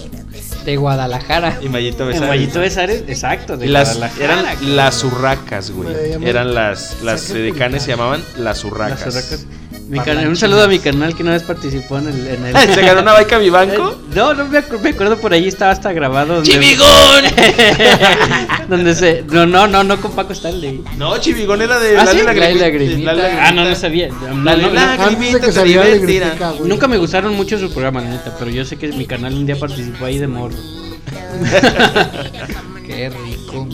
De 0.63 0.77
Guadalajara. 0.77 1.57
Y 1.61 1.69
Mayito 1.69 2.05
Besares. 2.05 2.29
Mayito 2.29 2.59
Besares, 2.59 3.03
exacto, 3.07 3.57
de 3.57 3.65
Y 3.65 3.69
las, 3.69 3.95
Guadalajara, 3.97 4.23
eran 4.41 4.75
las 4.75 5.03
urracas, 5.03 5.71
güey. 5.71 5.89
Eran 6.23 6.53
las, 6.53 6.97
las 7.03 7.33
decanes 7.33 7.83
se 7.83 7.89
llamaban 7.89 8.21
las 8.37 8.63
Las 8.63 8.65
urracas. 8.65 9.45
Mi 9.89 9.97
un 9.97 10.35
saludo 10.35 10.63
a 10.63 10.67
mi 10.67 10.77
canal 10.77 11.15
que 11.15 11.23
una 11.23 11.31
vez 11.31 11.41
participó 11.43 11.97
en 11.97 12.09
el. 12.09 12.27
En 12.27 12.45
el 12.45 12.55
¿Se 12.75 12.81
ganó 12.81 13.01
una 13.01 13.13
baica 13.13 13.39
mi 13.39 13.49
banco? 13.49 13.97
Eh, 13.99 14.13
No, 14.15 14.33
no 14.35 14.45
me, 14.45 14.59
acu- 14.59 14.79
me 14.79 14.89
acuerdo 14.89 15.17
por 15.17 15.33
ahí 15.33 15.47
estaba 15.47 15.71
hasta 15.71 15.91
grabado. 15.93 16.35
Donde, 16.35 16.51
¡Chivigón! 16.51 17.23
donde 18.69 18.93
se. 18.93 19.23
No, 19.23 19.47
no, 19.47 19.65
no, 19.67 19.83
no 19.83 19.99
con 19.99 20.11
Paco 20.11 20.33
Stanley. 20.33 20.83
No, 20.95 21.17
Chivigón 21.17 21.63
era 21.63 21.79
de 21.79 21.97
¿Ah, 21.97 22.05
Lale 22.05 22.19
sí? 22.19 22.25
Lagrimita. 22.25 22.65
Lagrimita. 22.65 23.13
Lale 23.13 23.31
Ah, 23.41 23.51
no, 23.51 23.65
no 23.65 23.75
sabía. 23.75 24.09
No, 24.09 24.43
la- 24.43 24.57
Lagrimita 24.57 25.39
que 25.51 25.51
la. 25.51 25.63
Grifica, 25.97 26.51
güey. 26.51 26.69
Nunca 26.69 26.87
me 26.87 26.97
gustaron 26.97 27.35
mucho 27.35 27.57
sus 27.57 27.71
programas, 27.71 28.03
la 28.03 28.09
neta, 28.11 28.35
pero 28.37 28.51
yo 28.51 28.63
sé 28.65 28.77
que 28.77 28.89
mi 28.89 29.07
canal 29.07 29.33
un 29.33 29.47
día 29.47 29.55
participó 29.57 30.05
ahí 30.05 30.19
de 30.19 30.27
morro. 30.27 30.55
Qué 32.85 33.09
rico. 33.09 33.67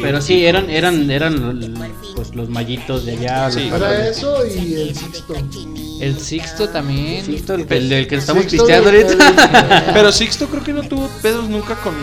Pero 0.00 0.20
sí, 0.20 0.44
eran, 0.44 0.68
eran, 0.70 1.10
eran 1.10 1.74
pues 2.14 2.34
los 2.34 2.48
mallitos 2.48 3.04
de 3.06 3.12
allá. 3.12 3.50
Sí. 3.50 3.68
los- 3.70 3.80
Era 3.80 4.08
eso 4.08 4.46
y 4.46 4.74
el 4.74 4.94
Sixto. 4.96 5.34
El 6.00 6.18
Sixto 6.20 6.68
también. 6.68 7.24
Sixto, 7.24 7.54
el, 7.54 7.66
el 7.70 7.88
del 7.88 8.06
que 8.08 8.16
estamos 8.16 8.42
Sixto 8.44 8.66
pisteando 8.66 8.90
ahorita. 8.90 9.90
Pero 9.94 10.12
Sixto 10.12 10.46
creo 10.48 10.62
que 10.64 10.72
no 10.72 10.82
tuvo 10.82 11.08
pedos 11.22 11.48
nunca 11.48 11.74
con. 11.76 11.94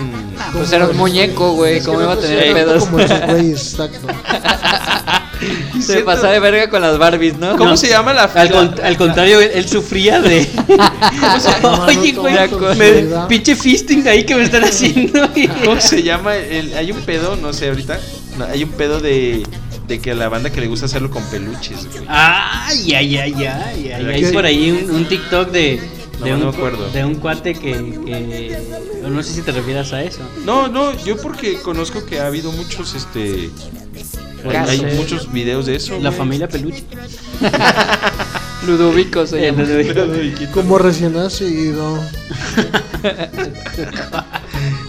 Pues 0.53 0.71
era 0.71 0.87
un 0.87 0.97
muñeco, 0.97 1.53
güey. 1.53 1.81
¿Cómo 1.81 2.01
iba 2.01 2.13
a 2.13 2.17
te 2.17 2.27
tener 2.27 2.53
pedos? 2.53 2.85
Como 2.85 2.99
esos 2.99 3.21
güeyes, 3.27 3.73
exacto. 3.73 4.07
Se 5.81 6.01
pasó 6.01 6.27
de 6.27 6.39
verga 6.39 6.69
con 6.69 6.81
las 6.81 6.97
Barbies, 6.97 7.37
¿no? 7.37 7.51
¿Cómo 7.57 7.71
No. 7.71 7.77
se 7.77 7.87
llama 7.89 8.13
la 8.13 8.23
Al, 8.23 8.51
con- 8.51 8.75
al 8.83 8.97
contrario, 8.97 9.39
él, 9.39 9.51
él 9.53 9.67
sufría 9.67 10.21
de. 10.21 10.47
Oye, 11.87 12.13
no, 12.13 12.21
güey, 12.21 12.77
me- 12.77 13.27
pinche 13.27 13.55
fisting 13.55 14.07
ahí 14.07 14.23
que 14.25 14.35
me 14.35 14.43
están 14.43 14.63
haciendo. 14.63 15.29
¿Cómo 15.65 15.79
se 15.81 16.03
llama? 16.03 16.35
El- 16.35 16.73
hay 16.73 16.91
un 16.91 17.01
pedo, 17.01 17.35
no 17.35 17.53
sé 17.53 17.69
ahorita. 17.69 17.99
no, 18.37 18.45
hay 18.45 18.63
un 18.63 18.71
pedo 18.71 18.99
de, 18.99 19.43
de 19.87 19.99
que 19.99 20.11
a 20.11 20.15
la 20.15 20.29
banda 20.29 20.49
que 20.51 20.61
le 20.61 20.67
gusta 20.67 20.85
hacerlo 20.85 21.09
con 21.09 21.23
peluches, 21.25 21.87
güey. 21.91 22.05
Ay, 22.07 22.93
ay, 22.93 23.17
ay, 23.17 23.33
ay, 23.45 23.91
ay. 23.93 24.05
Hay 24.25 24.31
por 24.31 24.45
ahí 24.45 24.71
un, 24.71 24.91
un 24.91 25.05
TikTok 25.05 25.49
de. 25.51 25.81
De, 26.21 26.29
No, 26.29 26.35
un, 26.35 26.39
no 26.43 26.51
me 26.51 26.55
acuerdo. 26.57 26.89
de 26.91 27.03
un 27.03 27.15
cuate 27.15 27.53
que, 27.55 27.71
que- 27.71 28.57
No 29.09 29.23
sé 29.23 29.33
si 29.33 29.41
te 29.41 29.51
refieras 29.51 29.91
a 29.91 30.03
eso. 30.03 30.19
No, 30.45 30.67
no, 30.67 30.93
yo 31.03 31.17
porque 31.17 31.55
conozco 31.55 32.05
que 32.05 32.19
ha 32.19 32.27
habido 32.27 32.51
muchos, 32.51 32.93
este. 32.93 33.49
Hay, 34.49 34.81
muchos 34.97 35.31
videos 35.31 35.65
de 35.65 35.75
eso. 35.75 35.93
La 35.99 36.09
güey. 36.09 36.17
familia 36.17 36.47
peluche. 36.47 36.83
Ludovico 38.67 39.25
se 39.25 39.41
llama. 39.51 39.63
Como 40.53 40.77
recién 40.77 41.13
nacido. 41.13 41.99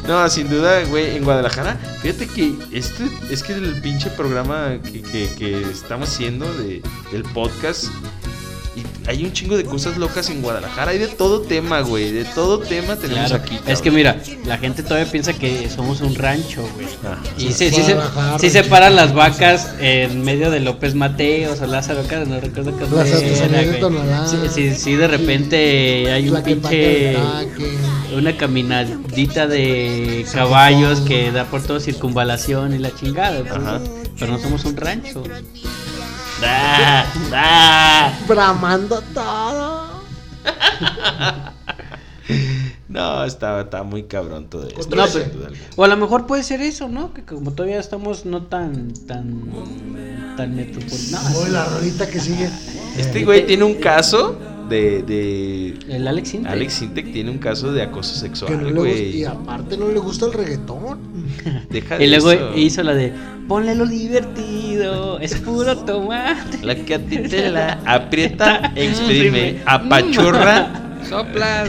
No, 0.06 0.28
sin 0.28 0.50
duda, 0.50 0.82
güey, 0.90 1.16
en 1.16 1.24
Guadalajara. 1.24 1.76
Fíjate 2.02 2.26
que 2.26 2.52
este 2.72 3.04
es 3.30 3.42
que 3.42 3.52
el 3.54 3.80
pinche 3.80 4.10
programa 4.10 4.78
que, 4.82 5.00
que- 5.00 5.30
que 5.38 5.62
estamos 5.70 6.08
haciendo 6.10 6.52
de, 6.54 6.82
del 7.12 7.22
podcast. 7.22 7.84
Hay 9.06 9.24
un 9.24 9.32
chingo 9.32 9.56
de 9.56 9.64
cosas 9.64 9.96
locas 9.96 10.30
en 10.30 10.42
Guadalajara. 10.42 10.92
Hay 10.92 10.98
de 10.98 11.08
todo 11.08 11.40
tema, 11.40 11.80
güey. 11.80 12.12
De 12.12 12.24
todo 12.24 12.60
tema 12.60 12.96
tenemos 12.96 13.30
Claro. 13.30 13.42
aquí. 13.44 13.58
es 13.66 13.82
que 13.82 13.90
mira, 13.90 14.16
la 14.46 14.58
gente 14.58 14.82
todavía 14.82 15.10
piensa 15.10 15.32
que 15.32 15.68
somos 15.68 16.00
un 16.00 16.14
rancho, 16.14 16.62
güey. 16.74 16.86
Ah. 17.04 17.18
Y 17.36 17.52
sí, 17.52 17.70
sí, 17.70 17.82
se, 17.82 17.96
sí 18.38 18.50
se 18.50 18.62
paran 18.64 18.94
las 18.94 19.12
vacas 19.12 19.70
en 19.80 20.22
medio 20.22 20.50
de 20.50 20.60
López 20.60 20.94
Mateos 20.94 21.60
o 21.60 21.66
Lázaro 21.66 22.02
Cárdenas, 22.02 22.28
no 22.28 22.40
recuerdo 22.40 22.76
qué 22.78 22.84
era. 22.84 24.26
Sí, 24.26 24.36
sí, 24.54 24.74
sí, 24.74 24.94
de 24.94 25.08
repente 25.08 26.12
hay 26.12 26.28
un 26.28 26.42
pinche... 26.42 27.16
Una 28.16 28.36
caminadita 28.36 29.46
de 29.46 30.26
caballos 30.32 31.00
que 31.00 31.32
da 31.32 31.44
por 31.46 31.62
todo 31.62 31.80
circunvalación 31.80 32.74
y 32.74 32.78
la 32.78 32.94
chingada. 32.94 33.40
Ajá. 33.50 33.80
Pero 34.18 34.32
no 34.32 34.38
somos 34.38 34.64
un 34.66 34.76
rancho. 34.76 35.22
Bramando 38.28 39.02
todo. 39.14 40.02
No, 42.88 43.24
está, 43.24 43.62
está 43.62 43.82
muy 43.84 44.02
cabrón 44.02 44.48
todo 44.50 44.68
esto. 44.68 44.94
No, 44.94 45.06
pero-. 45.10 45.54
O 45.76 45.84
a 45.84 45.88
lo 45.88 45.96
mejor 45.96 46.26
puede 46.26 46.42
ser 46.42 46.60
eso, 46.60 46.88
¿no? 46.88 47.14
Que 47.14 47.22
como 47.24 47.52
todavía 47.52 47.80
estamos 47.80 48.26
no 48.26 48.42
tan 48.42 48.92
tan 49.06 49.50
tan 50.36 50.54
metropolitanos. 50.54 51.48
La 51.48 51.64
rolita 51.64 52.06
que 52.06 52.20
sigue. 52.20 52.50
Este 52.98 53.24
güey 53.24 53.46
tiene 53.46 53.64
un 53.64 53.76
caso 53.76 54.36
de. 54.72 55.02
de 55.02 55.94
El 55.96 56.08
Alex 56.08 56.34
Intec. 56.34 56.52
Alex 56.52 56.72
Sintek 56.72 57.12
tiene 57.12 57.30
un 57.30 57.38
caso 57.38 57.72
de 57.72 57.82
acoso 57.82 58.14
Que 58.14 58.20
sexual, 58.28 58.60
no 58.62 58.68
le 58.70 58.72
gusta, 58.72 59.02
y 59.02 59.24
aparte 59.24 59.76
no 59.76 59.88
le 59.88 59.98
gusta 60.00 60.26
el 60.26 60.32
reggaetón. 60.32 60.98
Deja 61.70 61.98
de 61.98 62.04
Y 62.04 62.08
luego 62.08 62.30
eso. 62.32 62.52
hizo 62.56 62.82
la 62.82 62.94
de 62.94 63.12
ponle 63.46 63.74
lo 63.74 63.86
divertido, 63.86 65.18
es 65.20 65.34
puro 65.36 65.76
tomate. 65.78 66.58
La 66.62 66.74
que 66.74 66.94
a 66.94 66.98
ti 66.98 67.18
te 67.18 67.50
la 67.50 67.78
aprieta, 67.86 68.72
exprime, 68.74 69.58
apachurra. 69.66 70.80
Soplas. 71.08 71.68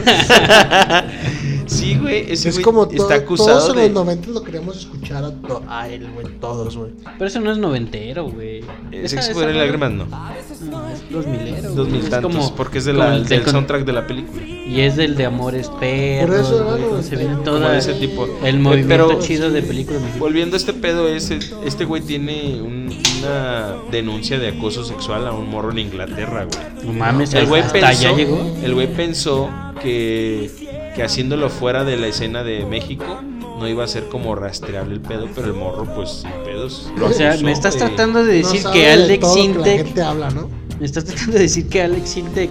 Sí, 1.66 1.96
güey, 2.00 2.30
ese 2.32 2.48
es 2.50 2.54
güey 2.56 2.64
como 2.64 2.86
todo, 2.88 2.96
está 3.02 3.14
acusado 3.14 3.58
todos 3.58 3.70
en 3.70 3.76
de. 3.76 3.82
los 3.88 3.92
90 3.94 4.30
lo 4.30 4.42
queremos 4.42 4.76
escuchar 4.76 5.24
a, 5.24 5.30
to- 5.32 5.62
a 5.68 5.88
él, 5.88 6.08
güey. 6.12 6.26
Todos, 6.40 6.76
güey. 6.76 6.90
Pero 7.18 7.26
eso 7.26 7.40
no 7.40 7.52
es 7.52 7.58
noventero, 7.58 8.28
güey. 8.30 8.60
Ese 8.92 9.16
Esa- 9.16 9.22
Sexo 9.22 9.40
de 9.40 9.54
lágrimas, 9.54 9.90
no. 9.92 10.06
No, 10.06 10.88
es 10.88 11.10
dos 11.10 11.26
milero. 11.26 11.70
Dos 11.74 11.88
mil 11.88 12.02
Es 12.02 12.10
tantos, 12.10 12.34
como- 12.34 12.54
porque 12.56 12.78
es 12.78 12.84
de 12.84 12.92
la, 12.92 13.14
el 13.16 13.26
del 13.26 13.42
con- 13.42 13.52
soundtrack 13.52 13.84
de 13.84 13.92
la 13.92 14.06
película. 14.06 14.42
Y 14.44 14.80
es 14.80 14.96
del 14.96 15.14
de 15.16 15.26
Amores 15.26 15.68
Perros. 15.78 16.48
Por 16.48 16.56
eso 16.56 16.64
güey, 16.64 16.80
donde 16.82 17.02
se 17.02 17.14
noventero. 17.16 17.18
viene 17.18 17.44
todo 17.44 17.72
ese 17.74 17.94
tipo. 17.94 18.26
el 18.44 18.54
Eh, 18.56 18.58
movimiento 18.58 19.08
pero- 19.08 19.20
chido 19.20 19.50
de 19.50 19.62
películas. 19.62 20.00
Volviendo 20.18 20.56
a 20.56 20.58
este 20.58 20.72
pedo, 20.72 21.06
es, 21.08 21.30
este 21.30 21.84
güey 21.84 22.02
tiene 22.02 22.60
un- 22.62 22.84
una 23.22 23.74
denuncia 23.90 24.38
de 24.38 24.48
acoso 24.48 24.84
sexual 24.84 25.26
a 25.26 25.32
un 25.32 25.48
morro 25.50 25.70
en 25.72 25.78
Inglaterra, 25.80 26.44
güey. 26.46 26.86
No 26.86 26.92
mames, 26.92 27.32
El 27.34 27.46
güey 27.46 27.60
hasta 27.62 27.72
pensó, 27.74 27.86
allá 27.88 28.12
llegó. 28.16 28.56
el 28.62 28.74
güey 28.74 28.86
pensó 28.94 29.50
que, 29.82 30.50
que 30.94 31.02
haciéndolo 31.02 31.48
fuera 31.50 31.84
de 31.84 31.96
la 31.96 32.06
escena 32.06 32.42
de 32.44 32.64
México 32.66 33.20
no 33.58 33.68
iba 33.68 33.84
a 33.84 33.88
ser 33.88 34.08
como 34.08 34.34
rastreable 34.34 34.94
el 34.94 35.00
pedo, 35.00 35.28
pero 35.34 35.46
el 35.48 35.54
morro 35.54 35.84
pues 35.94 36.10
sin 36.22 36.30
pedos. 36.44 36.90
lo 36.96 37.06
O 37.06 37.12
sea, 37.12 37.30
acusó, 37.30 37.44
me 37.44 37.52
estás 37.52 37.76
güey. 37.76 37.86
tratando 37.88 38.24
de 38.24 38.34
decir 38.38 38.62
que 38.72 38.78
de 38.80 38.90
Alex 38.90 39.20
todo 39.20 39.34
que 39.34 39.40
la 39.40 39.44
Intec. 39.46 39.76
gente 39.86 40.02
habla, 40.02 40.30
¿no? 40.30 40.50
Me 40.80 40.86
estás 40.86 41.04
tratando 41.04 41.32
de 41.32 41.38
decir 41.40 41.68
que 41.68 41.82
Alex 41.82 42.16
Intec 42.16 42.50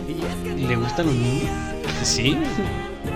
le 0.57 0.75
gustan 0.77 1.05
los 1.07 1.15
niños. 1.15 1.49
Sí. 2.03 2.37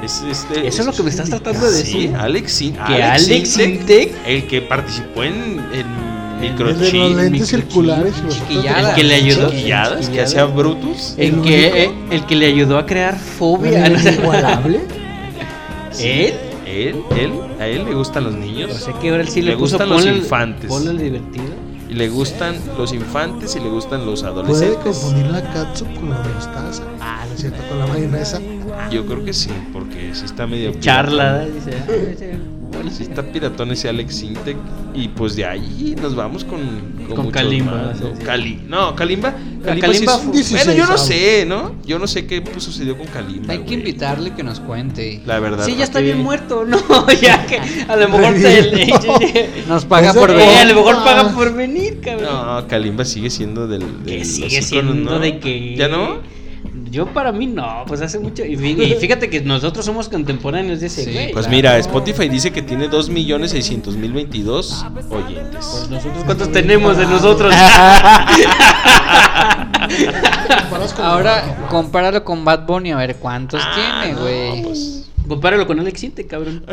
Es, 0.04 0.22
este- 0.30 0.68
Eso 0.68 0.82
es 0.82 0.86
lo 0.88 0.94
que 0.94 1.04
me 1.04 1.10
estás 1.10 1.30
tratando 1.30 1.66
de 1.72 1.78
Sí, 1.84 1.94
decir. 2.08 2.16
Alex, 2.16 2.52
Sin- 2.52 2.74
Que 2.76 3.04
Alex 3.04 3.58
Intec, 3.58 4.13
el 4.28 4.48
que 4.48 4.62
participó 4.62 5.24
en, 5.24 5.34
en 5.74 6.08
de 6.42 6.50
Microchip, 6.50 6.94
los 6.94 7.16
lentes 7.16 7.32
Microchip, 7.32 7.46
circulares 7.48 8.13
y 8.20 8.26
los 8.26 8.36
chiquilladas. 8.36 8.90
el 8.90 8.96
que 8.96 9.04
le 9.04 9.16
ayudó. 9.16 9.50
chiquilladas, 9.50 10.10
que 10.10 10.22
hacía 10.22 10.46
Brutus. 10.46 11.16
El 11.18 11.36
El 11.36 11.42
que, 11.42 11.84
eh, 11.86 11.92
el 12.12 12.26
que 12.28 12.36
le 12.36 12.46
ayudó 12.48 12.78
a 12.78 12.86
crear 12.86 13.18
fobia. 13.18 13.88
¿El 13.88 13.94
¿no? 13.94 14.00
inigualable? 14.12 14.82
¿Él? 16.00 16.34
Él, 16.65 17.02
él, 17.15 17.32
a 17.60 17.67
él 17.67 17.86
le 17.86 17.93
gustan 17.93 18.26
los 18.26 18.34
niños. 18.36 18.71
O 18.73 18.78
sea 18.78 18.93
que 19.00 19.10
ahora 19.10 19.21
él 19.23 19.30
sí 19.30 19.41
le, 19.41 19.52
Le 19.52 19.58
puso 19.58 19.78
gustan 19.78 19.89
los 19.89 20.02
ponle 20.04 20.17
infantes. 20.17 20.67
ponle 20.67 20.91
el 20.91 20.97
divertido. 20.97 21.45
Y 21.89 21.93
le 21.93 22.10
gustan 22.10 22.56
los 22.78 22.91
infantes 22.91 23.56
y 23.56 23.60
le 23.62 23.69
gustan 23.69 24.06
los 24.06 24.21
Puede 24.21 24.34
adolescentes. 24.34 24.97
confundir 25.00 25.28
la 25.28 25.41
catsup 25.54 25.88
con 25.95 26.10
la 26.10 26.17
mostaza. 26.21 26.84
Ah, 27.00 27.23
no 27.28 27.34
es 27.34 27.39
cierto, 27.39 27.63
con 27.69 27.80
la 27.80 27.88
mayonesa. 27.88 28.41
Yo 28.92 29.06
creo 29.06 29.24
que 29.26 29.34
sí, 29.34 29.50
porque 29.74 30.12
sí 30.13 30.26
está 30.26 30.48
medio 30.48 30.72
Charla, 30.80 31.46
piratón. 31.46 31.54
dice. 31.56 32.34
"Ah, 32.34 32.54
Sí 32.92 33.04
está 33.04 33.24
piratón 33.24 33.72
ese 33.72 33.90
Alex 33.90 34.16
Sintek. 34.18 34.56
Y 34.94 35.08
pues 35.10 35.36
de 35.36 35.46
ahí 35.46 35.96
nos 36.02 36.16
vamos 36.16 36.44
con. 36.44 36.60
Con, 37.13 37.32
Kalimba, 37.32 37.72
más, 37.72 38.02
¿no? 38.02 38.08
sí, 38.10 38.13
sí. 38.20 38.24
Cali- 38.24 38.62
no, 38.68 38.96
Kalimba. 38.96 39.34
Kalimba, 39.63 39.88
Kalimba 39.88 39.94
sí 39.94 40.04
es- 40.06 40.24
fue- 40.24 40.34
16, 40.34 40.66
bueno, 40.66 40.78
yo 40.80 40.88
no 40.92 40.98
sé, 40.98 41.46
¿no? 41.48 41.76
Yo 41.86 42.00
no 42.00 42.08
sé 42.08 42.26
qué 42.28 42.42
pues, 42.42 42.63
sucedió 42.63 42.98
con 42.98 43.08
Kalimba. 43.08 43.54
Hay 43.54 43.60
que 43.60 43.74
invitarle 43.74 44.34
que 44.34 44.44
nos 44.44 44.60
cuente. 44.60 45.22
La 45.26 45.40
verdad. 45.40 45.66
Sí, 45.66 45.76
ya 45.76 45.84
está 45.86 46.00
bien 46.00 46.20
muerto, 46.20 46.66
¿no? 46.68 46.78
ya 47.22 47.46
que 47.46 47.60
a 47.88 47.96
lo 47.96 48.10
mejor 48.10 48.34
te, 48.36 49.50
Nos 49.68 49.86
paga 49.86 50.13
por 50.13 50.30
Eh, 50.32 50.34
a 50.34 50.38
ver. 50.38 50.68
lo 50.68 50.76
mejor 50.76 50.96
paga 51.04 51.30
por 51.34 51.54
venir, 51.54 52.00
cabrón. 52.02 52.26
No, 52.32 52.68
Kalimba 52.68 53.06
sigue 53.06 53.30
siendo 53.30 53.68
del. 53.68 54.04
de 54.04 54.12
que 54.12 54.18
los 54.20 54.28
sigue 54.28 54.62
siendo 54.62 54.94
¿no? 54.94 55.20
de 55.20 55.40
que. 55.40 55.76
¿Ya 55.76 55.88
no? 55.88 56.18
Yo 56.89 57.06
para 57.08 57.32
mí 57.32 57.47
no, 57.47 57.84
pues 57.88 58.02
hace 58.02 58.17
mucho. 58.19 58.45
Y 58.45 58.56
fí- 58.56 58.82
y 58.82 58.93
fíjate 58.95 59.30
que 59.30 59.41
nosotros 59.41 59.86
somos 59.86 60.08
contemporáneos 60.10 60.80
de 60.80 60.88
ese 60.88 61.04
Sí, 61.06 61.12
güey. 61.13 61.32
Pues 61.34 61.45
Claro. 61.45 61.56
mira, 61.56 61.78
Spotify 61.80 62.30
dice 62.30 62.52
que 62.52 62.62
tiene 62.62 62.89
2.600.022 62.89 64.86
oyentes. 65.10 65.65
Pues 65.65 65.90
nosotros 65.90 66.23
cuántos 66.25 66.52
tenemos 66.52 66.98
de 66.98 67.06
nosotros. 67.06 67.54
Ahora 71.00 71.67
compáralo 71.69 72.23
con 72.23 72.44
Bad 72.46 72.65
Bunny 72.65 72.92
a 72.92 72.98
ver 72.98 73.15
cuántos 73.17 73.62
Ah, 73.63 74.02
tiene, 74.02 74.13
no, 74.15 74.21
güey. 74.21 74.63
pues. 74.63 74.94
Compáralo 75.27 75.67
con 75.67 75.77
Alex 75.79 76.04
Inte, 76.04 76.25
cabrón. 76.25 76.63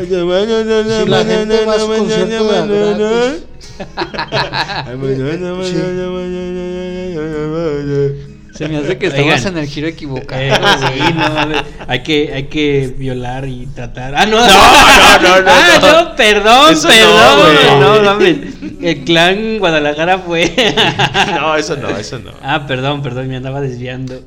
Se 8.57 8.69
me 8.69 8.77
hace 8.77 8.97
que 8.99 9.09
Oigan. 9.09 9.21
estabas 9.21 9.47
en 9.47 9.59
el 9.59 9.67
giro 9.67 9.89
equivocado. 9.89 10.41
Eh, 10.41 10.53
sí, 10.79 11.13
no, 11.15 11.63
hay 11.89 12.03
que, 12.05 12.33
hay 12.33 12.45
que 12.45 12.95
violar 12.97 13.49
y 13.49 13.67
tratar. 13.75 14.15
Ah, 14.17 14.27
no, 14.27 14.37
no, 14.39 14.47
no, 14.47 15.41
no, 15.41 15.51
Ah, 15.51 15.79
no. 15.81 16.05
no, 16.05 16.17
perdón, 16.17 16.73
Eso 16.73 16.87
no, 16.87 16.95
perdón. 16.95 17.41
güey. 17.41 17.81
No, 17.81 18.03
mames. 18.03 18.37
El 18.81 19.05
clan 19.05 19.59
Guadalajara 19.59 20.19
fue. 20.19 20.53
No, 21.35 21.57
eso 21.57 21.77
no, 21.77 21.89
eso 21.97 22.19
no. 22.21 22.31
Ah, 22.43 22.65
perdón, 22.67 23.03
perdón, 23.03 23.29
me 23.29 23.37
andaba 23.37 23.61
desviando. 23.61 24.23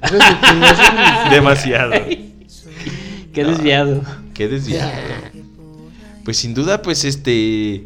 Demasiado. 1.31 1.93
Qué 3.33 3.43
desviado. 3.45 4.01
Qué 4.33 4.47
desviado. 4.47 4.91
Pues 6.25 6.37
sin 6.37 6.53
duda, 6.53 6.81
pues 6.81 7.03
este. 7.05 7.83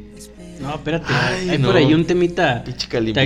No, 0.59 0.75
espérate. 0.75 1.05
Ay, 1.09 1.49
hay 1.51 1.57
no. 1.57 1.67
por 1.67 1.77
ahí 1.77 1.93
un 1.93 2.05
temita. 2.05 2.63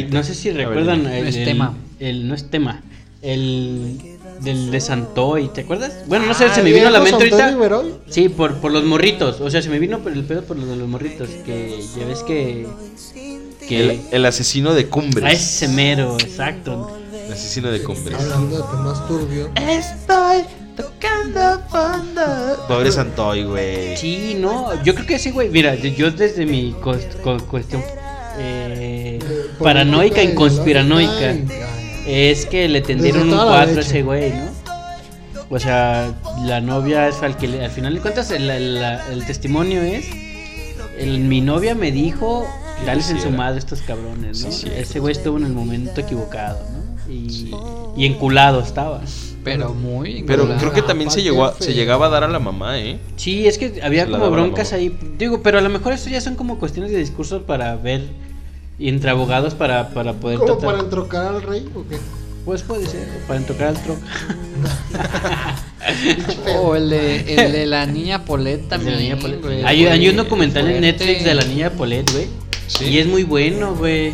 No 0.10 0.24
sé 0.24 0.34
si 0.36 0.50
ver, 0.52 0.68
recuerdan. 0.68 1.00
dime. 1.04 1.18
el, 1.20 1.24
No 1.24 1.30
es 1.30 1.36
el- 1.36 1.46
tema. 1.46 1.74
el- 2.00 2.28
no 2.28 2.36
es 2.36 2.50
tema. 2.50 2.82
El 3.26 3.98
del 4.42 4.70
de 4.70 4.80
Santoy, 4.82 5.48
¿te 5.48 5.62
acuerdas? 5.62 5.94
Bueno, 6.08 6.26
no 6.28 6.34
sé, 6.34 6.46
Ah, 6.46 6.54
se 6.54 6.62
me 6.62 6.72
vino 6.72 6.88
a 6.88 6.92
la 6.92 7.00
mente 7.00 7.16
ahorita. 7.16 7.38
Sí, 8.10 8.30
por, 8.30 8.56
por 8.58 8.72
los 8.72 8.84
morritos. 8.84 9.42
O 9.42 9.50
sea, 9.50 9.62
se 9.62 9.70
me 9.70 9.80
vino 9.80 10.00
por 10.00 10.12
el 10.12 10.24
pedo 10.26 10.44
por 10.44 10.58
los 10.58 10.68
de 10.70 10.76
los 10.76 10.88
morritos. 10.88 11.30
Que 11.46 11.82
ya 11.98 12.06
ves 12.06 12.22
que. 12.24 12.68
Que. 13.68 13.80
El, 13.92 14.02
el 14.12 14.26
asesino 14.26 14.74
de 14.76 14.88
cumbres. 14.88 15.24
A 15.26 15.32
ese 15.32 15.68
mero, 15.70 16.18
exacto. 16.20 16.96
El 17.26 17.34
asesino 17.34 17.72
de 17.72 17.82
cumbres. 17.82 18.16
Hablando 18.20 18.58
de 18.58 18.64
temas 18.64 19.08
turbios. 19.08 19.50
Estoy 19.56 20.44
tocando 20.78 21.62
fondo. 21.70 22.66
Pobre 22.68 22.92
Santoy, 22.92 23.44
güey. 23.46 23.98
Sí, 23.98 24.38
no. 24.40 24.84
Yo 24.84 24.94
creo 24.94 25.08
que 25.08 25.18
sí, 25.18 25.32
güey. 25.32 25.50
Mira, 25.50 25.74
yo- 25.76 26.12
desde 26.12 26.46
mi 26.46 26.74
cuestión 26.74 27.82
eh, 28.38 29.18
paranoica 29.60 30.22
y 30.22 30.36
conspiranoica. 30.36 31.36
Es 32.06 32.46
que 32.46 32.68
le 32.68 32.82
tendieron 32.82 33.24
un 33.24 33.28
Desde 33.30 33.40
toda 33.42 33.52
la 33.60 33.66
4 33.66 33.78
a 33.80 33.82
ese 33.84 34.04
güey, 34.04 34.30
¿no? 34.32 34.46
O 35.50 35.60
sea, 35.60 36.14
la 36.44 36.62
novia 36.62 37.08
es 37.08 37.22
al 37.22 37.38
que 37.38 37.48
le- 37.48 37.64
al 37.64 37.72
final 37.72 37.94
de 37.94 38.00
cuentas 38.02 38.32
el, 38.32 38.50
el- 38.50 38.76
la- 38.82 39.12
el 39.12 39.26
testimonio 39.26 39.82
es 39.82 40.06
el, 40.98 41.20
mi 41.20 41.42
novia 41.42 41.76
me 41.76 41.92
dijo 41.92 42.46
dales 42.86 43.10
en 43.10 43.20
su 43.22 43.30
madre 43.32 43.60
estos 43.60 43.82
cabrones, 43.82 44.44
¿no? 44.44 44.52
Sí, 44.52 44.68
ese 44.76 45.00
güey 45.00 45.12
estuvo 45.14 45.38
en 45.38 45.46
el 45.46 45.54
momento 45.54 46.02
equivocado, 46.02 46.60
¿no? 46.72 47.12
Y, 47.12 47.52
y 47.96 48.06
enculado 48.06 48.60
estaba. 48.62 49.02
Pero 49.44 49.74
muy. 49.76 50.24
Pero 50.24 50.44
enculado. 50.44 50.60
creo 50.62 50.74
que 50.74 50.82
también 50.82 51.12
se 51.12 51.22
llegó 51.22 51.46
a- 51.46 51.54
se 51.60 51.74
llegaba 51.76 52.08
a 52.08 52.10
dar 52.10 52.24
a 52.24 52.28
la 52.28 52.40
mamá, 52.40 52.80
¿eh? 52.80 52.98
Sí, 53.16 53.46
es 53.48 53.58
que 53.60 53.80
había 53.84 54.06
Se 54.06 54.12
como 54.12 54.32
broncas 54.32 54.74
ahí. 54.74 54.98
Digo, 55.20 55.44
pero 55.44 55.60
a 55.60 55.62
lo 55.62 55.70
mejor 55.70 55.94
esto 55.94 56.10
ya 56.10 56.20
son 56.22 56.36
como 56.36 56.58
cuestiones 56.58 56.92
de 56.92 56.98
discurso 56.98 57.44
para 57.44 57.76
ver 57.76 58.02
y 58.78 58.90
entre 58.90 59.10
abogados 59.10 59.54
para, 59.56 59.90
para 59.90 60.14
poder 60.14 60.38
¿Como 60.40 60.54
tratar. 60.54 60.66
para 60.72 60.80
entrocar 60.84 61.26
al 61.28 61.42
rey 61.42 61.68
o 61.76 61.84
qué? 61.88 61.98
Pues 62.46 62.62
puede 62.62 62.86
ser, 62.86 63.08
o 63.24 63.28
para 63.28 63.40
tocar 63.42 63.68
al 63.70 63.82
troca. 63.82 64.02
O 66.60 66.76
el 66.76 66.90
de, 66.90 67.36
el 67.46 67.52
de 67.52 67.66
la 67.68 67.86
niña 67.86 68.26
Polet 68.26 68.68
también. 68.68 68.94
de 68.94 68.98
la 68.98 69.02
niña 69.04 69.18
Polet. 69.22 69.42
güey, 69.42 69.64
Hay, 69.64 69.86
hay 69.86 70.10
un 70.10 70.16
documental 70.16 70.68
en. 70.70 70.82
Netflix 70.82 71.24
de 71.24 71.36
la 71.36 71.44
niña 71.44 71.70
Polet, 71.72 72.10
güey. 72.12 72.28
Sí. 72.68 72.86
Y 72.86 72.98
es 73.00 73.06
muy 73.08 73.24
bueno, 73.24 73.76
güey. 73.76 74.12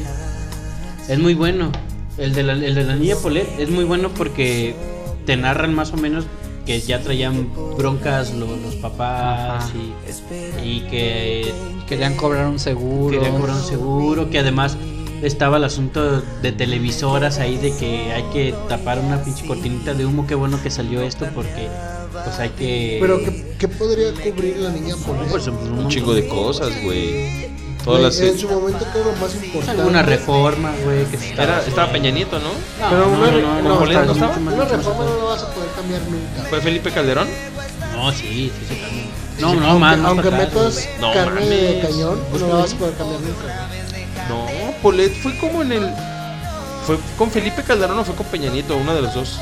Es 1.08 1.18
muy 1.20 1.34
bueno. 1.34 1.72
El 2.18 2.34
de, 2.34 2.44
la, 2.44 2.54
el 2.54 2.76
de 2.76 2.84
la 2.84 2.96
niña 2.96 3.16
Polet 3.16 3.48
es 3.58 3.70
muy 3.70 3.86
bueno 3.86 4.10
porque 4.14 4.76
te 5.26 5.38
narran 5.38 5.74
más 5.74 5.94
o 5.94 5.98
menos 5.98 6.26
que 6.66 6.80
ya 6.80 7.02
traían 7.02 7.50
broncas 7.78 8.34
lo- 8.34 8.56
los, 8.56 8.76
papás 8.76 9.72
y, 9.74 10.68
y 10.68 10.82
que 10.90 11.52
Querían 11.88 12.16
cobrar 12.16 12.48
un 12.48 12.60
seguro. 12.60 13.12
querían 13.20 13.38
cobrar 13.38 13.56
un 13.58 13.64
seguro, 13.64 14.30
que 14.30 14.40
además 14.40 14.78
estaba 15.22 15.58
el 15.58 15.64
asunto 15.66 16.22
de 16.22 16.52
televisoras 16.52 17.38
ahí 17.40 17.58
de 17.58 17.76
que 17.76 18.12
hay 18.14 18.24
que 18.34 18.56
tapar 18.70 19.00
una 19.00 19.22
pinche 19.24 19.46
cortinita 19.46 19.94
de 19.94 20.06
humo. 20.06 20.26
Qué 20.26 20.36
bueno 20.36 20.62
que 20.64 20.70
salió 20.72 21.02
esto 21.02 21.28
porque 21.36 21.68
pues 22.24 22.40
hay 22.40 22.50
que... 22.50 22.98
Pero 23.02 23.20
¿qué, 23.20 23.56
qué 23.60 23.68
podría 23.68 24.12
cubrir 24.14 24.58
la 24.58 24.70
niña 24.70 24.96
por 25.06 25.16
No, 25.18 25.24
eso? 25.24 25.52
pues, 25.54 25.70
Un 25.70 25.88
chingo 25.90 26.14
de 26.14 26.28
cosas, 26.28 26.70
güey. 26.84 27.50
Todas 27.84 28.02
las. 28.04 28.20
En 28.20 28.38
su 28.38 28.48
momento 28.48 28.86
que 28.94 29.00
era 29.00 29.08
lo 29.12 29.16
más 29.20 29.34
importante. 29.34 29.72
Alguna 29.82 30.04
reforma, 30.04 30.72
güey, 30.86 31.04
que 31.06 31.18
se 31.18 31.30
estaba 31.32 31.44
Era, 31.48 31.58
haciendo. 31.58 31.70
estaba 31.82 31.92
Peña 31.92 32.12
Nieto, 32.12 32.38
¿no? 32.38 32.46
No, 32.46 32.90
Pero 32.92 33.06
no, 33.08 33.18
una, 33.18 33.32
no, 33.32 33.40
no, 33.42 33.62
no, 33.64 33.70
no, 33.70 33.80
¿Polet 33.80 33.98
está- 33.98 34.06
no 34.06 34.12
estaba? 34.14 34.38
una 34.38 34.66
reforma 34.66 35.04
no 35.06 35.18
la 35.18 35.24
vas 35.24 35.42
a 35.42 35.48
poder 35.48 35.51
cambiar 35.72 36.02
nunca. 36.04 36.50
¿Fue 36.50 36.62
Felipe 36.62 36.92
Calderón? 36.92 37.28
No, 37.96 38.12
sí, 38.12 38.18
sí, 38.18 38.52
sí. 38.70 38.76
también. 38.82 39.06
Sí, 39.38 39.42
No, 39.42 39.54
no, 39.56 39.66
aunque, 39.68 39.80
más, 39.80 39.98
más 39.98 40.08
aunque 40.10 40.28
atrás, 40.28 40.40
metas. 40.56 40.90
No 41.00 41.14
carne 41.14 41.46
de 41.46 41.68
mames. 41.78 41.86
cañón, 41.86 42.24
Pues 42.30 42.42
no 42.42 42.48
la 42.50 42.56
vas 42.56 42.74
a 42.74 42.78
poder 42.78 42.94
cambiar 42.96 43.22
nunca. 43.22 43.68
No, 44.30 44.46
Polet 44.82 45.14
fue 45.22 45.38
como 45.40 45.62
en 45.64 45.72
el. 45.72 45.94
¿Fue 46.86 46.98
con 47.18 47.30
Felipe 47.32 47.64
Calderón 47.64 48.00
o 48.00 48.04
fue 48.06 48.16
con 48.16 48.26
Peña 48.28 48.50
Nieto? 48.50 48.76
Uno 48.78 48.94
de 48.96 49.02
los 49.02 49.14
dos. 49.14 49.40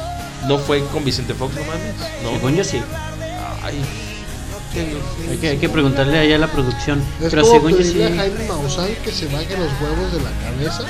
No 0.47 0.57
fue 0.57 0.83
con 0.87 1.03
Vicente 1.05 1.33
Fox, 1.33 1.53
no 1.55 1.61
mames. 1.61 1.95
No. 2.23 2.31
Según 2.31 2.55
yo 2.55 2.63
sí. 2.63 2.81
Ay. 3.63 3.81
Hay 5.29 5.37
que, 5.37 5.47
hay 5.49 5.57
que 5.57 5.67
preguntarle 5.67 6.17
allá 6.19 6.35
a 6.35 6.39
la 6.39 6.47
producción. 6.47 6.99
Es 7.21 7.29
Pero 7.31 7.41
como 7.41 7.53
según 7.53 7.71
yo 7.77 7.83
sí. 7.83 8.03
a 8.03 8.15
Jaime 8.15 8.47
Maussan 8.47 8.87
que 9.03 9.11
se 9.11 9.25
baje 9.27 9.57
los 9.57 9.69
huevos 9.81 10.13
de 10.13 10.21
la 10.21 10.29
cabeza 10.43 10.83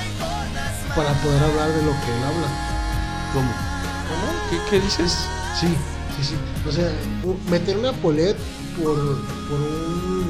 para 0.95 1.13
poder 1.21 1.43
hablar 1.43 1.69
de 1.69 1.81
lo 1.83 1.91
que 1.91 2.11
él 2.11 2.23
habla. 2.25 2.47
¿Cómo? 3.33 3.68
¿Qué, 4.49 4.57
qué 4.69 4.79
dices? 4.79 5.17
Sí, 5.59 5.67
sí, 6.17 6.23
sí. 6.29 6.35
O 6.67 6.71
sea, 6.71 6.91
meter 7.49 7.77
una 7.77 7.91
polet 7.93 8.35
por, 8.77 8.95
por 8.95 9.59
un... 9.59 10.29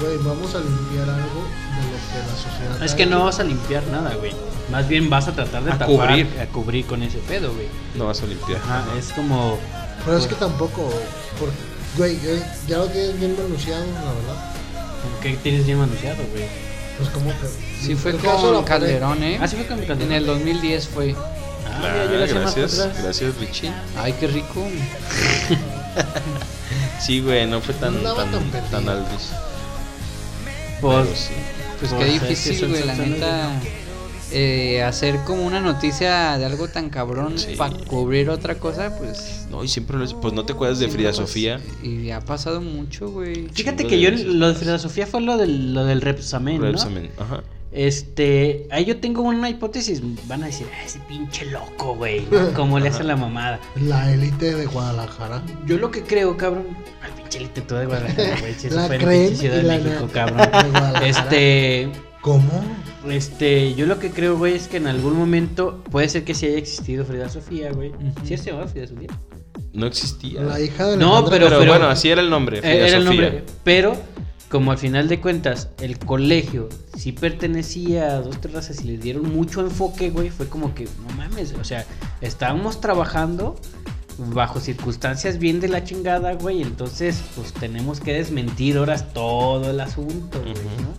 Güey, 0.00 0.16
vamos 0.18 0.54
a 0.54 0.58
limpiar 0.60 1.08
algo 1.10 1.42
de 1.42 1.82
lo 1.82 1.98
que 1.98 2.18
la 2.30 2.36
sociedad... 2.36 2.82
Es 2.84 2.94
que 2.94 3.04
no 3.06 3.24
vas 3.24 3.40
a 3.40 3.44
limpiar 3.44 3.82
nada, 3.88 4.14
güey. 4.14 4.32
Más 4.70 4.86
bien 4.86 5.10
vas 5.10 5.26
a 5.28 5.32
tratar 5.32 5.64
de 5.64 5.72
A 5.72 5.78
tapar, 5.78 5.88
cubrir. 5.96 6.28
a 6.40 6.46
cubrir 6.46 6.86
con 6.86 7.02
ese 7.02 7.18
pedo, 7.18 7.52
güey. 7.52 7.66
No 7.96 8.06
vas 8.06 8.22
a 8.22 8.26
limpiar. 8.26 8.60
Ajá, 8.60 8.84
es 8.98 9.12
como. 9.12 9.58
Pero 10.04 10.18
es 10.18 10.26
que 10.26 10.34
tampoco... 10.36 10.88
por- 11.38 11.50
Güey, 11.96 12.16
ya- 12.20 12.56
ya 12.68 12.78
lo 12.78 12.86
tienes 12.86 13.18
bien 13.18 13.34
anunciado, 13.44 13.82
la 13.86 14.12
verdad. 14.12 14.52
que 15.22 15.36
tienes 15.38 15.64
bien 15.66 15.78
manoseado, 15.78 16.22
güey. 16.32 16.44
Pues 16.98 17.08
como 17.10 17.30
que... 17.30 17.46
Sí, 17.80 17.94
fue 17.96 18.10
el 18.12 18.18
caso 18.20 18.46
de 18.48 18.52
la 18.52 18.56
con 18.58 18.64
Calderón, 18.66 19.22
¿eh? 19.22 19.38
Ah, 19.40 19.48
sí 19.48 19.56
fue 19.56 19.66
con 19.66 19.78
Calderón. 19.78 20.02
En 20.02 20.12
el 20.12 20.26
2010 20.26 20.88
fue. 20.88 21.16
Ah, 21.80 21.94
Ah, 22.04 22.26
gracias, 22.28 22.88
gracias 23.02 23.36
Richie. 23.38 23.72
Ay, 23.96 24.14
qué 24.18 24.26
rico. 24.26 24.66
Sí, 27.00 27.20
güey, 27.20 27.46
no 27.46 27.60
fue 27.60 27.74
tan, 27.74 28.02
No 28.02 28.12
tan, 28.14 28.28
tan 28.70 28.88
aldris. 28.88 29.30
Pues, 30.80 31.08
sí. 31.18 31.32
Pues 31.80 31.92
qué 31.92 32.04
difícil, 32.04 32.68
güey, 32.68 32.84
la 32.84 32.94
neta. 32.94 33.50
eh, 34.32 34.82
hacer 34.82 35.16
como 35.24 35.46
una 35.46 35.60
noticia 35.60 36.36
de 36.38 36.44
algo 36.44 36.68
tan 36.68 36.90
cabrón 36.90 37.38
Sí. 37.38 37.54
para 37.56 37.74
cubrir 37.76 38.28
otra 38.30 38.56
cosa, 38.56 38.96
pues. 38.98 39.46
No, 39.50 39.62
y 39.64 39.68
siempre 39.68 39.96
lo 39.96 40.20
Pues 40.20 40.34
no 40.34 40.44
te 40.44 40.52
acuerdas 40.52 40.78
de 40.80 40.86
sí, 40.86 40.92
Frida 40.92 41.08
pues, 41.10 41.16
Sofía. 41.16 41.60
Y 41.82 42.10
ha 42.10 42.20
pasado 42.20 42.60
mucho, 42.60 43.10
güey. 43.10 43.48
Fíjate 43.52 43.86
que 43.86 44.00
yo 44.00 44.10
lo 44.10 44.48
de. 44.48 44.54
Frida 44.54 44.78
Sofía 44.78 45.06
fue 45.06 45.20
lo 45.20 45.36
del, 45.36 45.72
lo 45.72 45.84
del 45.84 46.00
Repsamen, 46.00 46.56
¿no? 46.60 46.66
Repsamen, 46.66 47.10
Ajá. 47.16 47.42
Este, 47.70 48.66
ahí 48.70 48.84
yo 48.86 48.96
tengo 48.98 49.22
una 49.22 49.48
hipótesis. 49.50 50.00
Van 50.26 50.42
a 50.42 50.46
decir, 50.46 50.66
"Ah, 50.74 50.84
ese 50.84 50.98
pinche 51.00 51.44
loco, 51.46 51.94
güey. 51.96 52.26
¿no? 52.30 52.52
¿Cómo 52.54 52.78
le 52.80 52.88
hace 52.88 53.04
la 53.04 53.16
mamada? 53.16 53.60
La 53.80 54.12
élite 54.12 54.54
de 54.54 54.66
Guadalajara. 54.66 55.42
Yo 55.66 55.76
lo 55.78 55.90
que 55.90 56.02
creo, 56.02 56.36
cabrón. 56.36 56.66
Al 57.02 57.10
pinche 57.12 57.38
elite 57.38 57.60
todo 57.62 57.78
de 57.80 57.86
Guadalajara, 57.86 58.40
güey. 58.40 58.54
Si 58.54 58.66
eso 58.68 58.76
La 58.76 58.88
creen 58.88 59.28
pinche 59.28 59.36
Ciudad 59.36 59.56
de 59.56 59.62
la 59.64 59.78
México, 59.78 60.08
cabrón. 60.12 60.38
de. 61.02 61.08
Este, 61.08 61.88
¿Cómo? 62.20 62.50
este, 63.08 63.74
yo 63.74 63.86
lo 63.86 63.98
que 63.98 64.10
creo, 64.10 64.36
güey, 64.36 64.54
es 64.54 64.66
que 64.68 64.78
en 64.78 64.86
algún 64.88 65.16
momento 65.16 65.82
puede 65.90 66.08
ser 66.08 66.24
que 66.24 66.34
sí 66.34 66.46
haya 66.46 66.58
existido 66.58 67.04
Frida 67.04 67.28
Sofía, 67.28 67.70
güey. 67.72 67.90
Ujú. 67.90 68.12
¿Sí 68.24 68.36
se 68.36 68.50
llamaba 68.50 68.66
Frida 68.68 68.86
Sofía? 68.86 69.08
No 69.72 69.86
existía. 69.86 70.40
La 70.42 70.58
hija 70.60 70.86
de 70.86 70.96
No, 70.96 71.24
pero- 71.28 71.48
pero, 71.48 71.64
bueno, 71.66 71.86
así 71.86 72.08
era 72.10 72.20
el 72.22 72.30
nombre. 72.30 72.60
Frida 72.60 72.72
Eh, 72.74 72.88
Era 72.88 72.96
el 72.96 73.04
nombre. 73.04 73.44
Pero, 73.62 73.94
como 74.48 74.72
al 74.72 74.78
final 74.78 75.08
de 75.08 75.20
cuentas, 75.20 75.68
el 75.80 75.98
colegio 75.98 76.68
sí 76.96 77.12
pertenecía 77.12 78.16
a 78.16 78.20
dos, 78.20 78.40
tres 78.40 78.54
razas 78.54 78.82
y 78.82 78.88
le 78.88 78.98
dieron 78.98 79.30
mucho 79.30 79.60
enfoque, 79.60 80.10
güey, 80.10 80.30
fue 80.30 80.48
como 80.48 80.74
que, 80.74 80.84
no 80.84 81.14
mames, 81.16 81.52
o 81.52 81.64
sea, 81.64 81.84
estábamos 82.20 82.80
trabajando 82.80 83.56
bajo 84.18 84.58
circunstancias 84.60 85.38
bien 85.38 85.60
de 85.60 85.68
la 85.68 85.84
chingada, 85.84 86.32
güey, 86.34 86.62
entonces, 86.62 87.22
pues 87.36 87.52
tenemos 87.52 88.00
que 88.00 88.14
desmentir 88.14 88.78
horas 88.78 89.12
todo 89.12 89.70
el 89.70 89.80
asunto, 89.80 90.40
güey. 90.40 90.54
¿no? 90.54 90.94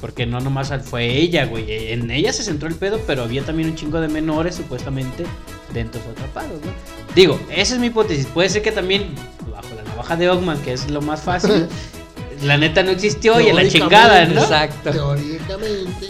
Porque 0.00 0.26
no 0.26 0.40
nomás 0.40 0.72
fue 0.84 1.16
ella, 1.16 1.46
güey. 1.46 1.92
En 1.92 2.10
ella 2.10 2.32
se 2.32 2.42
centró 2.42 2.68
el 2.68 2.74
pedo, 2.74 3.00
pero 3.06 3.22
había 3.22 3.42
también 3.42 3.70
un 3.70 3.74
chingo 3.74 4.00
de 4.00 4.08
menores, 4.08 4.54
supuestamente, 4.54 5.24
dentro 5.72 6.00
de 6.02 6.10
atrapados, 6.10 6.60
¿no? 6.62 6.72
Digo, 7.14 7.40
esa 7.50 7.74
es 7.74 7.80
mi 7.80 7.86
hipótesis. 7.86 8.26
Puede 8.26 8.50
ser 8.50 8.60
que 8.60 8.70
también, 8.70 9.14
bajo 9.50 9.74
la 9.74 9.82
navaja 9.82 10.16
de 10.16 10.28
Ogman, 10.28 10.60
que 10.62 10.74
es 10.74 10.90
lo 10.90 11.00
más 11.00 11.22
fácil, 11.22 11.68
la 12.42 12.56
neta 12.56 12.82
no 12.82 12.90
existió 12.90 13.40
y 13.40 13.50
a 13.50 13.54
la 13.54 13.68
chingada, 13.68 14.24
¿no? 14.26 14.40
Exacto. 14.42 14.90
Teóricamente. 14.90 16.08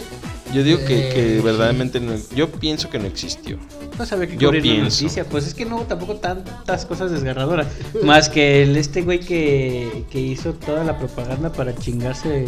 Yo 0.53 0.63
digo 0.63 0.79
que, 0.79 1.09
que 1.09 1.37
Eh, 1.37 1.41
verdaderamente 1.43 1.99
no- 1.99 2.13
yo 2.33 2.49
pienso 2.49 2.89
que 2.89 2.97
no 2.97 3.07
existió. 3.07 3.57
No 3.99 4.05
sabía 4.05 4.27
que 4.27 4.37
Yo 4.37 4.51
pienso. 4.51 5.03
noticia. 5.03 5.25
Pues 5.25 5.47
es 5.47 5.53
que 5.53 5.65
no 5.65 5.75
hubo 5.77 5.83
tampoco 5.83 6.15
tantas 6.15 6.85
cosas 6.85 7.11
desgarradoras. 7.11 7.67
Más 8.03 8.29
que 8.29 8.63
el 8.63 8.77
este 8.77 9.01
güey 9.01 9.19
que, 9.19 10.05
que 10.09 10.19
hizo 10.21 10.53
toda 10.53 10.85
la 10.85 10.97
propaganda 10.97 11.51
para 11.51 11.75
chingarse. 11.75 12.47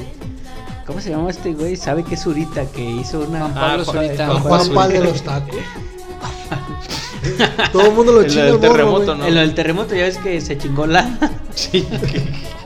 ¿Cómo 0.86 1.02
se 1.02 1.10
llama 1.10 1.30
este 1.30 1.52
güey? 1.54 1.76
Sabe 1.76 2.04
que 2.04 2.16
es 2.16 2.24
Zurita, 2.24 2.66
que 2.72 2.82
hizo 2.82 3.20
una. 3.20 3.40
Juan 3.40 3.54
Pablo 3.54 3.84
Ah, 3.88 3.92
Zurita. 3.92 4.40
Juan 4.40 4.74
Juan 4.74 4.90
de 4.90 5.00
los 5.02 5.22
tacos. 5.24 5.56
Todo 7.74 7.88
el 7.88 7.92
mundo 7.94 8.14
lo 8.14 8.22
El 8.22 8.28
chinga 8.30 8.44
del 8.46 8.54
al 8.54 8.60
morro, 8.60 8.72
terremoto, 8.72 9.06
güey. 9.06 9.18
¿no? 9.18 9.26
En 9.28 9.36
lo 9.36 9.42
del 9.42 9.54
terremoto 9.54 9.96
ya 9.96 10.04
ves 10.04 10.18
que 10.18 10.40
se 10.40 10.58
chingó 10.58 10.88
la. 10.88 11.32
Sí, 11.56 11.82
que- 11.84 12.57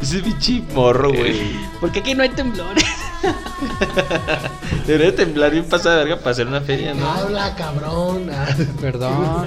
Ese 0.00 0.20
bichi 0.20 0.64
morro, 0.74 1.12
güey. 1.12 1.40
Porque 1.80 2.00
aquí 2.00 2.14
no 2.14 2.22
hay 2.22 2.28
temblores. 2.28 2.84
Debería 4.86 5.14
temblar 5.14 5.50
bien 5.50 5.64
pasada 5.64 5.96
de 5.98 6.04
verga 6.04 6.18
para 6.18 6.30
hacer 6.30 6.46
una 6.46 6.60
feria, 6.60 6.94
¿no? 6.94 7.04
Habla, 7.10 7.54
cabrón. 7.56 8.30
Perdón, 8.80 9.46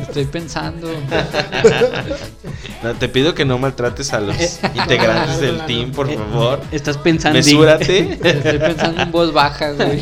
estoy 0.00 0.24
pensando. 0.26 0.88
No, 2.82 2.94
te 2.94 3.08
pido 3.08 3.34
que 3.34 3.44
no 3.44 3.58
maltrates 3.58 4.12
a 4.12 4.20
los 4.20 4.36
integrantes 4.72 5.40
del 5.40 5.66
team, 5.66 5.90
por 5.90 6.08
favor. 6.12 6.60
Estás 6.70 6.96
pensando. 6.96 7.36
Mesúrate. 7.36 8.12
Estoy 8.22 8.58
pensando 8.58 9.02
en 9.02 9.10
voz 9.10 9.32
baja, 9.32 9.72
güey. 9.72 10.00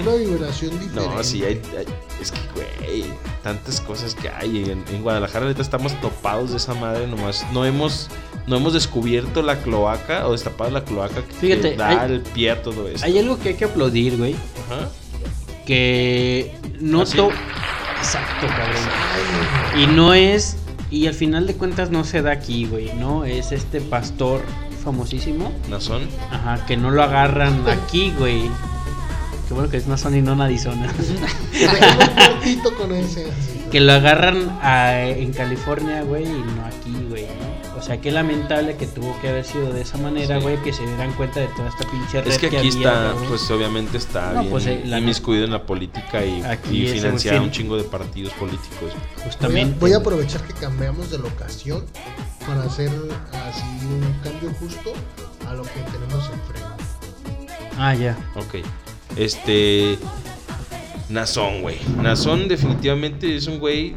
Una 0.00 0.14
vibración 0.14 0.70
diferente. 0.78 1.14
No, 1.16 1.24
sí, 1.24 1.42
hay, 1.44 1.60
hay- 1.76 1.86
es 2.22 2.30
que, 2.30 2.38
güey, 2.54 3.04
tantas 3.42 3.80
cosas 3.80 4.14
que 4.14 4.28
hay. 4.28 4.64
En, 4.70 4.84
en 4.94 5.02
Guadalajara 5.02 5.44
ahorita 5.46 5.62
estamos 5.62 5.98
topados 6.00 6.50
de 6.50 6.56
esa 6.58 6.74
madre 6.74 7.06
nomás. 7.06 7.46
No 7.52 7.64
hemos, 7.64 8.08
no 8.46 8.56
hemos 8.56 8.72
descubierto 8.74 9.42
la 9.42 9.56
cloaca 9.62 10.26
o 10.26 10.32
destapado 10.32 10.70
la 10.70 10.84
cloaca 10.84 11.22
que 11.22 11.32
Fíjate, 11.34 11.76
da 11.76 12.02
hay- 12.02 12.12
el 12.12 12.20
pie 12.22 12.50
a 12.52 12.62
todo 12.62 12.88
esto. 12.88 13.06
Hay 13.06 13.18
algo 13.18 13.38
que 13.38 13.50
hay 13.50 13.54
que 13.54 13.64
aplaudir, 13.66 14.16
güey. 14.16 14.34
Ajá. 14.66 14.88
Que 15.66 16.54
no 16.80 17.02
¿Ah, 17.02 17.04
to- 17.04 17.30
Exacto, 17.98 18.46
cabrón. 18.46 19.80
Y 19.82 19.86
no 19.86 20.14
es. 20.14 20.56
Y 20.90 21.06
al 21.06 21.14
final 21.14 21.46
de 21.46 21.54
cuentas 21.54 21.90
no 21.90 22.02
se 22.04 22.22
da 22.22 22.32
aquí, 22.32 22.66
güey. 22.66 22.92
No 22.94 23.24
es 23.24 23.52
este 23.52 23.80
pastor 23.80 24.42
famosísimo. 24.82 25.52
Nazón. 25.68 26.08
Ajá, 26.30 26.64
que 26.66 26.76
no 26.76 26.90
lo 26.90 27.02
agarran 27.02 27.62
aquí, 27.68 28.12
güey. 28.18 28.50
Qué 29.50 29.54
bueno 29.54 29.68
que 29.68 29.78
es 29.78 29.88
Nazón 29.88 30.14
y 30.14 30.22
no 30.22 30.36
Nadizona. 30.36 30.86
Dejemos 30.92 32.08
un 32.08 32.14
cortito 32.14 32.74
con 32.76 32.92
ese. 32.94 33.26
que 33.72 33.80
lo 33.80 33.92
agarran 33.94 34.48
a- 34.62 35.02
en 35.08 35.32
California, 35.32 36.02
güey, 36.02 36.22
y 36.24 36.28
no 36.54 36.64
aquí, 36.66 36.94
güey, 37.08 37.24
¿no? 37.24 37.76
O 37.76 37.82
sea, 37.82 38.00
qué 38.00 38.12
lamentable 38.12 38.76
que 38.76 38.86
tuvo 38.86 39.20
que 39.20 39.28
haber 39.28 39.44
sido 39.44 39.72
de 39.72 39.80
esa 39.80 39.98
manera, 39.98 40.36
Sí. 40.36 40.42
güey, 40.44 40.62
que 40.62 40.72
se 40.72 40.86
dieran 40.86 41.12
cuenta 41.14 41.40
de 41.40 41.48
toda 41.48 41.68
esta 41.68 41.84
pinche 41.90 42.20
red 42.22 42.30
Es 42.30 42.38
que 42.38 42.46
aquí 42.46 42.56
había, 42.58 42.68
está, 42.70 43.14
pues 43.28 43.50
obviamente 43.50 43.96
está 43.96 44.34
No, 44.34 44.40
bien 44.42 44.50
pues, 44.52 44.66
eh, 44.66 44.82
la- 44.86 45.00
inmiscuido 45.00 45.44
en 45.46 45.50
la 45.50 45.66
política 45.66 46.24
y, 46.24 46.42
Aquí 46.42 46.86
y 46.86 47.00
güey 47.00 47.38
un 47.38 47.50
chingo 47.50 47.76
de 47.76 47.82
partidos 47.82 48.32
políticos. 48.34 48.70
Voy 48.92 48.92
a, 49.20 49.24
justamente. 49.24 49.76
voy 49.80 49.92
a 49.94 49.96
aprovechar 49.96 50.42
que 50.42 50.52
cambiamos 50.54 51.10
de 51.10 51.18
locación 51.18 51.84
para 52.46 52.62
hacer 52.62 52.88
así 53.48 53.64
un 53.84 54.12
cambio 54.22 54.52
justo 54.60 54.92
a 55.48 55.54
lo 55.54 55.64
que 55.64 55.70
tenemos 55.90 56.30
enfrente. 56.30 57.64
Ah, 57.76 57.94
ya. 57.96 58.16
Ok. 58.36 58.64
Este. 59.16 59.98
Nazón, 61.08 61.62
güey. 61.62 61.76
Nazón 62.00 62.46
definitivamente 62.48 63.34
es 63.34 63.46
un 63.46 63.58
güey. 63.58 63.94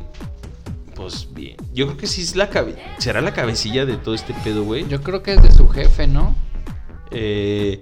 Pues 0.95 1.27
bien. 1.33 1.55
Yo 1.73 1.85
creo 1.87 1.97
que 1.97 2.07
sí 2.07 2.21
es 2.21 2.35
la 2.35 2.49
cabe 2.49 2.75
será 2.99 3.19
la 3.21 3.33
cabecilla 3.33 3.85
de 3.85 3.97
todo 3.97 4.13
este 4.15 4.33
pedo, 4.43 4.63
güey. 4.63 4.87
Yo 4.87 5.01
creo 5.01 5.23
que 5.23 5.33
es 5.33 5.41
de 5.41 5.51
su 5.51 5.67
jefe, 5.69 6.07
¿no? 6.07 6.35
Eh, 7.11 7.79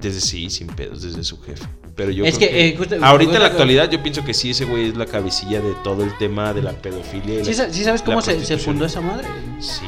desde 0.00 0.20
sí, 0.20 0.50
sin 0.50 0.66
pedos, 0.68 1.02
desde 1.02 1.22
su 1.24 1.40
jefe. 1.40 1.64
Pero 1.96 2.10
yo 2.12 2.24
Es 2.24 2.36
creo 2.38 2.48
que, 2.50 2.68
eh, 2.68 2.76
justo- 2.76 2.96
ahorita 3.02 3.34
en 3.34 3.40
la 3.42 3.48
actualidad 3.48 3.90
yo 3.90 4.00
pienso 4.02 4.24
que 4.24 4.32
sí 4.34 4.50
ese 4.50 4.64
güey 4.64 4.90
es 4.90 4.96
la 4.96 5.06
cabecilla 5.06 5.60
de 5.60 5.72
todo 5.82 6.04
el 6.04 6.16
tema 6.18 6.52
de 6.54 6.62
la 6.62 6.72
pedofilia. 6.72 7.40
y 7.40 7.44
¿Sí, 7.44 7.54
la- 7.54 7.72
sí 7.72 7.82
sabes 7.82 8.02
cómo 8.02 8.20
se, 8.22 8.58
fundó 8.58 8.84
esa 8.84 9.00
madre? 9.00 9.26
Sí, 9.60 9.86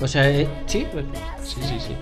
O 0.00 0.08
sea, 0.08 0.30
eh, 0.30 0.48
sí, 0.66 0.86
sí, 1.44 1.60
sí, 1.62 1.74
sí. 1.86 1.94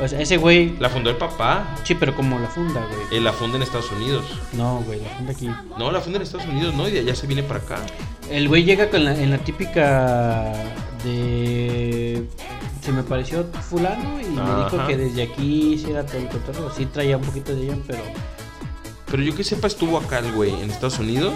O 0.00 0.06
sea, 0.06 0.20
ese 0.20 0.36
güey. 0.36 0.76
La 0.78 0.88
fundó 0.88 1.10
el 1.10 1.16
papá. 1.16 1.74
Sí, 1.84 1.94
pero 1.94 2.14
como 2.14 2.38
la 2.38 2.48
funda, 2.48 2.80
güey. 2.86 3.18
eh, 3.18 3.20
la 3.20 3.32
funda 3.32 3.56
en 3.56 3.62
Estados 3.62 3.90
Unidos. 3.92 4.24
No, 4.52 4.80
güey, 4.86 5.00
la 5.00 5.08
funda 5.10 5.32
aquí. 5.32 5.50
No, 5.76 5.90
la 5.90 6.00
funda 6.00 6.18
en 6.18 6.22
Estados 6.22 6.46
Unidos, 6.46 6.74
¿no? 6.74 6.86
Y 6.88 6.92
de 6.92 7.00
allá 7.00 7.14
se 7.14 7.26
viene 7.26 7.42
para 7.42 7.60
acá. 7.60 7.76
El 8.30 8.48
güey 8.48 8.64
llega 8.64 8.90
con 8.90 9.04
la, 9.04 9.14
en 9.20 9.30
la 9.30 9.38
típica 9.38 10.52
de... 11.04 12.22
Se 12.82 12.92
me 12.92 13.02
pareció 13.02 13.44
fulano 13.68 14.20
y 14.20 14.26
me 14.26 14.64
dijo 14.64 14.86
que 14.86 14.96
desde 14.96 15.22
aquí 15.22 15.74
hiciera 15.74 16.06
todo 16.06 16.18
el 16.18 16.28
cotorreo. 16.28 16.72
Sí 16.72 16.86
traía 16.86 17.16
un 17.16 17.24
poquito 17.24 17.54
de 17.54 17.64
ella, 17.64 17.76
pero... 17.86 18.00
Pero 19.10 19.22
yo 19.22 19.34
que 19.34 19.42
sepa, 19.42 19.66
estuvo 19.66 19.98
acá 19.98 20.18
el 20.20 20.32
güey, 20.32 20.52
en 20.62 20.70
Estados 20.70 20.98
Unidos. 20.98 21.34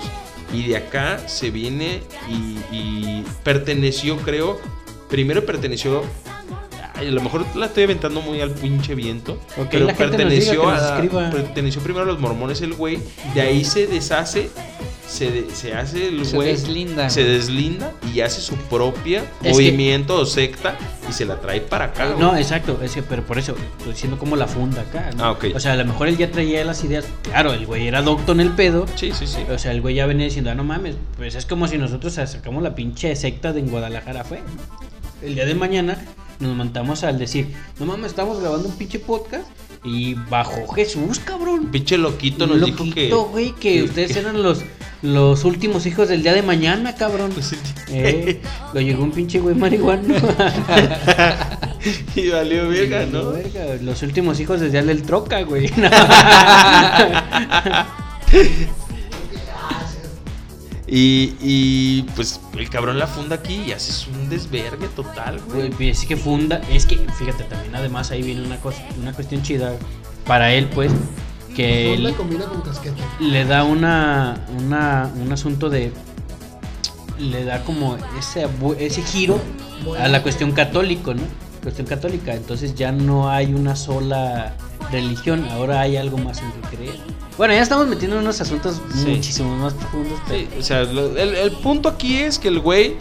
Y 0.52 0.64
de 0.68 0.76
acá 0.76 1.26
se 1.28 1.50
viene 1.50 2.02
y, 2.28 2.58
y 2.70 3.24
perteneció, 3.42 4.18
creo. 4.18 4.60
Primero 5.08 5.44
perteneció. 5.44 6.02
Ay, 6.94 7.08
a 7.08 7.10
lo 7.10 7.20
mejor 7.22 7.44
la 7.56 7.66
estoy 7.66 7.84
aventando 7.84 8.20
muy 8.20 8.40
al 8.40 8.50
pinche 8.50 8.94
viento. 8.94 9.32
Ok, 9.56 9.68
pero 9.70 9.86
la 9.86 9.94
gente 9.94 10.18
nos 10.24 10.30
diga, 10.32 10.44
perteneció 10.52 10.60
que 10.60 10.66
nos 10.66 10.82
a. 10.82 10.94
escriba. 10.94 11.30
Perteneció 11.30 11.82
primero 11.82 12.04
a 12.04 12.06
los 12.06 12.20
mormones 12.20 12.60
el 12.62 12.74
güey. 12.74 12.98
De 13.34 13.40
ahí 13.40 13.64
se 13.64 13.86
deshace. 13.86 14.50
Se, 15.08 15.30
de- 15.30 15.50
se 15.54 15.74
hace 15.74 16.08
el 16.08 16.24
Se 16.24 16.36
güey. 16.36 16.48
deslinda. 16.52 17.10
Se 17.10 17.22
deslinda 17.22 17.92
y 18.14 18.20
hace 18.20 18.40
su 18.40 18.54
propia 18.56 19.22
movimiento 19.44 20.14
o 20.16 20.24
secta. 20.24 20.78
Y 21.06 21.12
se 21.12 21.26
la 21.26 21.38
trae 21.38 21.60
para 21.60 21.86
acá. 21.86 22.06
güey. 22.06 22.18
No, 22.18 22.34
exacto, 22.34 22.78
es 22.82 22.92
que, 22.94 23.02
pero 23.02 23.22
por 23.26 23.38
eso, 23.38 23.54
estoy 23.78 23.92
diciendo 23.92 24.16
como 24.18 24.36
la 24.36 24.46
funda 24.46 24.80
acá. 24.82 25.10
¿no? 25.14 25.24
Ah, 25.24 25.32
ok. 25.32 25.46
O 25.54 25.60
sea, 25.60 25.72
a 25.72 25.76
lo 25.76 25.84
mejor 25.84 26.08
él 26.08 26.16
ya 26.16 26.30
traía 26.30 26.64
las 26.64 26.82
ideas. 26.84 27.04
Claro, 27.24 27.52
el 27.52 27.66
güey 27.66 27.86
era 27.88 28.00
docto 28.00 28.32
en 28.32 28.40
el 28.40 28.52
pedo. 28.52 28.86
Sí, 28.94 29.12
sí, 29.12 29.26
sí. 29.26 29.40
O 29.52 29.58
sea, 29.58 29.72
el 29.72 29.82
güey 29.82 29.96
ya 29.96 30.06
venía 30.06 30.24
diciendo, 30.24 30.50
ah, 30.50 30.54
no 30.54 30.64
mames, 30.64 30.94
pues 31.18 31.34
es 31.34 31.44
como 31.44 31.68
si 31.68 31.76
nosotros 31.76 32.14
sacamos 32.14 32.62
la 32.62 32.74
pinche 32.74 33.14
secta 33.14 33.52
de 33.52 33.60
en 33.60 33.68
Guadalajara 33.68 34.24
fue. 34.24 34.40
El 35.20 35.34
día 35.34 35.44
de 35.44 35.54
mañana 35.54 35.98
nos 36.42 36.56
montamos 36.56 37.04
al 37.04 37.18
decir, 37.18 37.48
no 37.78 37.86
mames, 37.86 38.10
estamos 38.10 38.40
grabando 38.40 38.68
un 38.68 38.76
pinche 38.76 38.98
podcast 38.98 39.44
y 39.84 40.14
bajó 40.14 40.66
Jesús, 40.68 41.18
cabrón. 41.20 41.68
Pinche 41.70 41.96
loquito 41.96 42.46
nos 42.46 42.64
dijo 42.64 42.78
que. 42.84 43.08
Loquito, 43.08 43.24
güey, 43.26 43.52
que, 43.52 43.74
que- 43.74 43.82
ustedes 43.84 44.16
eran 44.16 44.42
los, 44.42 44.60
los 45.02 45.44
últimos 45.44 45.86
hijos 45.86 46.08
del 46.08 46.22
día 46.22 46.32
de 46.34 46.42
mañana, 46.42 46.94
cabrón. 46.94 47.30
Pues, 47.32 47.54
Eh, 47.88 48.40
lo 48.74 48.80
llegó 48.80 49.02
un 49.04 49.12
pinche 49.12 49.38
güey 49.40 49.54
marihuano. 49.54 50.14
y 52.16 52.28
valió 52.28 52.68
verga, 52.68 53.06
No, 53.06 53.22
¿no? 53.24 53.30
verga, 53.32 53.76
Los 53.82 54.02
últimos 54.02 54.38
hijos 54.40 54.60
del 54.60 54.72
día 54.72 54.82
del 54.82 55.02
troca, 55.02 55.42
güey. 55.42 55.70
Y, 60.94 61.32
y 61.40 62.02
pues 62.14 62.38
el 62.58 62.68
cabrón 62.68 62.98
la 62.98 63.06
funda 63.06 63.36
aquí 63.36 63.62
y 63.66 63.72
haces 63.72 64.06
un 64.08 64.21
desvergue 64.32 64.88
total, 64.88 65.40
güey. 65.46 65.68
Güey, 65.68 65.70
pues, 65.70 66.00
es 66.02 66.06
que 66.08 66.16
funda, 66.16 66.60
es 66.70 66.86
que, 66.86 66.96
fíjate, 67.18 67.44
también 67.44 67.74
además 67.76 68.10
ahí 68.10 68.22
viene 68.22 68.42
una 68.42 68.56
cosa, 68.56 68.82
una 69.00 69.12
cuestión 69.12 69.42
chida 69.42 69.74
para 70.26 70.52
él, 70.52 70.68
pues, 70.74 70.90
que 71.54 71.94
él 71.94 72.14
combina 72.16 72.44
con 72.46 72.62
casquete. 72.62 72.96
le 73.20 73.44
da 73.44 73.64
una, 73.64 74.36
una, 74.58 75.10
un 75.22 75.30
asunto 75.32 75.68
de, 75.70 75.92
le 77.18 77.44
da 77.44 77.62
como 77.64 77.96
ese, 78.18 78.46
ese 78.78 79.02
giro 79.02 79.38
a 79.98 80.08
la 80.08 80.22
cuestión 80.22 80.52
católico, 80.52 81.14
¿no? 81.14 81.22
Cuestión 81.62 81.86
católica, 81.86 82.34
entonces 82.34 82.74
ya 82.74 82.90
no 82.90 83.30
hay 83.30 83.54
una 83.54 83.76
sola 83.76 84.56
religión, 84.90 85.46
ahora 85.50 85.80
hay 85.80 85.96
algo 85.96 86.18
más 86.18 86.40
en 86.40 86.50
que 86.52 86.76
creer. 86.76 86.96
Bueno, 87.38 87.54
ya 87.54 87.62
estamos 87.62 87.86
metiendo 87.86 88.16
en 88.16 88.22
unos 88.22 88.40
asuntos 88.40 88.80
Sí. 88.94 89.08
muchísimo 89.10 89.56
más 89.56 89.72
profundos. 89.74 90.18
pero- 90.26 90.40
Sí, 90.40 90.48
o 90.58 90.62
sea, 90.62 90.82
lo- 90.84 91.16
el, 91.16 91.34
el 91.34 91.50
punto 91.52 91.88
aquí 91.88 92.16
es 92.18 92.38
que 92.38 92.48
el 92.48 92.58
güey 92.60 92.96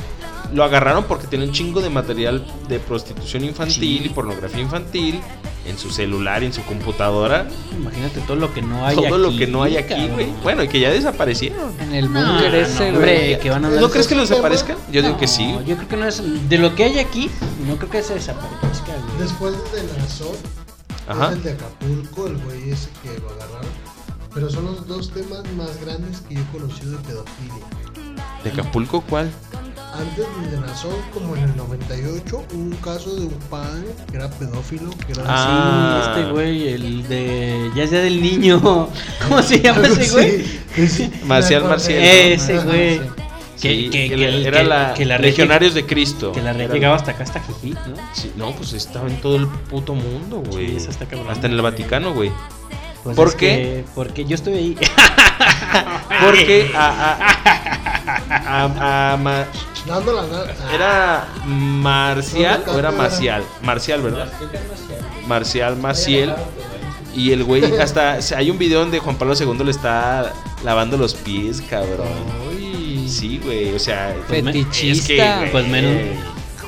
lo 0.54 0.64
agarraron 0.64 1.06
porque 1.06 1.28
tenía 1.28 1.46
un 1.48 1.52
chingo 1.54 1.82
de 1.82 1.90
material 1.90 2.46
de 2.68 2.80
prostitución 2.80 3.44
infantil 3.46 4.00
Sí. 4.00 4.02
y 4.06 4.10
pornografía 4.10 4.62
infantil 4.62 5.20
en 5.66 5.78
su 5.78 5.92
celular 5.92 6.44
y 6.44 6.48
en 6.48 6.54
su 6.54 6.62
computadora. 6.64 7.48
Imagínate 7.78 8.20
todo 8.22 8.36
lo 8.36 8.54
que 8.54 8.62
no 8.62 8.86
hay 8.86 8.96
todo 8.96 9.06
aquí. 9.08 9.18
lo 9.18 9.38
que 9.38 9.48
no 9.48 9.64
hay 9.64 9.78
aquí, 9.78 10.08
güey. 10.10 10.28
Bueno, 10.44 10.64
y 10.64 10.68
que 10.68 10.80
ya 10.80 10.90
desaparecieron. 10.90 11.72
En 11.80 11.94
el 11.94 12.12
No, 12.12 12.20
búnker 12.34 12.52
no, 12.52 12.58
ese, 12.58 12.90
hombre, 12.90 13.18
güey. 13.28 13.40
que 13.40 13.50
van 13.50 13.66
a 13.66 13.68
andar- 13.68 13.82
¿No 13.82 13.90
crees 13.90 14.08
que 14.08 14.16
lo 14.16 14.24
ese 14.24 14.36
tema- 14.36 14.50
desaparezcan? 14.50 14.92
Yo 14.92 15.02
digo 15.04 15.18
que 15.18 15.28
No, 15.28 15.32
sí. 15.32 15.56
Yo 15.68 15.76
creo 15.78 15.88
que 15.88 15.98
no 15.98 16.06
es. 16.08 16.50
De 16.50 16.58
lo 16.58 16.76
que 16.76 16.84
hay 16.86 17.00
aquí, 17.00 17.30
no 17.68 17.76
creo 17.78 17.90
que 17.90 18.02
se 18.04 18.16
desaparezca, 18.16 18.60
güey. 18.88 19.18
Después 19.20 19.54
de 19.74 19.84
Nazón, 20.00 20.36
Ajá. 21.08 21.28
es 21.28 21.32
el 21.34 21.44
de 21.44 21.52
Acapulco, 21.52 22.28
el 22.28 22.38
güey 22.38 22.72
ese 22.72 22.90
que 23.04 23.20
lo 23.20 23.30
agarraron. 23.30 23.72
Pero 24.34 24.50
son 24.50 24.66
los 24.66 24.88
dos 24.88 25.12
temas 25.12 25.44
más 25.58 25.80
grandes 25.86 26.22
que 26.22 26.36
yo 26.36 26.42
he 26.42 26.58
conocido 26.58 26.92
de 26.92 26.98
pedofilia. 27.00 27.66
¿De 28.44 28.50
Acapulco 28.50 29.02
cuál? 29.02 29.30
Antes 29.94 30.26
de 30.52 30.58
Nazón, 30.60 30.96
como 31.14 31.36
en 31.36 31.44
el 31.44 31.58
98, 31.58 32.46
un 32.54 32.72
caso 32.78 33.14
de 33.16 33.24
un 33.28 33.34
padre 33.50 33.88
que 34.10 34.16
era 34.18 34.30
pedófilo, 34.30 34.90
que 35.06 35.12
era 35.12 35.24
Ah. 35.28 36.02
Sí, 36.16 36.20
este 36.22 36.32
güey, 36.32 36.68
el 36.70 37.08
de. 37.08 37.70
Ya 37.76 37.86
sea 37.88 38.00
del 38.02 38.22
niño. 38.22 38.60
¿Cómo 39.28 39.42
se 39.44 39.60
llama 39.60 39.86
ese 39.88 40.12
güey? 40.14 40.46
así. 40.74 40.88
Sí, 40.88 41.12
Marcial. 41.26 41.66
Marcial. 41.66 42.00
Ese 42.02 42.58
güey. 42.60 43.00
sí. 43.00 43.02
Que, 43.62 43.70
Sí, 43.70 43.90
que, 43.92 44.04
que 44.04 44.10
que 44.10 44.18
le- 44.18 44.28
el- 44.30 44.46
era 44.48 44.60
que- 44.62 44.64
la 44.68 44.94
que 44.96 45.06
la 45.06 45.18
red 45.18 45.26
Legionarios 45.26 45.74
de 45.76 45.86
Cristo. 45.86 46.32
Que 46.32 46.42
la 46.42 46.54
red 46.54 46.72
llegaba 46.72 46.96
hasta 46.96 47.12
acá, 47.12 47.24
hasta 47.24 47.42
Jijí, 47.42 47.74
¿no? 47.74 47.96
Sí, 48.14 48.32
no, 48.36 48.52
pues 48.56 48.74
estaba 48.74 49.08
en 49.08 49.22
todo 49.22 49.36
el 49.36 49.48
puto 49.48 49.94
mundo, 49.94 50.42
güey. 50.50 50.80
Sí, 50.80 50.88
cabrón. 51.08 51.30
Hasta 51.30 51.46
en 51.48 51.54
el 51.54 51.62
Vaticano, 51.62 52.12
güey. 52.14 52.32
Pues 53.04 53.16
¿Por 53.16 53.28
es 53.28 53.36
qué? 53.36 53.48
que- 53.48 53.86
porque 53.94 54.26
yo 54.26 54.34
estoy 54.36 54.54
ahí. 54.54 54.78
Porque 56.24 56.72
a, 56.76 57.18
a, 58.30 58.66
a- 58.66 59.14
a 59.14 59.18
Ma- 59.18 59.46
Dando 59.86 60.14
la 60.14 60.74
¿Era 60.74 61.28
Marcial 61.46 62.62
Una 62.64 62.72
o 62.74 62.80
era 62.80 62.90
cátedra. 62.90 62.92
Marcial? 62.92 63.44
Marcial, 63.64 64.02
¿verdad? 64.02 64.32
Marcial 65.28 65.76
Maciel 65.78 66.34
Y 67.16 67.32
el 67.32 67.44
güey, 67.44 67.64
hasta 67.78 68.20
hay 68.36 68.50
un 68.52 68.58
video 68.58 68.80
donde 68.82 69.00
Juan 69.00 69.16
Pablo 69.18 69.34
II 69.40 69.64
le 69.66 69.72
está 69.72 70.32
lavando 70.64 70.98
los 70.98 71.14
pies, 71.16 71.62
cabrón. 71.70 72.08
Uy. 72.50 73.08
Sí, 73.10 73.42
güey, 73.44 73.74
o 73.76 73.80
sea, 73.80 74.16
Pues 74.28 74.44
me- 74.44 74.54
Fetichista. 74.54 75.38
güey, 75.40 75.52
Pues 75.52 75.68
menos. 75.68 76.18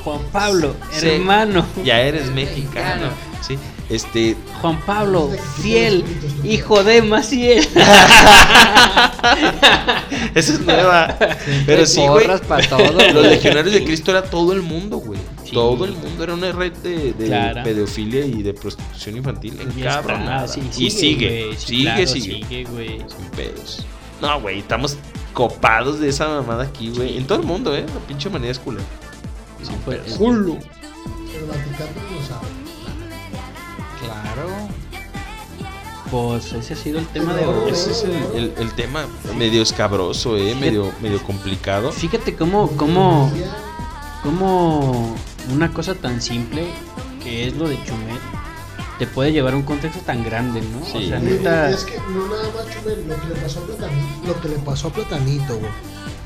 Juan 0.03 0.20
Pablo, 0.34 0.76
Sí. 0.91 1.07
hermano. 1.07 1.66
Ya 1.86 2.01
eres 2.01 2.30
mexicano. 2.32 3.07
Sí, 3.41 3.57
este. 3.90 4.36
Juan 4.62 4.80
Pablo, 4.82 5.30
fiel, 5.62 6.04
hijo 6.44 6.84
de 6.84 7.02
Maciel. 7.02 7.68
Esa 10.36 10.54
es 10.54 10.60
nueva. 10.62 11.18
Pero 11.66 11.86
sí, 11.86 12.02
güey. 12.08 12.28
Los 13.14 13.26
legionarios 13.26 13.74
de 13.74 13.84
Cristo 13.84 14.12
era 14.12 14.24
todo 14.24 14.54
el 14.54 14.62
mundo, 14.62 14.98
güey. 14.98 15.20
Sí. 15.44 15.52
Todo 15.52 15.86
el 15.86 15.94
mundo 15.94 16.24
era 16.24 16.34
una 16.34 16.52
red 16.52 16.74
de, 16.78 17.14
de 17.14 17.26
Claro. 17.28 17.64
pedofilia 17.64 18.26
y 18.26 18.42
de 18.44 18.54
prostitución 18.54 19.18
infantil. 19.18 19.58
Cabrón. 19.84 20.22
está, 20.22 20.48
sí, 20.48 20.62
y 20.78 20.90
sigue, 20.90 21.46
güey, 21.46 21.58
sí, 21.58 21.66
sigue, 21.68 21.84
claro, 21.84 22.08
sigue. 22.08 22.36
sigue, 22.36 22.64
güey. 22.66 22.98
Sin 23.00 23.30
pedos. 23.36 23.86
No, 24.22 24.40
güey, 24.42 24.60
estamos 24.60 24.98
copados 25.34 26.00
de 26.00 26.10
esa 26.10 26.28
mamada 26.30 26.64
aquí, 26.64 26.90
güey. 26.90 27.18
En 27.18 27.26
todo 27.28 27.40
el 27.40 27.46
mundo, 27.46 27.76
¿eh? 27.76 27.86
La 27.94 28.00
pinche 28.08 28.30
manía 28.30 28.52
es 28.52 28.60
culera. 28.60 28.86
Sin 29.62 29.76
pues, 29.80 30.00
pedos. 30.00 30.18
culo. 30.18 30.54
El 30.54 31.46
Vaticano 31.46 31.92
lo 32.16 32.28
sabe. 32.28 32.62
Claro. 34.04 34.49
Pues 36.12 36.54
ese 36.54 36.74
ha 36.74 36.78
sido 36.78 36.99
el 36.99 37.08
tema 37.08 37.34
de 37.34 37.45
hoy. 37.45 37.72
Ese 37.72 37.91
es 37.91 38.04
el, 38.04 38.12
el- 38.36 38.54
el 38.58 38.74
tema 38.74 39.06
medio 39.36 39.64
escabroso, 39.64 40.38
¿eh? 40.38 40.54
Medio, 40.56 40.91
medio 41.01 41.22
complicado. 41.24 41.91
Fíjate 41.91 42.36
cómo, 42.36 42.70
cómo, 42.78 43.32
cómo 44.22 45.16
una 45.51 45.74
cosa 45.74 45.95
tan 45.95 46.22
simple 46.22 46.68
que 47.24 47.47
es 47.47 47.56
lo 47.56 47.68
de 47.68 47.76
Chumet 47.84 48.20
te 48.99 49.08
puede 49.08 49.32
llevar 49.32 49.54
a 49.54 49.58
un 49.58 49.64
contexto 49.64 50.01
tan 50.01 50.24
grande, 50.24 50.62
¿no? 50.62 50.86
Sí. 50.86 51.06
O 51.06 51.08
sea, 51.10 51.20
neta, 51.20 51.70
Es 51.72 51.84
que 51.84 51.97
no 51.97 52.28
nada 52.28 52.43
más 52.56 52.68
Chumel, 52.74 53.08
lo 53.08 53.16
que 53.20 53.28
le 53.34 53.36
pasó 53.41 53.60
a 53.60 53.66
Platanito, 53.66 54.28
lo 54.28 54.41
que 54.41 54.49
le 54.49 54.56
pasó 54.60 54.88
a 54.89 54.93
Platanito, 54.93 55.58
güey. 55.58 55.72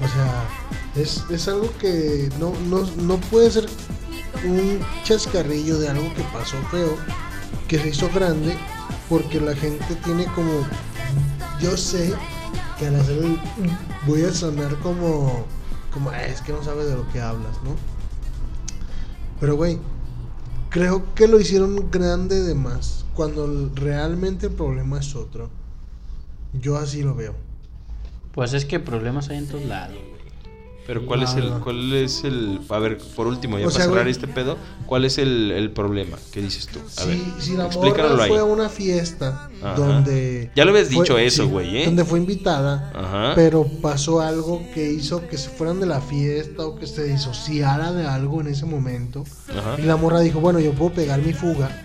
O 0.04 0.08
sea, 0.10 1.02
es, 1.02 1.24
es 1.32 1.48
algo 1.48 1.72
que 1.80 2.30
no, 2.40 2.52
no, 2.68 2.86
no 2.98 3.18
puede 3.18 3.50
ser 3.52 3.68
un 4.44 4.80
chascarrillo 5.06 5.80
de 5.80 5.88
algo 5.88 6.14
que 6.14 6.24
pasó 6.34 6.58
feo, 6.72 6.98
que 7.68 7.80
se 7.80 7.90
hizo 7.90 8.10
grande, 8.14 8.58
porque 9.10 9.40
la 9.42 9.56
gente 9.56 9.96
tiene 10.04 10.26
como. 10.34 10.52
Yo 11.62 11.76
sé 11.78 12.14
que 12.80 12.88
al 12.88 12.96
hacer 12.96 13.18
el. 13.18 13.38
Voy 14.06 14.24
a 14.24 14.34
sonar 14.34 14.76
como. 14.80 15.46
Como, 15.94 16.10
"Ah, 16.12 16.24
es 16.24 16.42
que 16.42 16.52
no 16.54 16.64
sabes 16.64 16.88
de 16.88 16.96
lo 16.96 17.08
que 17.12 17.20
hablas, 17.22 17.56
¿no? 17.64 17.76
Pero, 19.40 19.56
güey, 19.56 19.80
creo 20.70 21.14
que 21.16 21.28
lo 21.28 21.40
hicieron 21.40 21.90
grande 21.92 22.42
de 22.44 22.54
más. 22.56 23.06
Cuando 23.16 23.46
el- 23.46 23.76
realmente 23.76 24.48
el 24.48 24.54
problema 24.54 25.00
es 25.00 25.16
otro. 25.16 25.50
Yo 26.54 26.78
así 26.78 27.02
lo 27.04 27.16
veo. 27.16 27.36
pues 28.32 28.54
es 28.54 28.66
que 28.66 28.80
problemas 28.80 29.30
hay 29.30 29.38
en 29.38 29.48
todos 29.48 29.66
lados, 29.66 29.98
güey. 29.98 30.17
Pero 30.88 31.06
¿cuál 31.06 31.22
es 31.24 31.34
el, 31.36 31.50
No. 31.50 31.60
cuál 31.62 31.94
es 31.94 32.24
el, 32.24 32.62
a 32.70 32.80
ver, 32.80 32.98
por 33.16 33.28
último, 33.28 33.60
ya 33.60 33.66
O 33.66 33.68
para 33.68 33.76
sea, 33.76 33.86
cerrar 33.88 34.04
güey. 34.06 34.12
este 34.12 34.28
pedo, 34.28 34.58
¿cuál 34.86 35.04
es 35.04 35.18
el, 35.18 35.52
el 35.52 35.70
problema? 35.72 36.18
¿Qué 36.32 36.42
dices 36.42 36.68
tú? 36.68 36.80
A 37.02 37.04
ver, 37.06 37.18
Si, 37.40 37.50
si 37.52 37.58
la 37.58 37.68
morra 37.68 38.24
ahí. 38.24 38.30
fue 38.30 38.40
a 38.40 38.46
una 38.46 38.70
fiesta 38.70 39.50
Ajá. 39.62 39.76
donde. 39.76 40.50
Ya 40.56 40.64
lo 40.64 40.72
habías 40.72 40.88
fue- 40.88 41.04
dicho 41.04 41.18
eso, 41.18 41.44
sí, 41.44 41.50
güey, 41.50 41.78
¿eh? 41.80 41.86
Donde 41.86 42.06
fue 42.06 42.20
invitada. 42.20 42.92
Ajá. 42.96 43.34
Pero 43.36 43.66
pasó 43.82 44.22
algo 44.22 44.64
que 44.74 44.90
hizo 44.92 45.28
que 45.28 45.38
se 45.38 45.50
fueran 45.50 45.82
de 45.82 45.88
la 45.88 46.00
fiesta 46.00 46.66
o 46.66 46.76
que 46.78 46.88
se 46.88 47.04
disociara 47.04 47.92
de 47.92 48.08
algo 48.08 48.40
en 48.40 48.48
ese 48.48 48.66
momento. 48.66 49.26
Ajá. 49.50 49.76
Y 49.78 49.82
la 49.82 49.98
morra 49.98 50.22
dijo, 50.22 50.40
bueno, 50.40 50.60
yo 50.62 50.72
puedo 50.72 50.94
pegar 50.94 51.22
mi 51.22 51.34
fuga. 51.34 51.82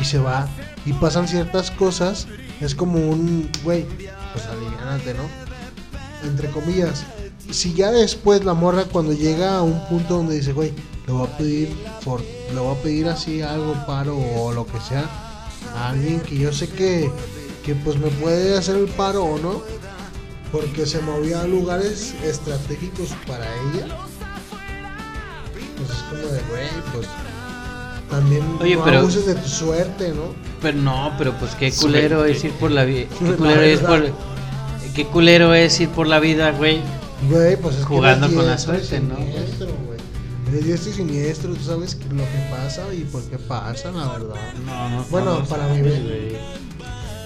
Y 0.00 0.04
se 0.04 0.18
va. 0.18 0.46
Y 0.86 0.92
pasan 0.92 1.26
ciertas 1.26 1.72
cosas. 1.72 2.28
Es 2.60 2.74
como 2.76 2.98
un, 3.00 3.50
güey, 3.64 3.84
pues 4.32 4.46
aliviánate, 4.46 5.14
¿no? 5.14 5.24
Entre 6.28 6.48
comillas. 6.50 7.04
Si 7.54 7.72
ya 7.72 7.92
después 7.92 8.44
la 8.44 8.52
morra 8.52 8.84
cuando 8.90 9.12
llega 9.12 9.58
a 9.58 9.62
un 9.62 9.78
punto 9.86 10.14
donde 10.16 10.34
dice, 10.34 10.52
güey, 10.52 10.72
le 11.06 11.12
voy 11.12 11.26
a 11.28 11.38
pedir, 11.38 11.68
for- 12.00 12.20
le 12.52 12.58
voy 12.60 12.74
a 12.76 12.82
pedir 12.82 13.08
así 13.08 13.42
algo, 13.42 13.74
paro 13.86 14.18
o 14.18 14.52
lo 14.52 14.66
que 14.66 14.80
sea. 14.80 15.08
A 15.76 15.90
alguien 15.90 16.18
que 16.20 16.36
yo 16.36 16.52
sé 16.52 16.68
que, 16.68 17.08
que 17.64 17.76
pues 17.76 17.96
me 17.96 18.08
puede 18.08 18.58
hacer 18.58 18.76
el 18.76 18.86
paro 18.88 19.24
o 19.24 19.38
no. 19.38 19.62
Porque 20.50 20.84
se 20.84 21.00
movía 21.00 21.42
a 21.42 21.46
lugares 21.46 22.14
estratégicos 22.24 23.08
para 23.26 23.44
ella. 23.46 23.86
Pues 25.76 25.90
es 25.90 25.96
como 26.10 26.22
de, 26.22 26.40
güey, 26.50 26.68
pues 26.92 27.06
también 28.10 28.42
Oye, 28.60 28.74
no 28.76 28.84
pero- 28.84 28.98
abuses 28.98 29.26
de 29.26 29.34
tu 29.36 29.48
suerte, 29.48 30.08
¿no? 30.10 30.34
Pero 30.60 30.78
no, 30.78 31.12
pero 31.18 31.32
pues 31.38 31.54
qué 31.54 31.70
culero 31.72 32.18
Suerte. 32.18 32.36
es 32.36 32.44
ir 32.44 32.52
por 32.52 32.70
la 32.72 32.84
vida. 32.84 33.06
Qué 33.20 33.34
culero 33.36 33.62
es 33.62 33.80
por. 33.80 34.12
Qué 34.94 35.06
culero 35.06 35.54
es 35.54 35.78
ir 35.80 35.88
por 35.90 36.06
la 36.08 36.18
vida, 36.20 36.50
güey. 36.52 36.80
Güey, 37.30 37.56
pues 37.56 37.76
es 37.76 37.84
Jugando 37.84 38.28
que 38.28 38.34
con 38.34 38.46
la 38.46 38.58
suerte, 38.58 39.00
¿no? 39.00 39.16
Eres 40.50 40.64
diestro 40.66 40.90
y 40.90 40.94
siniestro, 40.94 41.54
tú 41.54 41.64
sabes 41.64 41.96
lo 42.10 42.22
que 42.22 42.38
pasa 42.50 42.82
y 42.94 43.00
por 43.04 43.22
qué 43.24 43.38
pasa, 43.38 43.90
la 43.90 44.08
verdad. 44.12 44.34
No, 44.66 44.88
no. 44.90 45.04
Bueno, 45.10 45.38
no, 45.40 45.44
para 45.46 45.66
no, 45.68 45.74
mí, 45.74 45.80
güey. 45.80 46.36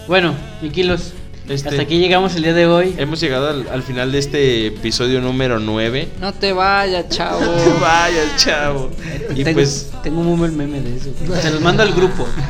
Bueno, 0.07 0.35
Miquilos, 0.63 1.13
Este- 1.49 1.69
hasta 1.71 1.83
aquí 1.83 1.99
llegamos 1.99 2.35
el 2.37 2.43
día 2.45 2.55
de 2.55 2.67
hoy. 2.67 2.95
Hemos 2.97 3.21
llegado 3.21 3.49
al, 3.49 3.69
al 3.69 3.83
final 3.83 4.13
de 4.13 4.19
este 4.19 4.67
episodio 4.69 5.21
número 5.21 5.59
9. 5.59 6.09
No 6.21 6.33
te 6.33 6.53
vayas, 6.53 7.09
chavo. 7.11 7.41
Vaya, 7.81 8.23
chavo. 8.37 8.91
Y 9.35 9.45
tengo, 9.45 9.57
pues, 9.59 9.89
tengo 10.03 10.20
un 10.20 10.39
buen 10.39 10.57
meme 10.57 10.81
de 10.81 10.97
eso. 10.97 11.11
Se 11.43 11.51
los 11.51 11.61
mando 11.61 11.83
al 11.83 11.93
grupo. 11.93 12.26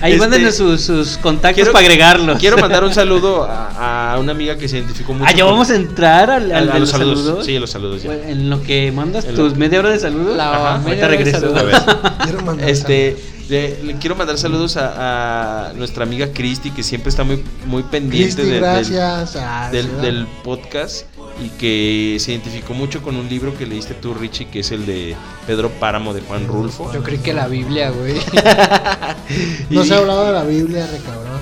Ahí 0.00 0.12
Este, 0.12 0.18
mándenos 0.18 0.54
sus, 0.54 0.80
sus 0.82 1.16
contactos 1.18 1.54
quiero- 1.56 1.72
para 1.72 1.84
agregarlos. 1.84 2.38
quiero 2.38 2.58
mandar 2.58 2.84
un 2.84 2.92
saludo 2.94 3.44
a, 3.44 4.12
a 4.14 4.18
una 4.18 4.32
amiga 4.32 4.56
que 4.56 4.68
se 4.68 4.78
identificó 4.78 5.12
mucho. 5.14 5.24
Ah, 5.28 5.32
ya 5.34 5.44
vamos 5.44 5.70
a 5.70 5.76
entrar 5.76 6.30
al, 6.30 6.52
al 6.52 6.68
a 6.70 6.72
los 6.72 6.80
los 6.80 6.90
saludos. 6.90 7.18
saludos. 7.24 7.46
Sí, 7.46 7.56
a 7.56 7.60
los 7.60 7.70
saludos 7.70 8.02
ya. 8.02 8.08
Bueno, 8.10 8.24
en 8.28 8.50
lo 8.50 8.62
que 8.62 8.92
mandas 8.92 9.24
En 9.24 9.34
tus 9.34 9.52
lo- 9.52 9.58
media 9.58 9.78
hora 9.80 9.90
de 9.90 9.98
saludos. 9.98 10.36
La 10.36 10.52
Ajá, 10.74 10.78
media 10.78 11.04
ahorita 11.06 11.08
regreso. 11.08 11.40
saludos. 11.40 11.58
A 11.58 11.62
ver. 11.64 12.12
Quiero 12.24 12.42
mandar 12.44 12.68
Este, 12.68 13.16
le, 13.48 13.82
le 13.84 13.94
quiero 13.96 14.14
mandar 14.16 14.38
saludos 14.38 14.76
a, 14.76 15.68
a 15.68 15.72
nuestra 15.74 16.04
amiga 16.04 16.28
Cristi, 16.32 16.70
que 16.70 16.82
siempre 16.82 17.10
está 17.10 17.24
muy, 17.24 17.42
muy 17.66 17.82
pendiente 17.82 18.42
de- 18.44 18.50
del, 18.52 18.60
gracias. 18.60 19.36
Ah, 19.36 19.68
del 19.72 20.26
podcast 20.44 21.06
y 21.40 21.48
que 21.50 22.18
se 22.20 22.32
identificó 22.32 22.74
mucho 22.74 23.02
con 23.02 23.16
un 23.16 23.28
libro 23.28 23.56
que 23.56 23.66
leíste 23.66 23.94
tú, 23.94 24.14
Richie, 24.14 24.46
que 24.48 24.60
es 24.60 24.70
el 24.70 24.86
de 24.86 25.16
Pedro 25.46 25.70
Páramo 25.70 26.12
de 26.14 26.20
Juan 26.20 26.46
Rulfo. 26.46 26.92
Yo 26.92 27.02
creí 27.02 27.18
que 27.18 27.32
la 27.32 27.48
Biblia, 27.48 27.90
güey. 27.90 28.14
No 29.70 29.82
y- 29.82 29.86
se 29.88 29.94
ha 29.94 29.98
hablado 29.98 30.26
de 30.26 30.32
la 30.32 30.42
Biblia, 30.44 30.86
re 30.86 30.98
cabrón. 30.98 31.32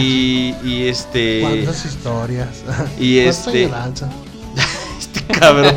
Y, 0.00 0.54
y 0.64 0.88
este. 0.88 1.40
¿Cuántas 1.42 1.84
historias? 1.84 2.48
y 2.98 3.22
¿Cuánta 3.22 3.30
este-? 3.30 3.70
Este 4.98 5.24
cabrón. 5.38 5.76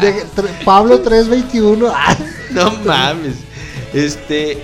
De- 0.00 0.24
tre- 0.36 0.64
Pablo 0.64 1.00
321. 1.00 1.88
ah, 1.92 2.16
No 2.52 2.70
mames. 2.84 3.34
Este. 3.92 4.62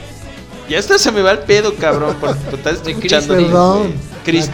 Ya 0.69 0.79
hasta 0.79 0.99
se 0.99 1.11
me 1.13 1.21
va 1.21 1.33
el 1.33 1.41
pedo, 1.41 1.75
cabrón, 1.75 2.17
por, 2.21 2.37
por 2.37 2.55
estar 2.59 2.75
escuchando. 2.75 3.35
Perdón. 3.35 3.93
Cristi. 4.25 4.51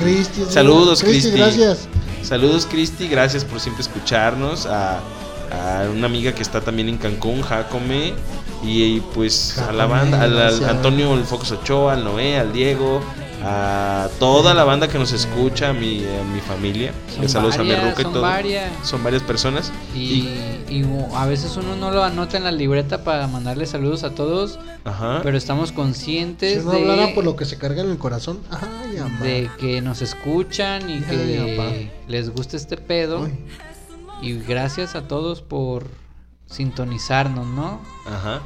Saludos, 0.49 1.03
Cristi, 1.03 1.31
Cristi. 1.31 1.39
Gracias. 1.39 1.89
Saludos, 2.23 2.67
Cristi. 2.67 3.09
Gracias 3.09 3.45
por 3.45 3.61
siempre 3.61 3.83
escucharnos. 3.83 4.67
A, 4.67 4.99
a 5.51 5.89
una 5.91 6.07
amiga 6.07 6.33
que 6.33 6.43
está 6.43 6.61
también 6.61 6.89
en 6.89 6.97
Cancún, 6.99 7.43
Jacome. 7.43 8.15
Y, 8.63 8.83
y, 8.97 9.01
pues 9.15 9.59
a 9.59 9.73
la 9.73 9.87
banda, 9.87 10.23
al, 10.23 10.39
al. 10.39 10.65
Antonio 10.65 11.15
el 11.15 11.25
Focus 11.25 11.53
Ochoa, 11.53 11.95
al 11.95 12.05
Noé, 12.05 12.39
al 12.39 12.53
Diego, 12.53 13.03
a 13.43 14.09
toda 14.19 14.55
la 14.55 14.65
banda 14.65 14.89
que 14.89 14.99
nos 14.99 15.13
escucha, 15.13 15.71
a 15.71 15.73
mi, 15.73 16.05
a 16.05 16.25
mi 16.25 16.41
familia. 16.41 16.93
Son 17.15 17.29
saludos 17.29 17.59
a 17.59 17.63
mi 17.63 17.75
ruca 17.75 18.01
y 18.01 18.03
son 18.03 18.13
todo. 18.13 18.23
varias. 18.23 18.71
Son 18.83 19.03
varias 19.03 19.23
personas. 19.23 19.73
Y, 19.95 20.29
y 20.69 20.85
a 21.15 21.27
veces 21.27 21.57
uno 21.57 21.77
no 21.77 21.91
lo 21.91 22.05
anota 22.05 22.37
en 22.37 22.45
la 22.45 22.53
libreta 22.53 23.03
para 23.05 23.27
mandarle 23.27 23.67
saludos 23.67 24.05
a 24.05 24.15
todos, 24.15 24.59
Ajá. 24.85 25.21
pero 25.23 25.37
estamos 25.37 25.71
Si 25.71 25.75
conscientes 25.75 26.65
no 26.65 26.73
hablara 26.73 27.07
de, 27.07 27.15
por 27.15 27.25
lo 27.25 27.37
que 27.37 27.45
se 27.45 27.57
carga 27.59 27.83
en 27.83 27.91
el 27.91 27.99
corazón. 27.99 28.41
Ay, 28.51 28.99
amá. 28.99 29.21
de 29.21 29.51
que 29.59 29.81
nos 29.81 30.03
escuchan 30.03 30.89
y 30.91 31.01
papá. 31.01 31.11
que 31.13 31.91
les 32.09 32.31
gusta 32.31 32.57
este 32.57 32.77
pedo. 32.77 33.25
Ay, 33.25 33.39
Y 34.23 34.35
gracias 34.39 34.95
a 34.95 35.09
todos 35.09 35.41
por 35.43 35.87
sintonizarnos, 36.47 37.47
¿no? 37.47 37.81
Ajá. 38.07 38.41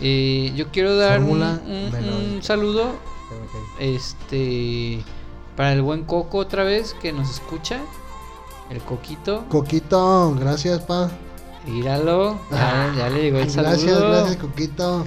Eh, 0.00 0.52
yo 0.56 0.68
quiero 0.72 0.96
dar 0.96 1.20
un, 1.22 1.40
un 1.42 2.38
saludo 2.42 2.90
este 3.78 5.00
para 5.56 5.72
el 5.72 5.82
buen 5.82 6.04
Coco 6.04 6.38
otra 6.38 6.64
vez 6.64 6.94
que 7.00 7.12
nos 7.12 7.30
escucha. 7.30 7.80
El 8.70 8.80
Coquito. 8.80 9.44
Coquito, 9.48 10.34
gracias, 10.38 10.80
pa. 10.80 11.10
Míralo. 11.66 12.38
Ya, 12.50 12.92
ya 12.96 13.10
le 13.10 13.22
llegó 13.22 13.38
el 13.38 13.50
saludo. 13.50 13.70
Gracias, 13.70 14.00
gracias, 14.00 14.36
Coquito. 14.36 15.06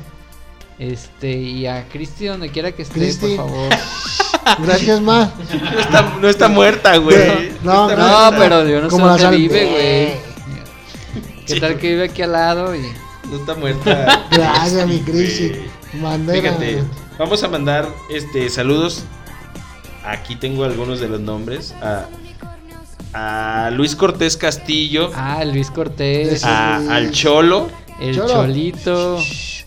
Este, 0.80 1.32
y 1.32 1.66
a 1.66 1.88
Cristi 1.90 2.28
donde 2.28 2.50
quiera 2.52 2.72
que 2.72 2.84
esté, 2.84 2.94
Cristi. 3.00 3.36
por 3.36 3.48
favor. 3.48 3.70
Gracias, 4.64 5.02
ma. 5.02 5.30
No 5.74 5.80
está, 5.80 6.18
no 6.22 6.30
está 6.30 6.48
muerta, 6.48 6.96
güey. 6.98 7.52
No, 7.64 7.90
no, 7.90 7.98
No, 8.32 8.38
pero 8.38 8.66
yo 8.66 8.82
no 8.82 8.90
sé 8.90 8.98
dónde 8.98 9.20
sal- 9.22 9.36
vive, 9.36 9.66
güey. 9.66 11.46
¿Qué 11.46 11.60
tal 11.60 11.78
que 11.78 11.90
vive 11.90 12.06
aquí 12.06 12.22
al 12.22 12.32
lado? 12.32 12.74
Y... 12.74 12.82
No 13.30 13.36
está 13.38 13.56
muerta. 13.56 14.26
Gracias, 14.32 14.88
mi 14.88 15.00
Cristi. 15.02 15.54
Fíjate, 15.92 16.84
vamos 17.18 17.44
a 17.44 17.48
mandar 17.48 17.88
este 18.10 18.50
saludos 18.50 19.04
aquí 20.06 20.36
tengo 20.36 20.64
algunos 20.64 21.00
de 21.00 21.10
los 21.10 21.20
nombres. 21.20 21.74
A, 21.82 22.06
a 23.14 23.70
Luis 23.72 23.96
Cortés 23.96 24.38
Castillo, 24.38 25.12
Ah, 25.16 25.44
Luis 25.46 25.72
Cortés. 25.72 26.44
a- 26.44 26.78
al 26.96 27.12
Cholo, 27.12 27.70
el 28.00 28.16
Cholo. 28.16 28.28
Cholito. 28.30 29.20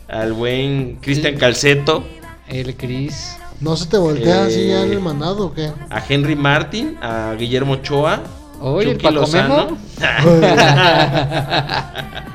al 0.09 0.33
buen 0.33 0.97
Cristian 1.01 1.37
Calceto, 1.37 2.05
El 2.49 2.75
Cris. 2.77 3.37
¿No 3.61 3.77
se 3.77 3.87
te 3.87 3.99
voltea 3.99 4.45
así 4.45 4.69
ya 4.69 4.83
en 4.83 4.91
Eh. 4.91 4.95
el 4.95 5.01
mandado 5.01 5.47
o 5.47 5.53
qué? 5.55 5.71
a 5.91 6.03
Henry 6.09 6.35
Martin, 6.37 6.97
a 7.03 7.35
Guillermo 7.39 7.75
Ochoa. 7.75 8.21
Oye, 8.61 8.91
el 8.93 8.99
Chucky 8.99 9.15
Paco 9.15 9.27
Memo. 9.29 9.79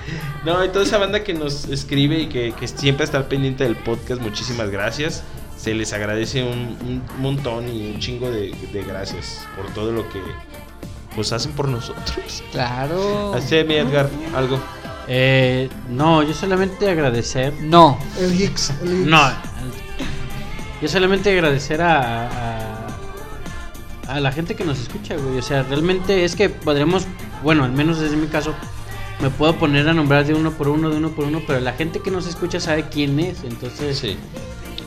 no, 0.45 0.63
y 0.63 0.69
toda 0.69 0.85
esa 0.85 0.97
banda 0.97 1.23
que 1.23 1.33
nos 1.33 1.65
escribe 1.65 2.19
y 2.19 2.27
que, 2.27 2.53
que 2.53 2.67
siempre 2.67 3.03
está 3.03 3.27
pendiente 3.27 3.63
del 3.63 3.75
podcast, 3.75 4.21
muchísimas 4.21 4.69
gracias. 4.69 5.23
Se 5.57 5.73
les 5.73 5.93
agradece 5.93 6.43
un, 6.43 6.77
un 6.81 7.01
montón 7.19 7.67
y 7.67 7.91
un 7.91 7.99
chingo 7.99 8.29
de, 8.29 8.53
de 8.71 8.83
gracias 8.83 9.47
por 9.55 9.67
todo 9.73 9.91
lo 9.91 10.07
que 10.09 10.21
pues 11.15 11.31
hacen 11.31 11.53
por 11.53 11.67
nosotros. 11.67 12.43
Claro. 12.51 13.33
Así, 13.33 13.63
mi 13.63 13.75
Edgar, 13.75 14.09
algo. 14.35 14.59
Eh, 15.07 15.69
no, 15.89 16.23
yo 16.23 16.33
solamente 16.33 16.89
agradecer. 16.89 17.53
No. 17.61 17.97
El 18.19 18.39
Hicks. 18.39 18.73
El 18.83 18.99
Hicks. 18.99 19.07
No, 19.07 19.31
yo 20.81 20.87
solamente 20.89 21.31
agradecer 21.31 21.81
a, 21.81 22.27
a, 22.27 22.87
a 24.07 24.19
la 24.19 24.31
gente 24.31 24.55
que 24.55 24.65
nos 24.65 24.79
escucha, 24.79 25.15
güey. 25.15 25.37
O 25.37 25.41
sea, 25.41 25.63
realmente 25.63 26.25
es 26.25 26.35
que 26.35 26.49
podremos, 26.49 27.07
bueno, 27.43 27.63
al 27.63 27.71
menos 27.71 27.99
desde 27.99 28.17
mi 28.17 28.27
caso, 28.27 28.53
me 29.21 29.29
puedo 29.29 29.55
poner 29.55 29.87
a 29.89 29.93
nombrar 29.93 30.25
de 30.25 30.33
uno 30.33 30.51
por 30.51 30.67
uno, 30.69 30.89
de 30.89 30.97
uno 30.97 31.09
por 31.09 31.25
uno, 31.25 31.41
pero 31.47 31.59
la 31.59 31.73
gente 31.73 31.99
que 31.99 32.11
nos 32.11 32.27
escucha 32.27 32.59
sabe 32.59 32.85
quién 32.89 33.19
es. 33.19 33.43
Entonces, 33.43 33.97
Sí. 33.97 34.17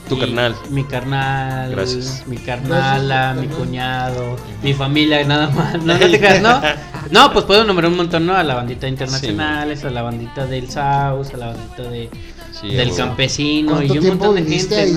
Tu 0.09 0.15
y- 0.17 0.21
carnal. 0.21 0.55
Mi 0.71 0.85
carnal. 0.85 1.71
Gracias. 1.71 2.23
Mi 2.27 2.39
carnala, 2.39 3.35
Gracias, 3.35 3.37
mi 3.37 3.55
cuñado, 3.55 4.37
mi 4.63 4.73
familia, 4.73 5.23
nada 5.25 5.51
más. 5.51 5.75
No, 5.85 5.93
no 5.95 5.99
te 5.99 6.19
creas, 6.19 6.41
¿no? 6.41 6.61
No, 7.11 7.33
pues 7.33 7.45
puedo 7.47 7.65
nombrar 7.65 7.91
un 7.91 7.97
montón, 7.97 8.27
¿no? 8.27 8.35
A 8.35 8.43
la 8.43 8.55
bandita 8.55 8.87
internacionales, 8.89 9.85
a 9.85 9.91
la 9.91 10.03
bandita 10.03 10.47
del 10.47 10.71
Saus, 10.71 11.33
a 11.33 11.37
la 11.39 11.47
bandita 11.49 11.83
de, 11.85 12.11
Sí, 12.59 12.69
del 12.75 12.89
güey. 12.89 12.99
campesino 12.99 13.73
¿Cuánto 13.73 13.95
y 13.95 13.99
un 13.99 14.07
montón 14.09 14.35
de 14.35 14.45
gente. 14.45 14.93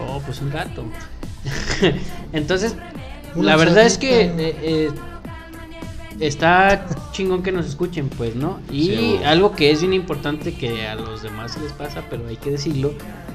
Oh, 0.00 0.20
pues 0.24 0.40
un 0.40 0.50
rato. 0.52 0.84
Entonces, 2.32 2.74
la 3.34 3.56
verdad 3.56 3.84
es 3.84 3.98
que 3.98 4.22
eh, 4.22 4.32
eh, 4.38 4.90
está 6.20 6.86
chingón 7.12 7.42
que 7.42 7.52
nos 7.52 7.66
escuchen, 7.66 8.08
pues, 8.08 8.34
¿no? 8.36 8.60
Y 8.70 8.86
Sí, 8.86 9.20
algo 9.24 9.52
que 9.52 9.70
es 9.70 9.80
bien 9.80 9.92
importante 9.92 10.54
que 10.54 10.86
a 10.86 10.94
los 10.94 11.22
demás 11.22 11.52
se 11.52 11.60
les 11.60 11.72
pasa, 11.72 12.02
pero 12.10 12.26
hay 12.28 12.36
que 12.36 12.50
decirlo, 12.50 12.92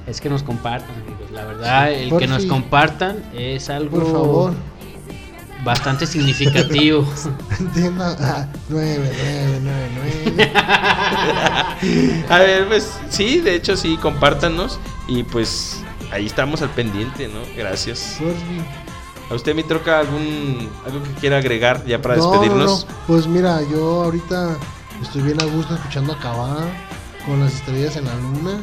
es 0.08 0.22
que 0.22 0.30
nos 0.30 0.44
compartan, 0.44 0.90
amigos. 1.02 1.32
La 1.32 1.46
verdad, 1.46 1.92
el 1.92 2.16
que 2.18 2.28
nos 2.28 2.46
compartan 2.46 3.24
es 3.36 3.70
algo 3.70 4.00
Por 4.00 4.12
favor. 4.12 4.54
bastante 5.64 6.06
significativo. 6.08 7.06
Entienda. 7.60 8.16
Ah, 8.20 8.48
nueve, 8.70 9.12
nueve, 9.18 9.60
nueve, 9.64 9.90
nueve. 10.36 10.52
A 12.30 12.40
ver, 12.40 12.68
pues 12.68 12.90
sí, 13.10 13.40
de 13.40 13.56
hecho 13.56 13.76
sí, 13.76 13.98
compártanos 13.98 14.80
y 15.08 15.24
pues 15.24 15.84
ahí 16.12 16.26
estamos 16.26 16.62
al 16.62 16.70
pendiente, 16.70 17.28
¿no? 17.28 17.40
Gracias. 17.56 18.16
Por 18.20 18.32
fin. 18.34 18.66
¿A 19.30 19.34
usted, 19.36 19.54
mi 19.56 19.64
troca, 19.64 20.00
algún 20.00 20.70
algo 20.86 21.04
que 21.04 21.12
quiera 21.20 21.38
agregar 21.38 21.86
ya 21.86 22.02
para 22.02 22.16
No, 22.16 22.32
despedirnos? 22.32 22.86
no, 22.86 22.92
no. 22.92 22.98
Pues 23.08 23.28
mira, 23.28 23.62
yo 23.70 24.04
ahorita 24.04 24.56
estoy 25.02 25.22
bien 25.24 25.42
a 25.42 25.46
gusto 25.46 25.76
escuchando 25.76 26.14
a 26.14 26.20
Cabá 26.20 26.58
con 27.26 27.42
las 27.42 27.54
estrellas 27.56 27.98
en 27.98 28.06
la 28.06 28.16
luna. 28.16 28.62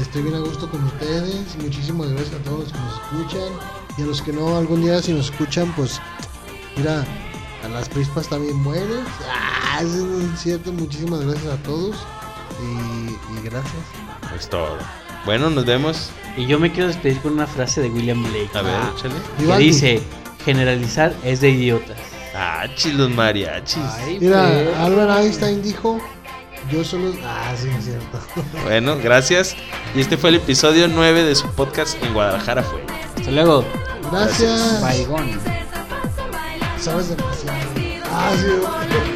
Estoy 0.00 0.22
bien 0.22 0.34
a 0.34 0.40
gusto 0.40 0.68
con 0.68 0.82
ustedes. 0.84 1.56
Muchísimas 1.62 2.08
gracias 2.10 2.34
a 2.34 2.42
todos 2.42 2.60
los 2.64 2.72
que 2.72 2.78
nos 2.78 2.94
escuchan. 2.94 3.58
Y 3.96 4.02
a 4.02 4.06
los 4.06 4.20
que 4.22 4.32
no, 4.32 4.56
algún 4.56 4.82
día 4.82 5.00
si 5.00 5.12
nos 5.12 5.26
escuchan, 5.30 5.72
pues 5.76 6.00
mira, 6.76 7.04
a 7.64 7.68
las 7.68 7.88
prispas 7.88 8.28
también 8.28 8.60
buenas. 8.64 9.06
Ah, 9.30 9.80
eso 9.80 10.04
es 10.34 10.40
cierto. 10.40 10.72
Muchísimas 10.72 11.20
gracias 11.20 11.52
a 11.52 11.56
todos. 11.62 11.96
Y, 12.60 13.10
y 13.38 13.42
gracias. 13.44 13.72
Es 14.36 14.48
todo. 14.50 14.76
Bueno, 15.24 15.50
nos 15.50 15.64
vemos. 15.64 16.10
Y 16.36 16.46
yo 16.46 16.58
me 16.58 16.70
quiero 16.72 16.88
despedir 16.88 17.20
con 17.20 17.32
una 17.34 17.46
frase 17.46 17.80
de 17.80 17.88
William 17.90 18.22
Blake. 18.22 18.50
A 18.54 18.62
ver, 18.62 18.74
Ah, 18.74 18.92
échale. 18.96 19.14
que 19.46 19.58
dice, 19.58 20.02
generalizar 20.44 21.14
es 21.24 21.40
de 21.40 21.50
idiotas. 21.50 21.96
Ah, 22.36 22.66
chilos 22.74 23.10
mariachis. 23.10 23.78
Ay, 24.00 24.18
Mira, 24.20 24.42
pues. 24.50 24.76
Albert 24.78 25.10
Einstein 25.20 25.62
dijo, 25.62 26.00
yo 26.72 26.82
solo... 26.82 27.12
Ah, 27.24 27.52
sí, 27.60 27.68
es 27.78 27.84
cierto. 27.84 28.18
Bueno, 28.64 28.96
gracias. 29.02 29.54
Y 29.94 30.00
este 30.00 30.16
fue 30.16 30.30
el 30.30 30.36
episodio 30.36 30.88
9 30.88 31.22
de 31.22 31.34
su 31.34 31.46
podcast 31.52 31.96
en 32.02 32.12
Guadalajara 32.14 32.62
fue. 32.62 32.82
Hasta 33.16 33.30
luego. 33.30 33.64
Gracias. 34.10 34.80
Baigón. 34.82 35.30
Sabes 36.80 37.08
demasiado. 37.10 37.58
Ah, 38.12 38.32
sí. 38.36 39.13